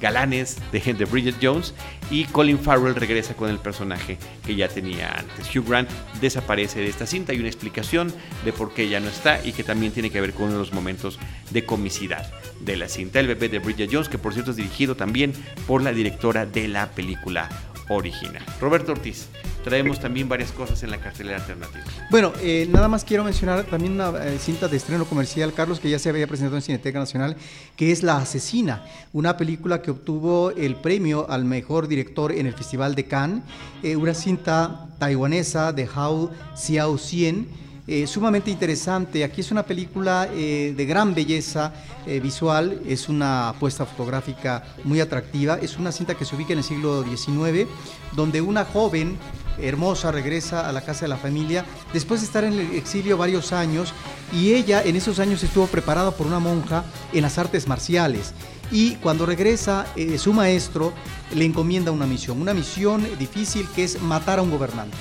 galanes 0.00 0.58
de, 0.70 0.94
de 0.94 1.04
Bridget 1.04 1.34
Jones 1.42 1.74
y 2.10 2.24
Colin 2.24 2.58
Farrell 2.58 2.94
regresa 2.94 3.34
con 3.34 3.50
el 3.50 3.58
personaje 3.58 4.18
que 4.44 4.54
ya 4.54 4.68
tenía 4.68 5.12
antes. 5.12 5.54
Hugh 5.54 5.68
Grant 5.68 5.90
desaparece 6.20 6.80
de 6.80 6.88
esta 6.88 7.06
cinta 7.06 7.32
y 7.32 7.38
una 7.38 7.48
explicación 7.48 8.12
de 8.44 8.52
por 8.52 8.74
qué 8.74 8.88
ya 8.88 9.00
no 9.00 9.08
está 9.08 9.44
y 9.44 9.52
que 9.52 9.64
también 9.64 9.92
tiene 9.92 10.10
que 10.10 10.20
ver 10.20 10.32
con 10.32 10.46
uno 10.46 10.54
de 10.54 10.58
los 10.58 10.72
momentos 10.72 11.18
de 11.50 11.64
comicidad 11.64 12.30
de 12.60 12.76
la 12.76 12.88
cinta. 12.88 13.20
El 13.20 13.26
bebé 13.26 13.48
de 13.48 13.58
Bridget 13.58 13.90
Jones, 13.92 14.08
que 14.08 14.18
por 14.18 14.32
cierto 14.32 14.50
es 14.52 14.56
dirigido 14.56 14.96
también 14.96 15.32
por 15.66 15.82
la 15.82 15.92
directora 15.92 16.46
de 16.46 16.68
la 16.68 16.90
película 16.90 17.48
original. 17.88 18.42
Roberto 18.60 18.92
Ortiz, 18.92 19.26
traemos 19.62 20.00
también 20.00 20.28
varias 20.28 20.52
cosas 20.52 20.82
en 20.82 20.90
la 20.90 20.98
cartelera 20.98 21.36
alternativa. 21.36 21.84
Bueno, 22.10 22.32
eh, 22.40 22.68
nada 22.70 22.88
más 22.88 23.04
quiero 23.04 23.24
mencionar 23.24 23.64
también 23.64 23.92
una 23.92 24.10
eh, 24.24 24.38
cinta 24.38 24.68
de 24.68 24.76
estreno 24.76 25.04
comercial, 25.04 25.52
Carlos, 25.52 25.80
que 25.80 25.90
ya 25.90 25.98
se 25.98 26.08
había 26.08 26.26
presentado 26.26 26.56
en 26.56 26.62
Cineteca 26.62 26.98
Nacional, 26.98 27.36
que 27.76 27.92
es 27.92 28.02
La 28.02 28.18
Asesina, 28.18 28.84
una 29.12 29.36
película 29.36 29.82
que 29.82 29.90
obtuvo 29.90 30.50
el 30.50 30.76
premio 30.76 31.28
al 31.28 31.44
mejor 31.44 31.88
director 31.88 32.32
en 32.32 32.46
el 32.46 32.54
Festival 32.54 32.94
de 32.94 33.06
Cannes, 33.06 33.42
eh, 33.82 33.96
una 33.96 34.14
cinta 34.14 34.88
taiwanesa 34.98 35.72
de 35.72 35.88
Hao 35.94 36.30
Xiao 36.54 36.98
Xian 36.98 37.46
eh, 37.86 38.06
sumamente 38.06 38.50
interesante. 38.50 39.24
Aquí 39.24 39.42
es 39.42 39.50
una 39.50 39.64
película 39.64 40.26
eh, 40.32 40.72
de 40.74 40.86
gran 40.86 41.14
belleza 41.14 41.70
eh, 42.06 42.18
visual, 42.18 42.80
es 42.86 43.10
una 43.10 43.50
apuesta 43.50 43.84
fotográfica 43.84 44.64
muy 44.84 45.00
atractiva, 45.00 45.58
es 45.60 45.76
una 45.76 45.92
cinta 45.92 46.14
que 46.14 46.24
se 46.24 46.34
ubica 46.34 46.54
en 46.54 46.60
el 46.60 46.64
siglo 46.64 47.02
XIX, 47.02 47.68
donde 48.12 48.40
una 48.40 48.64
joven 48.64 49.18
hermosa 49.60 50.10
regresa 50.10 50.66
a 50.66 50.72
la 50.72 50.80
casa 50.80 51.02
de 51.02 51.08
la 51.08 51.18
familia 51.18 51.64
después 51.92 52.20
de 52.22 52.26
estar 52.26 52.42
en 52.42 52.54
el 52.54 52.72
exilio 52.72 53.16
varios 53.16 53.52
años 53.52 53.92
y 54.32 54.54
ella 54.54 54.82
en 54.82 54.96
esos 54.96 55.20
años 55.20 55.44
estuvo 55.44 55.66
preparada 55.66 56.10
por 56.10 56.26
una 56.26 56.40
monja 56.40 56.84
en 57.12 57.22
las 57.22 57.36
artes 57.36 57.68
marciales. 57.68 58.32
Y 58.72 58.96
cuando 58.96 59.26
regresa, 59.26 59.86
su 60.16 60.32
maestro 60.32 60.94
le 61.34 61.44
encomienda 61.44 61.92
una 61.92 62.06
misión, 62.06 62.40
una 62.40 62.54
misión 62.54 63.06
difícil 63.18 63.68
que 63.76 63.84
es 63.84 64.00
matar 64.00 64.38
a 64.38 64.42
un 64.42 64.50
gobernante 64.50 64.96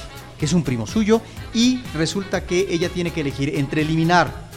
es 0.45 0.53
un 0.53 0.63
primo 0.63 0.87
suyo, 0.87 1.21
y 1.53 1.81
resulta 1.95 2.45
que 2.45 2.67
ella 2.69 2.89
tiene 2.89 3.11
que 3.11 3.21
elegir 3.21 3.55
entre 3.55 3.81
eliminar 3.81 4.49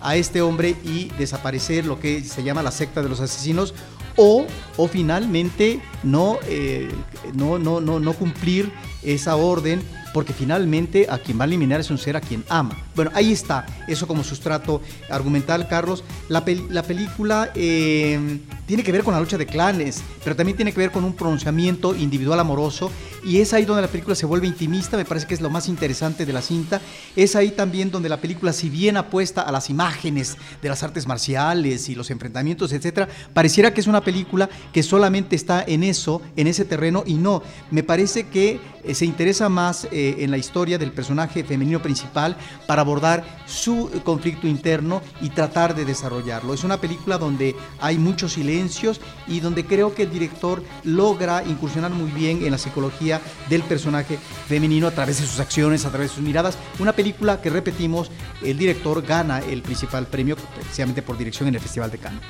a 0.00 0.16
este 0.16 0.42
hombre 0.42 0.76
y 0.84 1.08
desaparecer 1.18 1.86
lo 1.86 2.00
que 2.00 2.22
se 2.24 2.42
llama 2.42 2.62
la 2.62 2.70
secta 2.70 3.02
de 3.02 3.08
los 3.08 3.20
asesinos, 3.20 3.74
o, 4.16 4.46
o 4.76 4.88
finalmente 4.88 5.80
no, 6.02 6.38
eh, 6.46 6.90
no, 7.34 7.58
no, 7.58 7.80
no, 7.80 7.98
no 7.98 8.12
cumplir 8.12 8.70
esa 9.02 9.36
orden 9.36 9.82
porque 10.12 10.32
finalmente 10.32 11.06
a 11.08 11.18
quien 11.18 11.38
va 11.38 11.44
a 11.44 11.46
eliminar 11.46 11.80
es 11.80 11.90
un 11.90 11.98
ser 11.98 12.16
a 12.16 12.20
quien 12.20 12.44
ama. 12.48 12.76
Bueno, 12.94 13.10
ahí 13.14 13.32
está, 13.32 13.66
eso 13.88 14.06
como 14.06 14.22
sustrato 14.24 14.82
argumental, 15.08 15.68
Carlos. 15.68 16.04
La, 16.28 16.44
la 16.70 16.82
película 16.82 17.50
eh, 17.54 18.38
tiene 18.66 18.82
que 18.82 18.92
ver 18.92 19.02
con 19.02 19.14
la 19.14 19.20
lucha 19.20 19.38
de 19.38 19.46
clanes, 19.46 20.02
pero 20.22 20.36
también 20.36 20.56
tiene 20.56 20.72
que 20.72 20.78
ver 20.78 20.90
con 20.90 21.04
un 21.04 21.14
pronunciamiento 21.14 21.94
individual 21.94 22.38
amoroso, 22.40 22.90
y 23.24 23.38
es 23.38 23.52
ahí 23.52 23.64
donde 23.64 23.82
la 23.82 23.88
película 23.88 24.16
se 24.16 24.26
vuelve 24.26 24.46
intimista, 24.46 24.96
me 24.96 25.04
parece 25.04 25.26
que 25.26 25.34
es 25.34 25.40
lo 25.40 25.48
más 25.48 25.68
interesante 25.68 26.26
de 26.26 26.32
la 26.32 26.42
cinta. 26.42 26.80
Es 27.14 27.36
ahí 27.36 27.52
también 27.52 27.90
donde 27.90 28.08
la 28.08 28.20
película, 28.20 28.52
si 28.52 28.68
bien 28.68 28.96
apuesta 28.96 29.42
a 29.42 29.52
las 29.52 29.70
imágenes 29.70 30.36
de 30.60 30.68
las 30.68 30.82
artes 30.82 31.06
marciales 31.06 31.88
y 31.88 31.94
los 31.94 32.10
enfrentamientos, 32.10 32.72
etcétera, 32.72 33.08
pareciera 33.32 33.72
que 33.72 33.80
es 33.80 33.86
una 33.86 34.00
película 34.00 34.50
que 34.72 34.82
solamente 34.82 35.36
está 35.36 35.64
en 35.66 35.84
eso, 35.84 36.20
en 36.36 36.48
ese 36.48 36.64
terreno, 36.64 37.04
y 37.06 37.14
no. 37.14 37.42
Me 37.70 37.84
parece 37.84 38.26
que 38.26 38.58
eh, 38.84 38.94
se 38.94 39.04
interesa 39.04 39.48
más. 39.48 39.86
Eh, 39.92 40.01
eh, 40.02 40.24
en 40.24 40.32
la 40.32 40.36
historia 40.36 40.78
del 40.78 40.90
personaje 40.90 41.44
femenino 41.44 41.80
principal 41.80 42.36
para 42.66 42.82
abordar 42.82 43.22
su 43.46 43.88
conflicto 44.02 44.48
interno 44.48 45.00
y 45.20 45.30
tratar 45.30 45.76
de 45.76 45.84
desarrollarlo. 45.84 46.54
Es 46.54 46.64
una 46.64 46.78
película 46.78 47.18
donde 47.18 47.54
hay 47.80 47.98
muchos 47.98 48.32
silencios 48.32 49.00
y 49.28 49.38
donde 49.38 49.64
creo 49.64 49.94
que 49.94 50.02
el 50.02 50.10
director 50.10 50.64
logra 50.82 51.44
incursionar 51.44 51.92
muy 51.92 52.10
bien 52.10 52.44
en 52.44 52.50
la 52.50 52.58
psicología 52.58 53.20
del 53.48 53.62
personaje 53.62 54.18
femenino 54.48 54.88
a 54.88 54.90
través 54.90 55.20
de 55.20 55.26
sus 55.28 55.38
acciones, 55.38 55.84
a 55.84 55.90
través 55.90 56.10
de 56.10 56.16
sus 56.16 56.24
miradas. 56.24 56.58
Una 56.80 56.94
película 56.94 57.40
que 57.40 57.50
repetimos, 57.50 58.10
el 58.42 58.58
director 58.58 59.02
gana 59.02 59.38
el 59.38 59.62
principal 59.62 60.08
premio 60.08 60.34
precisamente 60.34 61.02
por 61.02 61.16
dirección 61.16 61.48
en 61.48 61.54
el 61.54 61.60
Festival 61.60 61.92
de 61.92 61.98
Cannes. 61.98 62.22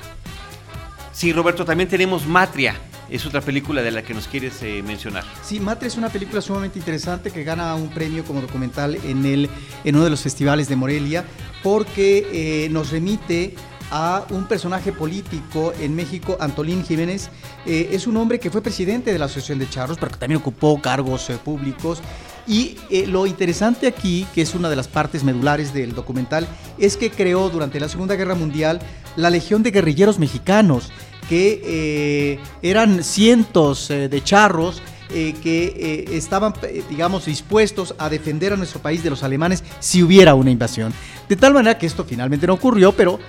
Sí, 1.13 1.31
Roberto, 1.31 1.63
también 1.63 1.87
tenemos 1.87 2.25
Matria, 2.25 2.75
es 3.07 3.23
otra 3.27 3.39
película 3.39 3.83
de 3.83 3.91
la 3.91 4.01
que 4.01 4.15
nos 4.15 4.27
quieres 4.27 4.61
eh, 4.63 4.81
mencionar. 4.83 5.23
Sí, 5.43 5.59
Matre 5.59 5.87
es 5.87 5.95
una 5.95 6.09
película 6.09 6.41
sumamente 6.41 6.79
interesante 6.79 7.29
que 7.29 7.43
gana 7.43 7.75
un 7.75 7.89
premio 7.89 8.25
como 8.25 8.41
documental 8.41 8.95
en, 9.03 9.23
el, 9.25 9.47
en 9.83 9.95
uno 9.95 10.05
de 10.05 10.09
los 10.09 10.21
festivales 10.21 10.67
de 10.67 10.75
Morelia 10.75 11.23
porque 11.61 12.27
eh, 12.65 12.69
nos 12.69 12.89
remite 12.89 13.53
a 13.91 14.25
un 14.31 14.47
personaje 14.47 14.91
político 14.91 15.71
en 15.79 15.95
México, 15.95 16.35
Antolín 16.39 16.83
Jiménez. 16.83 17.29
Eh, 17.67 17.89
es 17.91 18.07
un 18.07 18.17
hombre 18.17 18.39
que 18.39 18.49
fue 18.49 18.63
presidente 18.63 19.13
de 19.13 19.19
la 19.19 19.25
Asociación 19.25 19.59
de 19.59 19.69
Charros, 19.69 19.97
pero 19.99 20.11
que 20.11 20.17
también 20.17 20.41
ocupó 20.41 20.81
cargos 20.81 21.29
públicos. 21.45 22.01
Y 22.45 22.77
lo 23.07 23.25
interesante 23.25 23.87
aquí, 23.87 24.25
que 24.33 24.41
es 24.41 24.53
una 24.53 24.69
de 24.69 24.75
las 24.75 24.87
partes 24.87 25.23
medulares 25.23 25.73
del 25.73 25.95
documental, 25.95 26.47
es 26.77 26.97
que 26.97 27.09
creó 27.09 27.49
durante 27.49 27.79
la 27.79 27.87
Segunda 27.87 28.15
Guerra 28.15 28.35
Mundial 28.35 28.79
la 29.15 29.29
Legión 29.29 29.63
de 29.63 29.71
Guerrilleros 29.71 30.19
Mexicanos 30.19 30.91
que 31.29 31.61
eh, 31.63 32.39
eran 32.61 33.03
cientos 33.03 33.89
eh, 33.89 34.09
de 34.09 34.23
charros 34.23 34.81
eh, 35.09 35.33
que 35.41 36.05
estaban, 36.11 36.53
digamos, 36.89 37.25
dispuestos 37.25 37.95
a 37.97 38.09
defender 38.09 38.53
a 38.53 38.57
nuestro 38.57 38.81
país 38.81 39.03
de 39.03 39.09
los 39.09 39.23
alemanes 39.23 39.63
si 39.79 40.03
hubiera 40.03 40.35
una 40.35 40.51
invasión. 40.51 40.93
De 41.29 41.35
tal 41.35 41.53
manera 41.53 41.77
que 41.77 41.85
esto 41.85 42.03
finalmente 42.03 42.47
no 42.47 42.53
ocurrió, 42.53 42.91
pero 42.91 43.19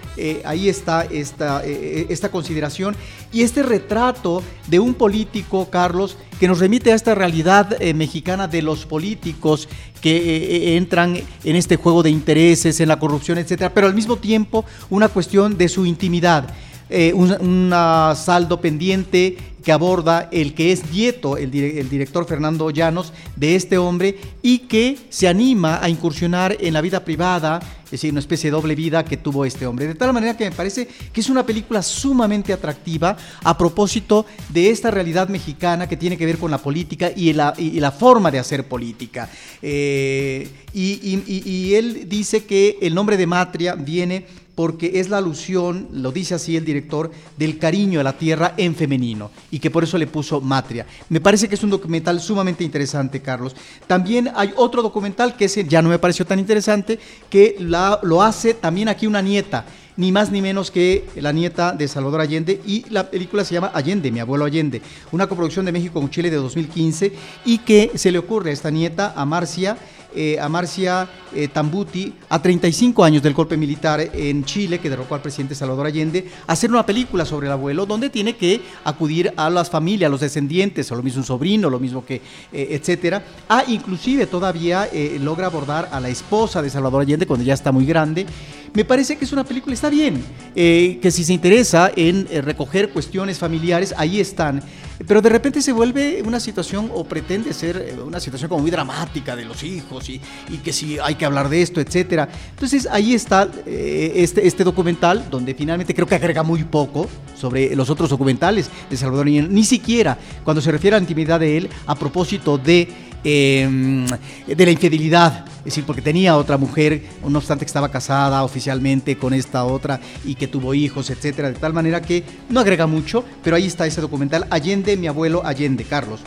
ahí 0.44 0.68
está 0.68 1.04
esta, 1.04 1.62
esta 1.64 2.28
consideración 2.28 2.96
y 3.32 3.42
este 3.42 3.62
retrato 3.62 4.42
de 4.66 4.80
un 4.80 4.94
político, 4.94 5.70
Carlos, 5.70 6.18
que 6.40 6.48
nos 6.48 6.58
remite 6.58 6.92
a 6.92 6.96
esta 6.96 7.14
realidad 7.14 7.78
mexicana 7.94 8.48
de 8.48 8.62
los 8.62 8.84
políticos 8.84 9.68
que 10.00 10.76
entran 10.76 11.18
en 11.44 11.56
este 11.56 11.76
juego 11.76 12.02
de 12.02 12.10
intereses, 12.10 12.80
en 12.80 12.88
la 12.88 12.98
corrupción, 12.98 13.38
etcétera, 13.38 13.72
pero 13.72 13.86
al 13.86 13.94
mismo 13.94 14.16
tiempo 14.16 14.64
una 14.90 15.08
cuestión 15.08 15.56
de 15.56 15.68
su 15.68 15.86
intimidad. 15.86 16.52
Eh, 16.90 17.14
un, 17.14 17.70
saldo 18.14 18.60
pendiente 18.60 19.38
que 19.64 19.72
aborda 19.72 20.28
el 20.30 20.52
que 20.52 20.72
es 20.72 20.92
nieto, 20.92 21.38
el, 21.38 21.50
director 21.50 22.26
Fernando 22.26 22.68
Llanos, 22.70 23.14
de 23.36 23.56
este 23.56 23.78
hombre 23.78 24.18
y 24.42 24.58
que 24.58 24.98
se 25.08 25.26
anima 25.26 25.82
a 25.82 25.88
incursionar 25.88 26.54
en 26.60 26.74
la 26.74 26.82
vida 26.82 27.02
privada, 27.02 27.60
es 27.86 27.92
decir, 27.92 28.10
una 28.10 28.20
especie 28.20 28.50
de 28.50 28.56
doble 28.56 28.74
vida 28.74 29.02
que 29.02 29.16
tuvo 29.16 29.46
este 29.46 29.66
hombre. 29.66 29.86
De 29.86 29.94
tal 29.94 30.12
manera 30.12 30.36
que 30.36 30.44
me 30.44 30.54
parece 30.54 30.86
que 31.10 31.22
es 31.22 31.30
una 31.30 31.46
película 31.46 31.80
sumamente 31.80 32.52
atractiva 32.52 33.16
a 33.42 33.56
propósito 33.56 34.26
de 34.50 34.68
esta 34.68 34.90
realidad 34.90 35.30
mexicana 35.30 35.88
que 35.88 35.96
tiene 35.96 36.18
que 36.18 36.26
ver 36.26 36.36
con 36.36 36.50
la 36.50 36.58
política 36.58 37.10
y 37.16 37.32
la, 37.32 37.54
forma 37.98 38.30
de 38.30 38.40
hacer 38.40 38.68
política. 38.68 39.30
Eh, 39.62 40.46
y 40.74 41.74
él 41.74 42.06
dice 42.06 42.44
que 42.44 42.76
el 42.82 42.94
nombre 42.94 43.16
de 43.16 43.26
Matria 43.26 43.74
viene 43.74 44.26
porque 44.54 45.00
es 45.00 45.08
la 45.08 45.18
alusión, 45.18 45.88
lo 45.92 46.12
dice 46.12 46.34
así 46.34 46.56
el 46.56 46.64
director, 46.64 47.10
del 47.36 47.58
cariño 47.58 48.00
a 48.00 48.04
la 48.04 48.16
tierra 48.16 48.54
en 48.56 48.74
femenino 48.74 49.30
y 49.50 49.58
que 49.58 49.70
por 49.70 49.84
eso 49.84 49.98
le 49.98 50.06
puso 50.06 50.40
Matria. 50.40 50.86
Me 51.08 51.20
parece 51.20 51.48
que 51.48 51.56
es 51.56 51.62
un 51.64 51.70
documental 51.70 52.20
sumamente 52.20 52.64
interesante, 52.64 53.20
Carlos. 53.20 53.56
También 53.86 54.30
hay 54.34 54.52
otro 54.56 54.82
documental 54.82 55.36
que 55.36 55.46
ese 55.46 55.64
ya 55.64 55.82
no 55.82 55.88
me 55.88 55.98
pareció 55.98 56.24
tan 56.24 56.38
interesante, 56.38 56.98
que 57.28 57.56
lo 57.58 58.22
hace 58.22 58.54
también 58.54 58.88
aquí 58.88 59.06
una 59.06 59.22
nieta 59.22 59.64
ni 59.96 60.12
más 60.12 60.30
ni 60.32 60.42
menos 60.42 60.70
que 60.70 61.08
la 61.16 61.32
nieta 61.32 61.72
de 61.72 61.88
Salvador 61.88 62.20
Allende 62.20 62.60
y 62.66 62.84
la 62.90 63.10
película 63.10 63.44
se 63.44 63.54
llama 63.54 63.70
Allende, 63.74 64.10
mi 64.10 64.20
abuelo 64.20 64.44
Allende, 64.44 64.82
una 65.12 65.26
coproducción 65.26 65.64
de 65.64 65.72
México 65.72 66.00
con 66.00 66.10
Chile 66.10 66.30
de 66.30 66.36
2015 66.36 67.12
y 67.44 67.58
que 67.58 67.92
se 67.94 68.10
le 68.10 68.18
ocurre 68.18 68.50
a 68.50 68.52
esta 68.52 68.70
nieta, 68.70 69.12
a 69.16 69.24
Marcia, 69.24 69.76
eh, 70.14 70.38
a 70.40 70.48
Marcia 70.48 71.08
eh, 71.34 71.48
Tambuti, 71.48 72.12
a 72.28 72.40
35 72.40 73.02
años 73.02 73.22
del 73.22 73.34
golpe 73.34 73.56
militar 73.56 74.00
en 74.00 74.44
Chile, 74.44 74.78
que 74.78 74.88
derrocó 74.88 75.14
al 75.14 75.22
presidente 75.22 75.54
Salvador 75.54 75.86
Allende, 75.86 76.28
a 76.46 76.52
hacer 76.52 76.70
una 76.70 76.86
película 76.86 77.24
sobre 77.24 77.46
el 77.46 77.52
abuelo, 77.52 77.84
donde 77.84 78.10
tiene 78.10 78.36
que 78.36 78.60
acudir 78.84 79.32
a 79.36 79.50
las 79.50 79.70
familias, 79.70 80.08
a 80.08 80.10
los 80.10 80.20
descendientes, 80.20 80.90
o 80.92 80.94
lo 80.94 81.02
mismo 81.02 81.20
un 81.20 81.26
sobrino, 81.26 81.68
lo 81.68 81.80
mismo 81.80 82.04
que, 82.04 82.16
eh, 82.52 82.68
etcétera. 82.70 83.24
Ah, 83.48 83.64
inclusive 83.66 84.26
todavía 84.26 84.88
logra 85.20 85.46
abordar 85.46 85.88
a 85.92 86.00
la 86.00 86.08
esposa 86.08 86.62
de 86.62 86.70
Salvador 86.70 87.02
Allende 87.02 87.26
cuando 87.26 87.44
ya 87.44 87.54
está 87.54 87.72
muy 87.72 87.86
grande. 87.86 88.26
Me 88.72 88.84
parece 88.84 89.16
que 89.16 89.24
es 89.24 89.32
una 89.32 89.44
película, 89.44 89.74
está 89.74 89.88
bien, 89.88 90.22
que 90.54 91.10
si 91.10 91.24
se 91.24 91.32
interesa 91.32 91.92
en 91.94 92.26
recoger 92.44 92.90
cuestiones 92.90 93.38
familiares, 93.38 93.94
ahí 93.96 94.18
están 94.18 94.62
pero 95.06 95.20
de 95.20 95.28
repente 95.28 95.60
se 95.62 95.72
vuelve 95.72 96.22
una 96.24 96.40
situación 96.40 96.90
o 96.94 97.04
pretende 97.04 97.52
ser 97.52 97.76
eh, 97.76 98.00
una 98.02 98.20
situación 98.20 98.48
como 98.48 98.62
muy 98.62 98.70
dramática 98.70 99.36
de 99.36 99.44
los 99.44 99.62
hijos 99.62 100.08
y, 100.08 100.20
que 100.62 100.72
si 100.72 100.98
hay 100.98 101.16
que 101.16 101.24
hablar 101.24 101.48
de 101.48 101.62
esto, 101.62 101.80
etcétera. 101.80 102.28
Entonces 102.50 102.88
ahí 102.90 103.14
está 103.14 103.48
eh, 103.66 104.12
este, 104.16 104.46
este 104.46 104.64
documental 104.64 105.28
donde 105.30 105.54
finalmente 105.54 105.94
creo 105.94 106.06
que 106.06 106.14
agrega 106.14 106.42
muy 106.42 106.64
poco 106.64 107.08
sobre 107.36 107.74
los 107.76 107.90
otros 107.90 108.10
documentales 108.10 108.70
de 108.88 108.96
Salvador 108.96 109.26
Niño, 109.26 109.46
ni 109.48 109.64
siquiera 109.64 110.16
cuando 110.44 110.62
se 110.62 110.70
refiere 110.70 110.96
a 110.96 110.98
la 111.00 111.02
intimidad 111.02 111.40
de 111.40 111.56
él 111.56 111.70
a 111.86 111.94
propósito 111.94 112.56
de 112.56 112.88
Em, 113.26 114.06
de 114.46 114.66
la 114.66 114.70
infidelidad, 114.70 115.46
es 115.60 115.64
decir, 115.64 115.84
porque 115.84 116.02
tenía 116.02 116.36
otra 116.36 116.58
mujer, 116.58 117.02
no 117.26 117.38
obstante 117.38 117.64
que 117.64 117.70
estaba 117.70 117.90
casada 117.90 118.44
oficialmente 118.44 119.16
con 119.16 119.32
esta 119.32 119.64
otra 119.64 119.98
y 120.26 120.34
que 120.34 120.46
tuvo 120.46 120.74
hijos, 120.74 121.08
etcétera, 121.08 121.48
de 121.48 121.54
tal 121.54 121.72
manera 121.72 122.02
que 122.02 122.22
no 122.50 122.60
agrega 122.60 122.86
mucho, 122.86 123.24
pero 123.42 123.56
ahí 123.56 123.64
está 123.64 123.86
ese 123.86 124.02
documental 124.02 124.46
Allende, 124.50 124.98
mi 124.98 125.06
abuelo 125.06 125.40
Allende, 125.42 125.84
Carlos. 125.84 126.20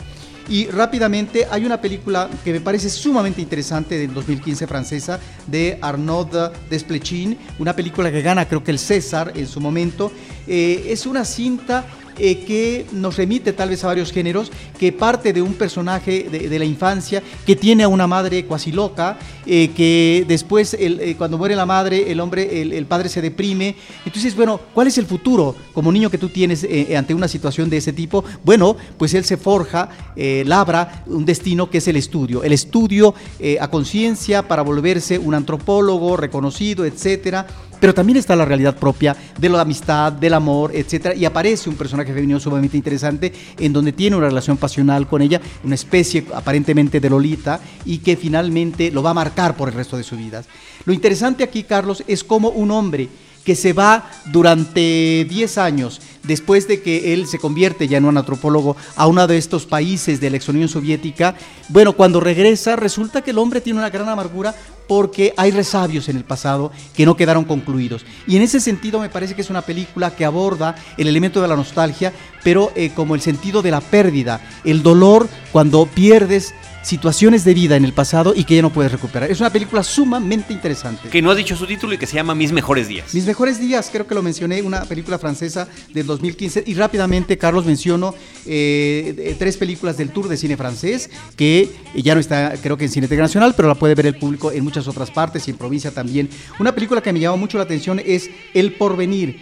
Y 0.48 0.66
rápidamente 0.66 1.46
hay 1.48 1.64
una 1.64 1.80
película 1.80 2.28
que 2.42 2.52
me 2.52 2.60
parece 2.60 2.90
sumamente 2.90 3.40
interesante 3.40 3.96
del 3.96 4.12
2015 4.12 4.66
francesa 4.66 5.20
de 5.46 5.78
Arnaud 5.80 6.50
Desplechin, 6.68 7.38
una 7.60 7.76
película 7.76 8.10
que 8.10 8.22
gana 8.22 8.48
creo 8.48 8.64
que 8.64 8.70
el 8.70 8.78
César 8.78 9.32
en 9.36 9.46
su 9.46 9.60
momento. 9.60 10.10
Eh, 10.46 10.86
es 10.88 11.04
una 11.04 11.26
cinta 11.26 11.84
eh, 12.18 12.44
que 12.44 12.86
nos 12.92 13.16
remite 13.16 13.52
tal 13.52 13.70
vez 13.70 13.84
a 13.84 13.88
varios 13.88 14.12
géneros, 14.12 14.50
que 14.78 14.92
parte 14.92 15.32
de 15.32 15.42
un 15.42 15.54
personaje 15.54 16.28
de, 16.30 16.58
la 16.58 16.64
infancia 16.64 17.22
que 17.46 17.56
tiene 17.56 17.84
a 17.84 17.88
una 17.88 18.06
madre 18.06 18.44
cuasi 18.44 18.72
loca, 18.72 19.18
eh, 19.46 19.70
que 19.76 20.24
después 20.26 20.76
eh, 20.78 21.14
cuando 21.16 21.38
muere 21.38 21.54
la 21.54 21.66
madre, 21.66 22.10
el 22.10 22.20
hombre, 22.20 22.62
el, 22.62 22.86
padre 22.86 23.08
se 23.08 23.22
deprime. 23.22 23.76
Entonces, 24.04 24.34
bueno, 24.34 24.60
¿cuál 24.74 24.88
es 24.88 24.98
el 24.98 25.06
futuro 25.06 25.54
como 25.72 25.92
niño 25.92 26.10
que 26.10 26.18
tú 26.18 26.28
tienes 26.28 26.66
ante 26.96 27.14
una 27.14 27.28
situación 27.28 27.70
de 27.70 27.76
ese 27.76 27.92
tipo? 27.92 28.24
Bueno, 28.44 28.76
pues 28.96 29.14
él 29.14 29.24
se 29.24 29.36
forja, 29.36 29.88
labra 30.16 31.04
un 31.06 31.24
destino 31.24 31.70
que 31.70 31.78
es 31.78 31.88
el 31.88 31.96
estudio, 31.96 32.42
el 32.42 32.52
estudio 32.52 33.14
a 33.60 33.68
conciencia 33.68 34.46
para 34.46 34.62
volverse 34.62 35.18
un 35.18 35.34
antropólogo 35.34 36.16
reconocido, 36.16 36.84
etcétera 36.84 37.46
pero 37.80 37.94
también 37.94 38.18
está 38.18 38.36
la 38.36 38.44
realidad 38.44 38.76
propia 38.76 39.16
de 39.38 39.48
la 39.48 39.60
amistad, 39.60 40.12
del 40.12 40.34
amor, 40.34 40.72
etcétera, 40.74 41.14
y 41.14 41.24
aparece 41.24 41.68
un 41.68 41.76
personaje 41.76 42.12
femenino 42.12 42.40
sumamente 42.40 42.76
interesante 42.76 43.32
en 43.58 43.72
donde 43.72 43.92
tiene 43.92 44.16
una 44.16 44.28
relación 44.28 44.56
pasional 44.56 45.06
con 45.06 45.22
ella, 45.22 45.40
una 45.64 45.74
especie 45.74 46.24
aparentemente 46.34 47.00
de 47.00 47.10
Lolita 47.10 47.60
y 47.84 47.98
que 47.98 48.16
finalmente 48.16 48.90
lo 48.90 49.02
va 49.02 49.10
a 49.10 49.14
marcar 49.14 49.56
por 49.56 49.68
el 49.68 49.74
resto 49.74 49.96
de 49.96 50.04
su 50.04 50.16
vida. 50.16 50.42
Lo 50.84 50.92
interesante 50.92 51.44
aquí, 51.44 51.64
Carlos, 51.64 52.02
es 52.06 52.24
como 52.24 52.48
un 52.50 52.70
hombre 52.70 53.08
que 53.44 53.54
se 53.54 53.72
va 53.72 54.10
durante 54.26 55.26
10 55.28 55.58
años 55.58 56.02
después 56.22 56.68
de 56.68 56.82
que 56.82 57.14
él 57.14 57.26
se 57.26 57.38
convierte 57.38 57.88
ya 57.88 57.96
en 57.96 58.04
un 58.04 58.18
antropólogo 58.18 58.76
a 58.94 59.06
uno 59.06 59.26
de 59.26 59.38
estos 59.38 59.64
países 59.64 60.20
de 60.20 60.28
la 60.28 60.36
ex 60.36 60.48
Unión 60.50 60.68
Soviética, 60.68 61.34
bueno, 61.70 61.94
cuando 61.94 62.20
regresa 62.20 62.76
resulta 62.76 63.22
que 63.22 63.30
el 63.30 63.38
hombre 63.38 63.62
tiene 63.62 63.78
una 63.78 63.88
gran 63.88 64.08
amargura 64.08 64.54
porque 64.88 65.34
hay 65.36 65.52
resabios 65.52 66.08
en 66.08 66.16
el 66.16 66.24
pasado 66.24 66.72
que 66.96 67.06
no 67.06 67.16
quedaron 67.16 67.44
concluidos. 67.44 68.04
Y 68.26 68.36
en 68.36 68.42
ese 68.42 68.58
sentido 68.58 68.98
me 68.98 69.10
parece 69.10 69.34
que 69.34 69.42
es 69.42 69.50
una 69.50 69.62
película 69.62 70.10
que 70.16 70.24
aborda 70.24 70.74
el 70.96 71.06
elemento 71.06 71.40
de 71.40 71.48
la 71.48 71.56
nostalgia, 71.56 72.12
pero 72.42 72.72
eh, 72.74 72.90
como 72.94 73.14
el 73.14 73.20
sentido 73.20 73.62
de 73.62 73.70
la 73.70 73.80
pérdida, 73.80 74.40
el 74.64 74.82
dolor 74.82 75.28
cuando 75.52 75.86
pierdes 75.86 76.54
situaciones 76.88 77.44
de 77.44 77.52
vida 77.54 77.76
en 77.76 77.84
el 77.84 77.92
pasado 77.92 78.32
y 78.34 78.44
que 78.44 78.56
ya 78.56 78.62
no 78.62 78.70
puedes 78.70 78.90
recuperar. 78.90 79.30
Es 79.30 79.40
una 79.40 79.50
película 79.50 79.82
sumamente 79.82 80.52
interesante. 80.54 81.08
Que 81.10 81.20
no 81.20 81.30
ha 81.30 81.34
dicho 81.34 81.54
su 81.54 81.66
título 81.66 81.92
y 81.92 81.98
que 81.98 82.06
se 82.06 82.14
llama 82.14 82.34
Mis 82.34 82.50
Mejores 82.52 82.88
Días. 82.88 83.12
Mis 83.14 83.26
Mejores 83.26 83.60
Días, 83.60 83.90
creo 83.92 84.06
que 84.06 84.14
lo 84.14 84.22
mencioné, 84.22 84.62
una 84.62 84.84
película 84.84 85.18
francesa 85.18 85.68
del 85.92 86.06
2015. 86.06 86.64
Y 86.66 86.74
rápidamente, 86.74 87.36
Carlos, 87.36 87.66
menciono 87.66 88.14
eh, 88.46 89.36
tres 89.38 89.58
películas 89.58 89.98
del 89.98 90.10
Tour 90.10 90.28
de 90.28 90.36
Cine 90.36 90.56
Francés, 90.56 91.10
que 91.36 91.68
ya 91.94 92.14
no 92.14 92.20
está, 92.20 92.54
creo 92.62 92.78
que 92.78 92.84
en 92.84 92.90
Cine 92.90 93.04
Internacional, 93.04 93.54
pero 93.54 93.68
la 93.68 93.74
puede 93.74 93.94
ver 93.94 94.06
el 94.06 94.16
público 94.16 94.50
en 94.50 94.64
muchas 94.64 94.77
otras 94.86 95.10
partes 95.10 95.48
y 95.48 95.50
en 95.50 95.56
provincia 95.56 95.90
también. 95.90 96.28
Una 96.60 96.74
película 96.74 97.00
que 97.00 97.12
me 97.12 97.20
llamó 97.20 97.38
mucho 97.38 97.58
la 97.58 97.64
atención 97.64 98.00
es 98.04 98.30
El 98.54 98.74
Porvenir, 98.74 99.40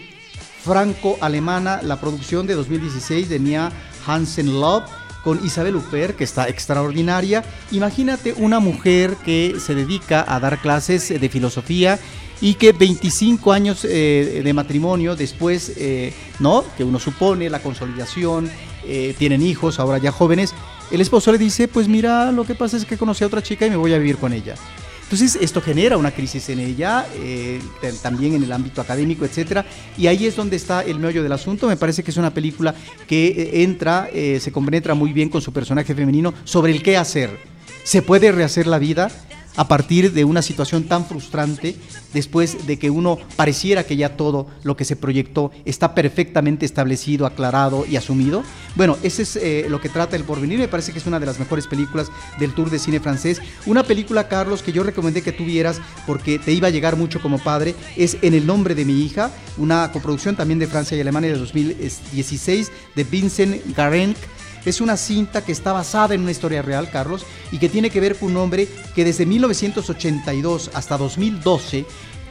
franco-alemana, 0.65 1.83
la 1.83 2.01
producción 2.01 2.47
de 2.47 2.55
2016 2.55 3.29
de 3.29 3.39
Mia 3.39 3.73
Hansen 4.07 4.61
Love 4.61 4.85
con 5.23 5.45
Isabel 5.45 5.75
Huppert, 5.75 6.17
que 6.17 6.23
está 6.23 6.49
extraordinaria. 6.49 7.45
Imagínate 7.73 8.33
una 8.39 8.61
mujer 8.61 9.17
que 9.25 9.57
se 9.59 9.75
dedica 9.75 10.25
a 10.27 10.39
dar 10.39 10.61
clases 10.61 11.09
de 11.09 11.29
filosofía 11.29 11.99
y 12.41 12.55
que 12.55 12.73
25 12.73 13.53
años 13.53 13.85
eh, 13.85 14.43
de 14.45 14.53
matrimonio 14.53 15.17
después, 15.17 15.73
eh, 15.77 16.13
¿no? 16.39 16.65
Que 16.77 16.85
uno 16.85 17.01
supone, 17.01 17.51
la 17.51 17.61
consolidación, 17.61 18.49
eh, 18.85 19.15
tienen 19.19 19.43
hijos, 19.43 19.81
ahora 19.81 19.99
ya 19.99 20.13
jóvenes, 20.13 20.55
el 20.91 21.01
esposo 21.01 21.33
le 21.33 21.39
dice, 21.39 21.67
pues 21.67 21.89
mira, 21.89 22.31
lo 22.31 22.45
que 22.45 22.55
pasa 22.55 22.77
es 22.77 22.85
que 22.85 22.97
conocí 22.97 23.25
a 23.25 23.27
otra 23.27 23.43
chica 23.43 23.67
y 23.67 23.71
me 23.71 23.77
voy 23.77 23.95
a 23.95 23.99
vivir 23.99 24.19
con 24.19 24.33
ella. 24.33 24.55
Entonces 25.07 25.39
esto 25.41 25.61
genera 25.61 25.97
una 25.97 26.11
crisis 26.11 26.49
en 26.49 26.59
ella, 26.59 27.07
eh, 27.15 27.61
también 28.03 28.35
en 28.35 28.43
el 28.43 28.51
ámbito 28.51 28.81
académico, 28.81 29.25
etcétera, 29.25 29.65
y 29.97 30.09
ahí 30.09 30.27
es 30.27 30.35
donde 30.35 30.57
está 30.57 30.83
el 30.83 30.99
meollo 30.99 31.23
del 31.23 31.31
asunto. 31.31 31.69
Me 31.69 31.77
parece 31.77 32.03
que 32.03 32.11
es 32.11 32.17
una 32.17 32.35
película 32.35 32.75
que 33.07 33.29
eh, 33.29 33.63
entra, 33.63 34.09
eh, 34.13 34.41
se 34.41 34.51
compenetra 34.51 34.95
muy 34.95 35.13
bien 35.13 35.29
con 35.29 35.41
su 35.41 35.53
personaje 35.53 35.95
femenino 35.95 36.35
sobre 36.43 36.73
el 36.73 36.83
qué 36.83 36.97
hacer. 36.97 37.31
¿Se 37.85 38.03
puede 38.03 38.33
rehacer 38.33 38.67
la 38.67 38.81
vida? 38.81 39.09
A 39.57 39.69
partir 39.69 40.13
de 40.13 40.25
una 40.25 40.43
situación 40.43 40.85
tan 40.85 41.07
frustrante, 41.07 41.77
después 42.13 42.67
de 42.67 42.79
que 42.79 42.91
uno 42.91 43.19
pareciera 43.37 43.85
que 43.85 43.97
ya 43.97 44.17
todo 44.17 44.47
lo 44.63 44.77
que 44.77 44.85
se 44.85 44.97
proyectó 44.97 45.51
está 45.65 45.95
perfectamente 45.95 46.67
establecido, 46.67 47.27
aclarado 47.27 47.85
y 47.87 47.97
asumido. 47.97 48.43
Bueno, 48.75 48.97
ese 49.03 49.23
es 49.23 49.37
eh, 49.37 49.67
lo 49.69 49.81
que 49.81 49.89
trata 49.89 50.17
el 50.17 50.25
porvenir, 50.25 50.59
me 50.59 50.69
parece 50.69 50.93
que 50.93 50.99
es 50.99 51.07
una 51.07 51.21
de 51.21 51.27
las 51.27 51.39
mejores 51.39 51.67
películas 51.67 52.09
del 52.39 52.53
Tour 52.55 52.71
de 52.71 52.79
Cine 52.79 53.01
francés. 53.01 53.41
Una 53.67 53.83
película, 53.83 54.29
Carlos, 54.29 54.63
que 54.63 54.73
yo 54.73 54.83
recomendé 54.83 55.23
que 55.23 55.33
tuvieras 55.33 55.81
porque 56.07 56.39
te 56.39 56.53
iba 56.53 56.69
a 56.69 56.71
llegar 56.71 56.97
mucho 56.97 57.21
como 57.21 57.39
padre, 57.39 57.75
es 57.97 58.19
En 58.23 58.35
el 58.35 58.47
nombre 58.47 58.75
de 58.75 58.85
mi 58.85 59.03
hija, 59.03 59.31
una 59.57 59.91
coproducción 59.93 60.37
también 60.37 60.59
de 60.59 60.67
Francia 60.67 60.97
y 60.97 61.01
Alemania 61.01 61.33
de 61.33 61.39
2016 61.39 62.71
de 62.95 63.05
Vincent 63.05 63.77
Garenc 63.77 64.17
es 64.71 64.81
una 64.81 64.97
cinta 64.97 65.45
que 65.45 65.53
está 65.53 65.73
basada 65.73 66.15
en 66.15 66.23
una 66.23 66.31
historia 66.31 66.63
real, 66.63 66.91
Carlos, 66.91 67.25
y 67.53 67.59
que 67.59 67.69
tiene 67.69 67.91
que 67.91 68.01
ver 68.01 68.17
con 68.17 68.31
un 68.31 68.37
hombre 68.37 68.69
que 68.95 69.05
desde 69.05 69.27
1982 69.27 70.71
hasta 70.75 70.99
2012, 70.99 71.87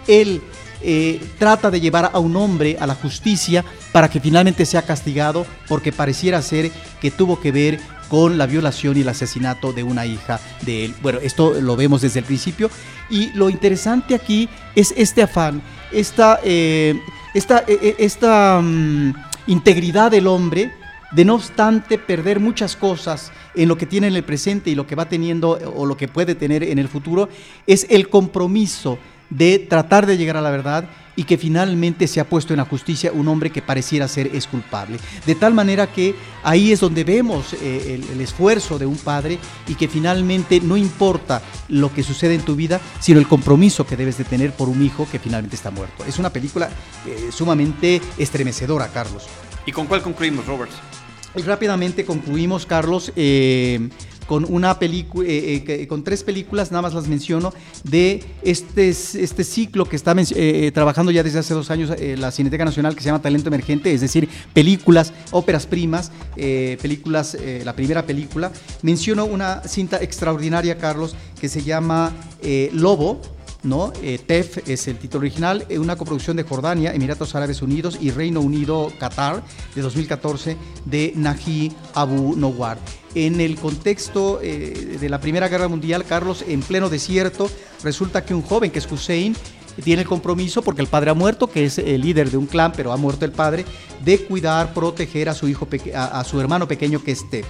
él 0.08 0.42
eh, 0.82 1.22
trata 1.40 1.72
de 1.72 1.80
llevar 1.80 2.12
a 2.14 2.20
un 2.20 2.36
hombre 2.36 2.78
a 2.80 2.86
la 2.86 2.96
justicia 2.96 3.64
para 3.92 4.10
que 4.10 4.20
finalmente 4.20 4.66
sea 4.66 4.84
castigado 4.84 5.46
porque 5.68 5.92
pareciera 5.92 6.42
ser 6.42 6.72
que 7.02 7.12
tuvo 7.12 7.40
que 7.40 7.52
ver 7.52 7.80
con 8.10 8.38
la 8.38 8.46
violación 8.46 8.98
y 8.98 9.02
el 9.02 9.10
asesinato 9.10 9.74
de 9.74 9.84
una 9.84 10.06
hija 10.06 10.40
de 10.62 10.86
él. 10.86 10.96
Bueno, 11.02 11.20
esto 11.24 11.60
lo 11.60 11.76
vemos 11.76 12.02
desde 12.02 12.20
el 12.20 12.26
principio 12.26 12.70
y 13.10 13.32
lo 13.34 13.50
interesante 13.50 14.14
aquí 14.14 14.50
es 14.76 14.94
este 14.98 15.24
afán, 15.24 15.62
esta, 15.92 16.40
eh, 16.44 17.00
esta, 17.34 17.64
eh, 17.68 17.96
esta 17.98 18.62
mm, 18.62 19.14
integridad 19.48 20.12
del 20.12 20.28
hombre 20.28 20.72
de 21.16 21.26
no 21.26 21.36
obstante 21.36 21.98
perder 21.98 22.40
muchas 22.40 22.76
cosas 22.76 23.32
en 23.56 23.70
lo 23.70 23.78
que 23.78 23.86
tiene 23.86 24.08
en 24.08 24.16
el 24.16 24.24
presente 24.24 24.70
y 24.70 24.76
lo 24.76 24.86
que 24.86 24.96
va 24.96 25.08
teniendo 25.08 25.52
o 25.76 25.86
lo 25.86 25.96
que 25.96 26.08
puede 26.08 26.36
tener 26.36 26.64
en 26.64 26.78
el 26.78 26.90
futuro, 26.90 27.30
es 27.66 27.88
el 27.90 28.10
compromiso 28.10 29.00
de 29.30 29.60
tratar 29.60 30.06
de 30.06 30.18
llegar 30.18 30.38
a 30.38 30.42
la 30.42 30.52
verdad 30.52 30.86
y 31.16 31.24
que 31.24 31.38
finalmente 31.38 32.08
se 32.08 32.20
ha 32.20 32.28
puesto 32.28 32.54
en 32.54 32.58
la 32.58 32.66
justicia 32.66 33.14
un 33.14 33.30
hombre 33.30 33.50
que 33.50 33.62
pareciera 33.62 34.08
ser 34.10 34.28
es 34.36 34.48
culpable. 34.48 34.98
De 35.26 35.36
tal 35.36 35.54
manera 35.54 35.88
que 35.88 36.14
ahí 36.44 36.74
es 36.74 36.82
donde 36.82 37.06
vemos 37.06 37.54
eh, 37.54 38.02
el, 38.12 38.20
esfuerzo 38.20 38.78
de 38.78 38.86
un 38.86 38.98
padre 38.98 39.40
y 39.68 39.76
que 39.76 39.88
finalmente 39.88 40.60
no 40.60 40.76
importa 40.76 41.42
lo 41.70 41.94
que 41.94 42.04
sucede 42.04 42.36
en 42.36 42.42
tu 42.42 42.56
vida, 42.56 42.82
sino 43.00 43.20
el 43.20 43.28
compromiso 43.28 43.88
que 43.88 43.96
debes 43.96 44.18
de 44.18 44.26
tener 44.26 44.52
por 44.52 44.68
un 44.68 44.84
hijo 44.84 45.08
que 45.10 45.20
finalmente 45.20 45.56
está 45.56 45.72
muerto. 45.72 46.04
Es 46.06 46.20
una 46.20 46.32
película 46.32 46.70
eh, 47.06 47.30
sumamente 47.32 48.02
estremecedora, 48.18 48.90
Carlos. 48.90 49.28
¿Y 49.66 49.72
con 49.72 49.88
cuál 49.88 50.02
concluimos, 50.02 50.46
Roberts? 50.46 50.76
Y 51.38 51.42
rápidamente 51.42 52.06
concluimos, 52.06 52.66
Carlos, 52.66 53.12
eh, 53.18 53.90
con 54.26 54.46
una 54.50 54.80
película, 54.80 55.28
eh, 55.28 55.64
eh, 55.68 55.88
con 55.88 56.04
tres 56.04 56.24
películas, 56.24 56.72
nada 56.72 56.82
más 56.84 56.94
las 56.94 57.08
menciono, 57.08 57.54
de 57.84 58.24
este, 58.42 58.88
este 58.90 59.44
ciclo 59.44 59.86
que 59.86 59.98
está 59.98 60.16
trabajando 60.74 61.12
ya 61.12 61.24
desde 61.24 61.40
hace 61.40 61.54
dos 61.54 61.70
años 61.72 61.92
la 62.18 62.32
Cineteca 62.32 62.64
Nacional 62.64 62.96
que 62.96 63.02
se 63.02 63.08
llama 63.08 63.22
Talento 63.22 63.50
Emergente, 63.50 63.94
es 63.94 64.02
decir, 64.02 64.30
películas, 64.54 65.14
óperas 65.32 65.68
primas, 65.68 66.12
películas, 66.36 67.38
la 67.64 67.74
primera 67.74 68.06
película. 68.06 68.52
Menciono 68.82 69.26
una 69.26 69.62
cinta 69.68 69.98
extraordinaria, 70.02 70.78
Carlos, 70.78 71.16
que 71.40 71.50
se 71.50 71.62
llama 71.62 72.14
Lobo, 72.72 73.22
¿no? 73.66 73.92
TEF 73.92 74.68
es 74.70 74.88
el 74.88 74.98
título 74.98 75.22
original, 75.22 75.66
una 75.78 75.96
coproducción 75.98 76.38
de 76.38 76.44
Jordania, 76.44 76.94
Emiratos 76.94 77.36
Árabes 77.36 77.62
Unidos 77.62 77.98
y 78.00 78.12
Reino 78.12 78.42
Unido, 78.42 78.92
Qatar, 79.00 79.44
de 79.76 79.82
2014, 79.82 80.58
de 80.86 81.14
Naji 81.16 81.74
Abu 81.94 82.36
Nowar 82.36 82.78
en 83.16 83.40
el 83.40 83.56
contexto 83.56 84.40
eh, 84.44 84.98
de 85.00 85.10
la 85.10 85.20
Primera 85.20 85.48
Guerra 85.48 85.70
Mundial, 85.70 86.04
Carlos, 86.04 86.44
en 86.48 86.62
pleno 86.62 86.90
desierto, 86.90 87.50
resulta 87.82 88.26
que 88.26 88.36
un 88.36 88.42
joven 88.42 88.72
que 88.72 88.80
es 88.80 88.92
Hussein 88.92 89.36
tiene 89.84 90.04
el 90.04 90.08
compromiso, 90.08 90.62
porque 90.62 90.82
el 90.82 90.88
padre 90.88 91.12
ha 91.12 91.14
muerto, 91.14 91.48
que 91.48 91.66
es 91.66 91.78
el 91.78 92.02
líder 92.02 92.32
de 92.32 92.38
un 92.38 92.46
clan, 92.46 92.72
pero 92.76 92.92
ha 92.92 92.98
muerto 92.98 93.26
el 93.26 93.32
padre, 93.32 93.66
de 94.04 94.20
cuidar, 94.20 94.74
proteger 94.74 95.30
a 95.30 95.34
su 95.34 95.48
hijo, 95.48 95.68
a, 95.96 96.24
su 96.24 96.40
hermano 96.40 96.68
pequeño 96.68 97.04
que 97.04 97.12
esté. 97.12 97.44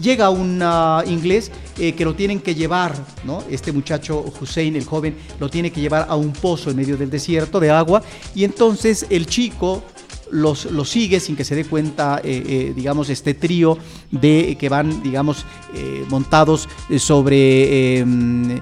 Llega 0.00 0.28
un 0.28 0.60
ah, 0.62 1.04
inglés 1.06 1.52
eh, 1.78 1.92
que 1.92 2.04
lo 2.04 2.14
tienen 2.14 2.40
que 2.40 2.54
llevar, 2.54 2.94
¿no? 3.24 3.44
Este 3.48 3.70
muchacho 3.70 4.24
Hussein, 4.40 4.74
el 4.74 4.84
joven, 4.84 5.16
lo 5.38 5.48
tiene 5.48 5.70
que 5.70 5.80
llevar 5.80 6.06
a 6.08 6.16
un 6.16 6.32
pozo 6.32 6.70
en 6.70 6.76
medio 6.76 6.96
del 6.96 7.10
desierto 7.10 7.60
de 7.60 7.70
agua, 7.70 8.02
y 8.34 8.42
entonces 8.42 9.06
el 9.10 9.26
chico 9.26 9.84
los, 10.30 10.68
sigue 10.84 11.20
sin 11.20 11.36
que 11.36 11.44
se 11.44 11.54
dé 11.54 11.64
cuenta, 11.64 12.20
eh, 12.22 12.42
eh, 12.46 12.72
digamos, 12.74 13.08
este 13.10 13.34
trío 13.34 13.78
de 14.10 14.56
que 14.58 14.68
van, 14.68 15.02
digamos, 15.02 15.44
eh, 15.74 16.04
montados 16.08 16.68
sobre, 16.98 17.98
em, 17.98 18.60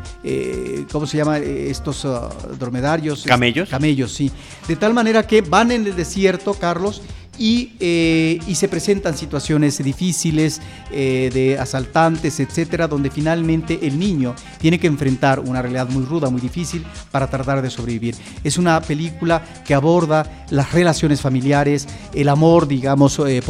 ¿cómo 0.91 1.07
se 1.07 1.17
llama? 1.17 1.39
Estos 1.39 2.05
uh, 2.05 2.29
dromedarios. 2.59 3.25
Camellos. 3.25 3.69
Camellos, 3.69 4.13
sí. 4.13 4.31
De 4.69 4.77
tal 4.77 4.95
manera 4.95 5.27
que 5.27 5.43
van 5.43 5.71
en 5.71 5.87
el 5.87 5.97
desierto, 5.97 6.55
Carlos, 6.55 7.03
eh, 7.45 8.39
y, 8.47 8.55
se 8.55 8.69
presentan 8.69 9.17
situaciones 9.17 9.83
difíciles 9.83 10.61
eh, 10.93 11.29
de 11.35 11.59
asaltantes, 11.59 12.39
etcétera, 12.39 12.87
donde 12.87 13.11
finalmente 13.11 13.81
el 13.83 13.99
niño 13.99 14.37
tiene 14.61 14.79
que 14.79 14.87
enfrentar 14.87 15.41
una 15.41 15.61
realidad 15.61 15.89
muy 15.89 16.05
ruda, 16.05 16.31
muy 16.31 16.41
difícil 16.41 16.85
para 17.11 17.29
tratar 17.29 17.61
de 17.61 17.69
sobrevivir. 17.69 18.15
Es 18.45 18.59
una 18.59 18.81
película 18.81 19.43
que 19.65 19.75
aborda 19.75 20.47
las 20.51 20.73
relaciones 20.73 21.21
familiares, 21.21 21.89
el 22.15 22.29
amor, 22.29 22.69
digamos, 22.69 23.19
eh, 23.19 23.43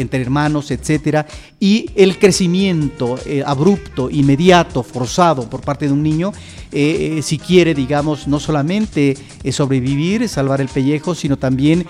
entre 0.00 0.22
hermanos, 0.22 0.70
etcétera, 0.70 1.26
y 1.58 1.90
el 1.96 2.18
crecimiento 2.18 3.18
abrupto, 3.44 4.08
inmediato, 4.08 4.84
forzado 4.84 5.50
por 5.50 5.62
parte 5.62 5.86
de 5.86 5.92
un 5.92 6.02
niño, 6.02 6.32
si 6.72 7.38
quiere, 7.38 7.74
digamos, 7.74 8.26
no 8.26 8.40
solamente 8.40 9.16
sobrevivir, 9.50 10.28
salvar 10.28 10.60
el 10.60 10.68
pellejo, 10.68 11.14
sino 11.14 11.36
también 11.36 11.86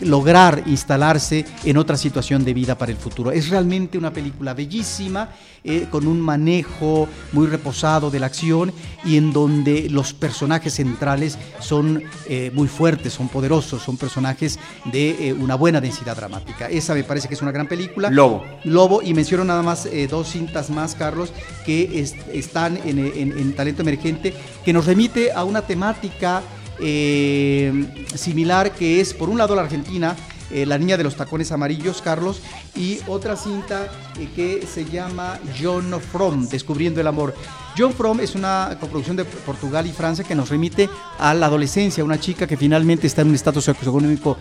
lograr 0.00 0.64
instalarse 0.66 1.44
en 1.64 1.76
otra 1.76 1.96
situación 1.96 2.44
de 2.44 2.54
vida 2.54 2.76
para 2.76 2.92
el 2.92 2.98
futuro. 2.98 3.30
Es 3.30 3.48
realmente 3.48 3.96
una 3.96 4.12
película 4.12 4.54
bellísima, 4.54 5.30
eh, 5.66 5.86
con 5.90 6.06
un 6.06 6.20
manejo 6.20 7.08
muy 7.32 7.46
reposado 7.46 8.10
de 8.10 8.20
la 8.20 8.26
acción 8.26 8.72
y 9.04 9.16
en 9.16 9.32
donde 9.32 9.88
los 9.90 10.14
personajes 10.14 10.74
centrales 10.74 11.38
son 11.60 12.02
eh, 12.28 12.50
muy 12.54 12.68
fuertes, 12.68 13.12
son 13.12 13.28
poderosos, 13.28 13.82
son 13.82 13.96
personajes 13.96 14.58
de 14.84 15.28
eh, 15.28 15.32
una 15.32 15.54
buena 15.54 15.80
densidad 15.80 16.16
dramática. 16.16 16.68
Esa 16.68 16.94
me 16.94 17.04
parece 17.04 17.28
que 17.28 17.34
es 17.34 17.42
una 17.42 17.52
gran 17.52 17.68
película. 17.68 18.10
Lobo. 18.10 18.44
Lobo, 18.64 19.02
y 19.02 19.12
menciono 19.12 19.44
nada 19.44 19.62
más 19.62 19.88
dos 20.10 20.30
cintas 20.30 20.70
más, 20.70 20.94
Carlos, 20.94 21.32
que 21.64 22.04
están 22.32 22.78
en 22.84 23.52
Talento 23.54 23.82
Emergente, 23.82 24.34
que 24.64 24.72
nos 24.72 24.86
remite 24.86 25.32
a 25.32 25.44
una 25.44 25.62
temática 25.62 26.42
eh, 26.78 27.72
similar 28.14 28.72
que 28.72 29.00
es, 29.00 29.14
por 29.14 29.28
un 29.28 29.38
lado, 29.38 29.54
la 29.54 29.62
Argentina, 29.62 30.16
eh, 30.50 30.66
La 30.66 30.78
Niña 30.78 30.96
de 30.96 31.04
los 31.04 31.16
Tacones 31.16 31.52
Amarillos, 31.52 32.02
Carlos, 32.02 32.40
y 32.74 32.98
otra 33.06 33.36
cinta 33.36 33.88
eh, 34.18 34.28
que 34.34 34.66
se 34.66 34.84
llama 34.84 35.38
John 35.60 36.00
From, 36.00 36.48
Descubriendo 36.48 37.00
el 37.00 37.06
Amor. 37.06 37.34
John 37.76 37.92
From 37.92 38.20
es 38.20 38.34
una 38.34 38.76
coproducción 38.80 39.16
de 39.16 39.24
Portugal 39.24 39.86
y 39.86 39.92
Francia 39.92 40.24
que 40.24 40.34
nos 40.34 40.48
remite 40.48 40.88
a 41.18 41.34
la 41.34 41.46
adolescencia, 41.46 42.04
una 42.04 42.20
chica 42.20 42.46
que 42.46 42.56
finalmente 42.56 43.06
está 43.06 43.22
en 43.22 43.28
un 43.28 43.34
estatus 43.34 43.64
socioeconómico 43.64 44.38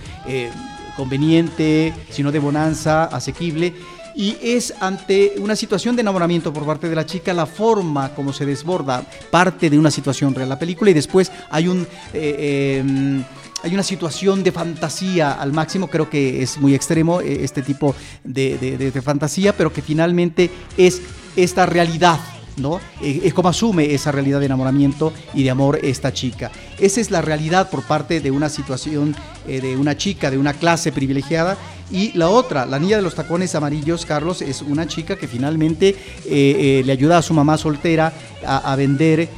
conveniente, 0.95 1.93
sino 2.09 2.31
de 2.31 2.39
bonanza, 2.39 3.05
asequible 3.05 3.73
y 4.15 4.37
es 4.41 4.73
ante 4.79 5.33
una 5.39 5.55
situación 5.55 5.95
de 5.95 6.01
enamoramiento 6.01 6.53
por 6.53 6.65
parte 6.65 6.87
de 6.87 6.95
la 6.95 7.05
chica 7.05 7.33
la 7.33 7.45
forma 7.45 8.15
como 8.15 8.31
se 8.31 8.45
desborda 8.45 9.03
parte 9.29 9.69
de 9.69 9.77
una 9.77 9.91
situación 9.91 10.33
real 10.33 10.47
la 10.47 10.57
película 10.57 10.91
y 10.91 10.93
después 10.93 11.31
hay 11.49 11.67
un 11.67 11.85
eh, 12.13 12.77
em, 12.79 13.23
hay 13.63 13.73
una 13.73 13.83
situación 13.83 14.43
de 14.43 14.51
fantasía 14.51 15.33
al 15.33 15.53
máximo, 15.53 15.87
creo 15.87 16.09
que 16.09 16.41
es 16.43 16.57
muy 16.57 16.75
extremo 16.75 17.21
eh, 17.21 17.39
este 17.43 17.61
tipo 17.61 17.95
de, 18.23 18.91
fantasía, 19.03 19.55
pero 19.55 19.73
que 19.73 19.81
finalmente 19.81 20.49
es 20.77 21.01
esta 21.35 21.65
realidad 21.65 22.19
¿no? 22.57 22.79
Eh, 23.01 23.21
es 23.25 23.33
como 23.33 23.49
asume 23.49 23.93
esa 23.93 24.13
realidad 24.13 24.39
de 24.39 24.45
enamoramiento 24.45 25.11
y 25.33 25.43
de 25.43 25.49
amor 25.49 25.79
esta 25.83 26.13
chica. 26.13 26.51
Esa 26.79 27.01
es 27.01 27.11
la 27.11 27.21
realidad 27.21 27.69
por 27.69 27.83
parte 27.83 28.21
de 28.21 28.31
una 28.31 28.47
situación 28.47 29.13
de 29.45 29.77
una 29.77 29.95
chica, 29.95 30.31
de 30.31 30.39
una 30.39 30.53
clase 30.53 30.91
privilegiada 30.91 31.57
y 31.91 32.17
la 32.17 32.29
otra, 32.29 32.65
la 32.65 32.79
niña 32.79 32.97
de 32.97 33.03
los 33.03 33.13
tacones 33.13 33.53
amarillos, 33.53 34.05
Carlos, 34.05 34.41
es 34.41 34.61
una 34.61 34.87
chica 34.87 35.17
que 35.17 35.27
finalmente 35.27 35.89
eh, 35.89 35.95
eh, 36.25 36.83
le 36.83 36.91
ayuda 36.91 37.19
a 37.19 37.21
su 37.21 37.33
mamá 37.33 37.57
soltera 37.57 38.11
a, 38.45 38.75
vender 38.75 39.29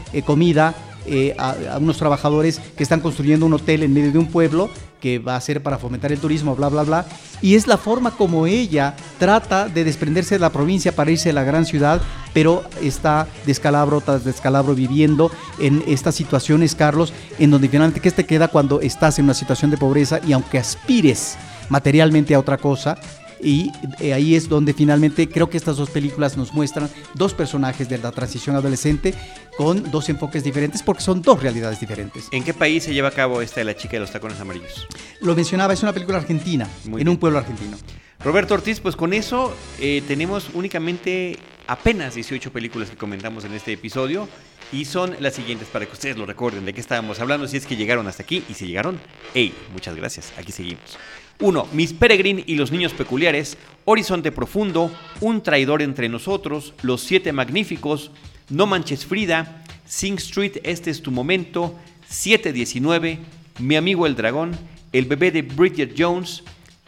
eh, 1.07 1.35
comida 1.35 1.73
a, 1.73 1.77
unos 1.77 1.97
trabajadores 1.97 2.59
que 2.75 2.83
están 2.83 2.99
construyendo 2.99 3.45
un 3.45 3.53
hotel 3.53 3.83
en 3.83 3.93
medio 3.93 4.11
de 4.11 4.19
un 4.19 4.27
pueblo 4.27 4.69
que 5.01 5.19
va 5.19 5.35
a 5.35 5.41
ser 5.41 5.61
para 5.61 5.77
fomentar 5.77 6.11
el 6.11 6.19
turismo, 6.19 6.55
bla, 6.55 6.69
bla, 6.69 6.83
bla. 6.83 7.05
Y 7.41 7.55
es 7.55 7.67
la 7.67 7.77
forma 7.77 8.11
como 8.11 8.47
ella 8.47 8.95
trata 9.19 9.67
de 9.69 9.83
desprenderse 9.83 10.35
de 10.35 10.39
la 10.39 10.51
provincia 10.51 10.95
para 10.95 11.11
irse 11.11 11.29
a 11.29 11.33
la 11.33 11.43
gran 11.43 11.65
ciudad, 11.65 12.01
pero 12.33 12.63
está 12.81 13.27
descalabro 13.45 14.01
tras 14.01 14.23
descalabro 14.23 14.73
viviendo 14.73 15.31
en 15.59 15.83
estas 15.87 16.15
situaciones, 16.15 16.73
Carlos, 16.73 17.13
en 17.37 17.51
donde 17.51 17.69
finalmente, 17.69 17.99
¿qué 17.99 18.09
te 18.09 18.25
queda 18.25 18.47
cuando 18.47 18.81
estás 18.81 19.19
en 19.19 19.25
una 19.25 19.35
situación 19.35 19.69
de 19.69 19.77
pobreza 19.77 20.19
y 20.25 20.33
aunque 20.33 20.57
aspires 20.57 21.37
materialmente 21.69 22.35
a 22.35 22.39
otra 22.39 22.57
cosa. 22.57 22.97
Y 23.41 23.71
eh, 23.99 24.13
ahí 24.13 24.35
es 24.35 24.49
donde 24.49 24.73
finalmente 24.73 25.29
creo 25.29 25.49
que 25.49 25.57
estas 25.57 25.77
dos 25.77 25.89
películas 25.89 26.37
nos 26.37 26.53
muestran 26.53 26.89
dos 27.13 27.33
personajes 27.33 27.87
de 27.89 27.97
la 27.97 28.11
transición 28.11 28.55
adolescente 28.55 29.13
con 29.57 29.89
dos 29.91 30.09
enfoques 30.09 30.43
diferentes 30.43 30.83
porque 30.83 31.01
son 31.01 31.21
dos 31.21 31.41
realidades 31.41 31.79
diferentes. 31.79 32.27
¿En 32.31 32.43
qué 32.43 32.53
país 32.53 32.83
se 32.83 32.93
lleva 32.93 33.09
a 33.09 33.11
cabo 33.11 33.41
esta 33.41 33.59
de 33.61 33.65
la 33.65 33.75
chica 33.75 33.93
de 33.93 33.99
los 34.01 34.11
tacones 34.11 34.39
amarillos? 34.39 34.87
Lo 35.21 35.35
mencionaba, 35.35 35.73
es 35.73 35.83
una 35.83 35.93
película 35.93 36.17
argentina, 36.17 36.67
en 36.85 37.09
un 37.09 37.17
pueblo 37.17 37.39
argentino. 37.39 37.77
Roberto 38.19 38.55
Ortiz, 38.55 38.79
pues 38.79 38.95
con 38.95 39.13
eso 39.13 39.55
eh, 39.79 40.01
tenemos 40.07 40.49
únicamente 40.53 41.37
apenas 41.67 42.15
18 42.15 42.51
películas 42.51 42.89
que 42.89 42.97
comentamos 42.97 43.45
en 43.45 43.53
este 43.53 43.73
episodio 43.73 44.27
y 44.71 44.85
son 44.85 45.15
las 45.19 45.35
siguientes 45.35 45.67
para 45.67 45.85
que 45.85 45.93
ustedes 45.93 46.17
lo 46.17 46.25
recuerden 46.25 46.65
de 46.65 46.73
qué 46.73 46.81
estábamos 46.81 47.19
hablando 47.19 47.47
si 47.47 47.57
es 47.57 47.65
que 47.65 47.75
llegaron 47.75 48.07
hasta 48.07 48.23
aquí 48.23 48.43
y 48.49 48.53
si 48.53 48.67
llegaron, 48.67 48.99
hey, 49.33 49.53
muchas 49.71 49.95
gracias, 49.95 50.33
aquí 50.37 50.51
seguimos. 50.51 50.97
1. 51.39 51.67
Miss 51.73 51.93
Peregrine 51.93 52.43
y 52.47 52.55
los 52.55 52.71
niños 52.71 52.93
peculiares, 52.93 53.57
Horizonte 53.85 54.31
Profundo, 54.31 54.91
Un 55.21 55.43
traidor 55.43 55.81
entre 55.81 56.09
nosotros, 56.09 56.73
Los 56.81 57.01
Siete 57.01 57.31
Magníficos, 57.31 58.11
No 58.49 58.65
Manches 58.65 59.05
Frida, 59.05 59.63
Sing 59.85 60.15
Street, 60.15 60.57
Este 60.63 60.89
es 60.89 61.01
tu 61.01 61.11
momento, 61.11 61.75
719, 62.09 63.19
Mi 63.59 63.75
amigo 63.75 64.07
el 64.07 64.15
dragón, 64.15 64.57
El 64.91 65.05
bebé 65.05 65.31
de 65.31 65.43
Bridget 65.43 65.93
Jones, 65.95 66.43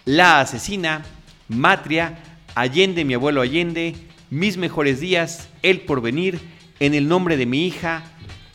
La 0.05 0.41
asesina, 0.41 1.05
Matria, 1.47 2.17
Allende, 2.55 3.05
mi 3.05 3.13
abuelo 3.13 3.41
Allende, 3.41 3.95
Mis 4.31 4.57
mejores 4.57 4.99
días, 4.99 5.49
El 5.61 5.81
porvenir, 5.81 6.39
En 6.79 6.95
el 6.95 7.07
nombre 7.07 7.37
de 7.37 7.45
mi 7.45 7.67
hija, 7.67 8.03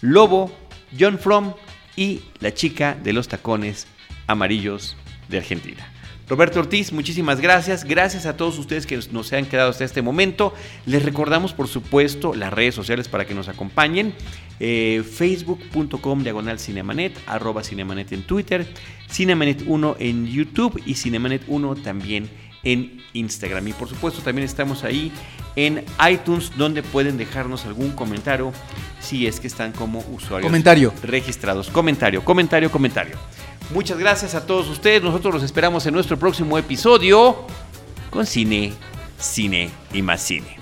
Lobo, 0.01 0.53
John 0.99 1.20
From 1.20 1.55
y 1.95 2.22
La 2.40 2.53
chica 2.53 2.97
de 3.01 3.12
los 3.12 3.28
tacones 3.28 3.86
amarillos 4.26 4.97
de 5.29 5.39
Argentina. 5.39 5.91
Roberto 6.27 6.59
Ortiz, 6.61 6.91
muchísimas 6.93 7.41
gracias. 7.41 7.85
Gracias 7.85 8.25
a 8.25 8.37
todos 8.37 8.59
ustedes 8.59 8.87
que 8.87 8.99
nos 9.12 9.33
han 9.35 9.45
quedado 9.45 9.70
hasta 9.70 9.85
este 9.85 10.01
momento. 10.01 10.55
Les 10.87 11.03
recordamos, 11.03 11.53
por 11.53 11.68
supuesto, 11.68 12.35
las 12.35 12.53
redes 12.53 12.75
sociales 12.75 13.09
para 13.09 13.27
que 13.27 13.35
nos 13.35 13.49
acompañen. 13.49 14.14
Eh, 14.59 15.03
Facebook.com 15.05 16.22
diagonal 16.22 16.59
Cinemanet, 16.59 17.12
arroba 17.27 17.62
Cinemanet 17.62 18.12
en 18.12 18.22
Twitter, 18.22 18.66
Cinemanet1 19.12 19.97
en 19.99 20.27
YouTube 20.27 20.81
y 20.87 20.95
Cinemanet1 20.95 21.83
también 21.83 22.31
en 22.62 23.03
Instagram. 23.12 23.68
Y 23.68 23.72
por 23.75 23.89
supuesto 23.89 24.22
también 24.22 24.47
estamos 24.47 24.85
ahí 24.85 25.12
en 25.57 25.85
iTunes 26.11 26.53
donde 26.57 26.83
pueden 26.83 27.18
dejarnos 27.18 27.66
algún 27.66 27.93
comentario 27.93 28.53
si 29.01 29.27
es 29.27 29.41
que 29.41 29.47
están 29.47 29.72
como 29.72 30.01
usuarios 30.11 30.49
comentario. 30.49 30.93
registrados. 31.03 31.68
Comentario, 31.68 32.25
comentario, 32.25 32.70
comentario. 32.70 33.16
Muchas 33.75 33.99
gracias 33.99 34.37
a 34.37 34.47
todos 34.47 34.68
ustedes. 34.68 35.03
Nosotros 35.03 35.35
los 35.35 35.43
esperamos 35.43 35.85
en 35.85 35.95
nuestro 35.95 36.16
próximo 36.16 36.57
episodio 36.57 37.45
con 38.09 38.25
cine, 38.25 38.72
cine 39.18 39.68
y 39.93 40.01
más 40.01 40.22
cine. 40.22 40.57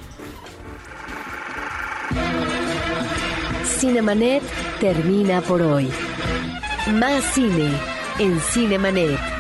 Cinemanet 3.78 4.42
termina 4.80 5.42
por 5.42 5.60
hoy. 5.60 5.90
Más 6.94 7.22
cine 7.34 7.70
en 8.18 8.40
Cinemanet. 8.40 9.31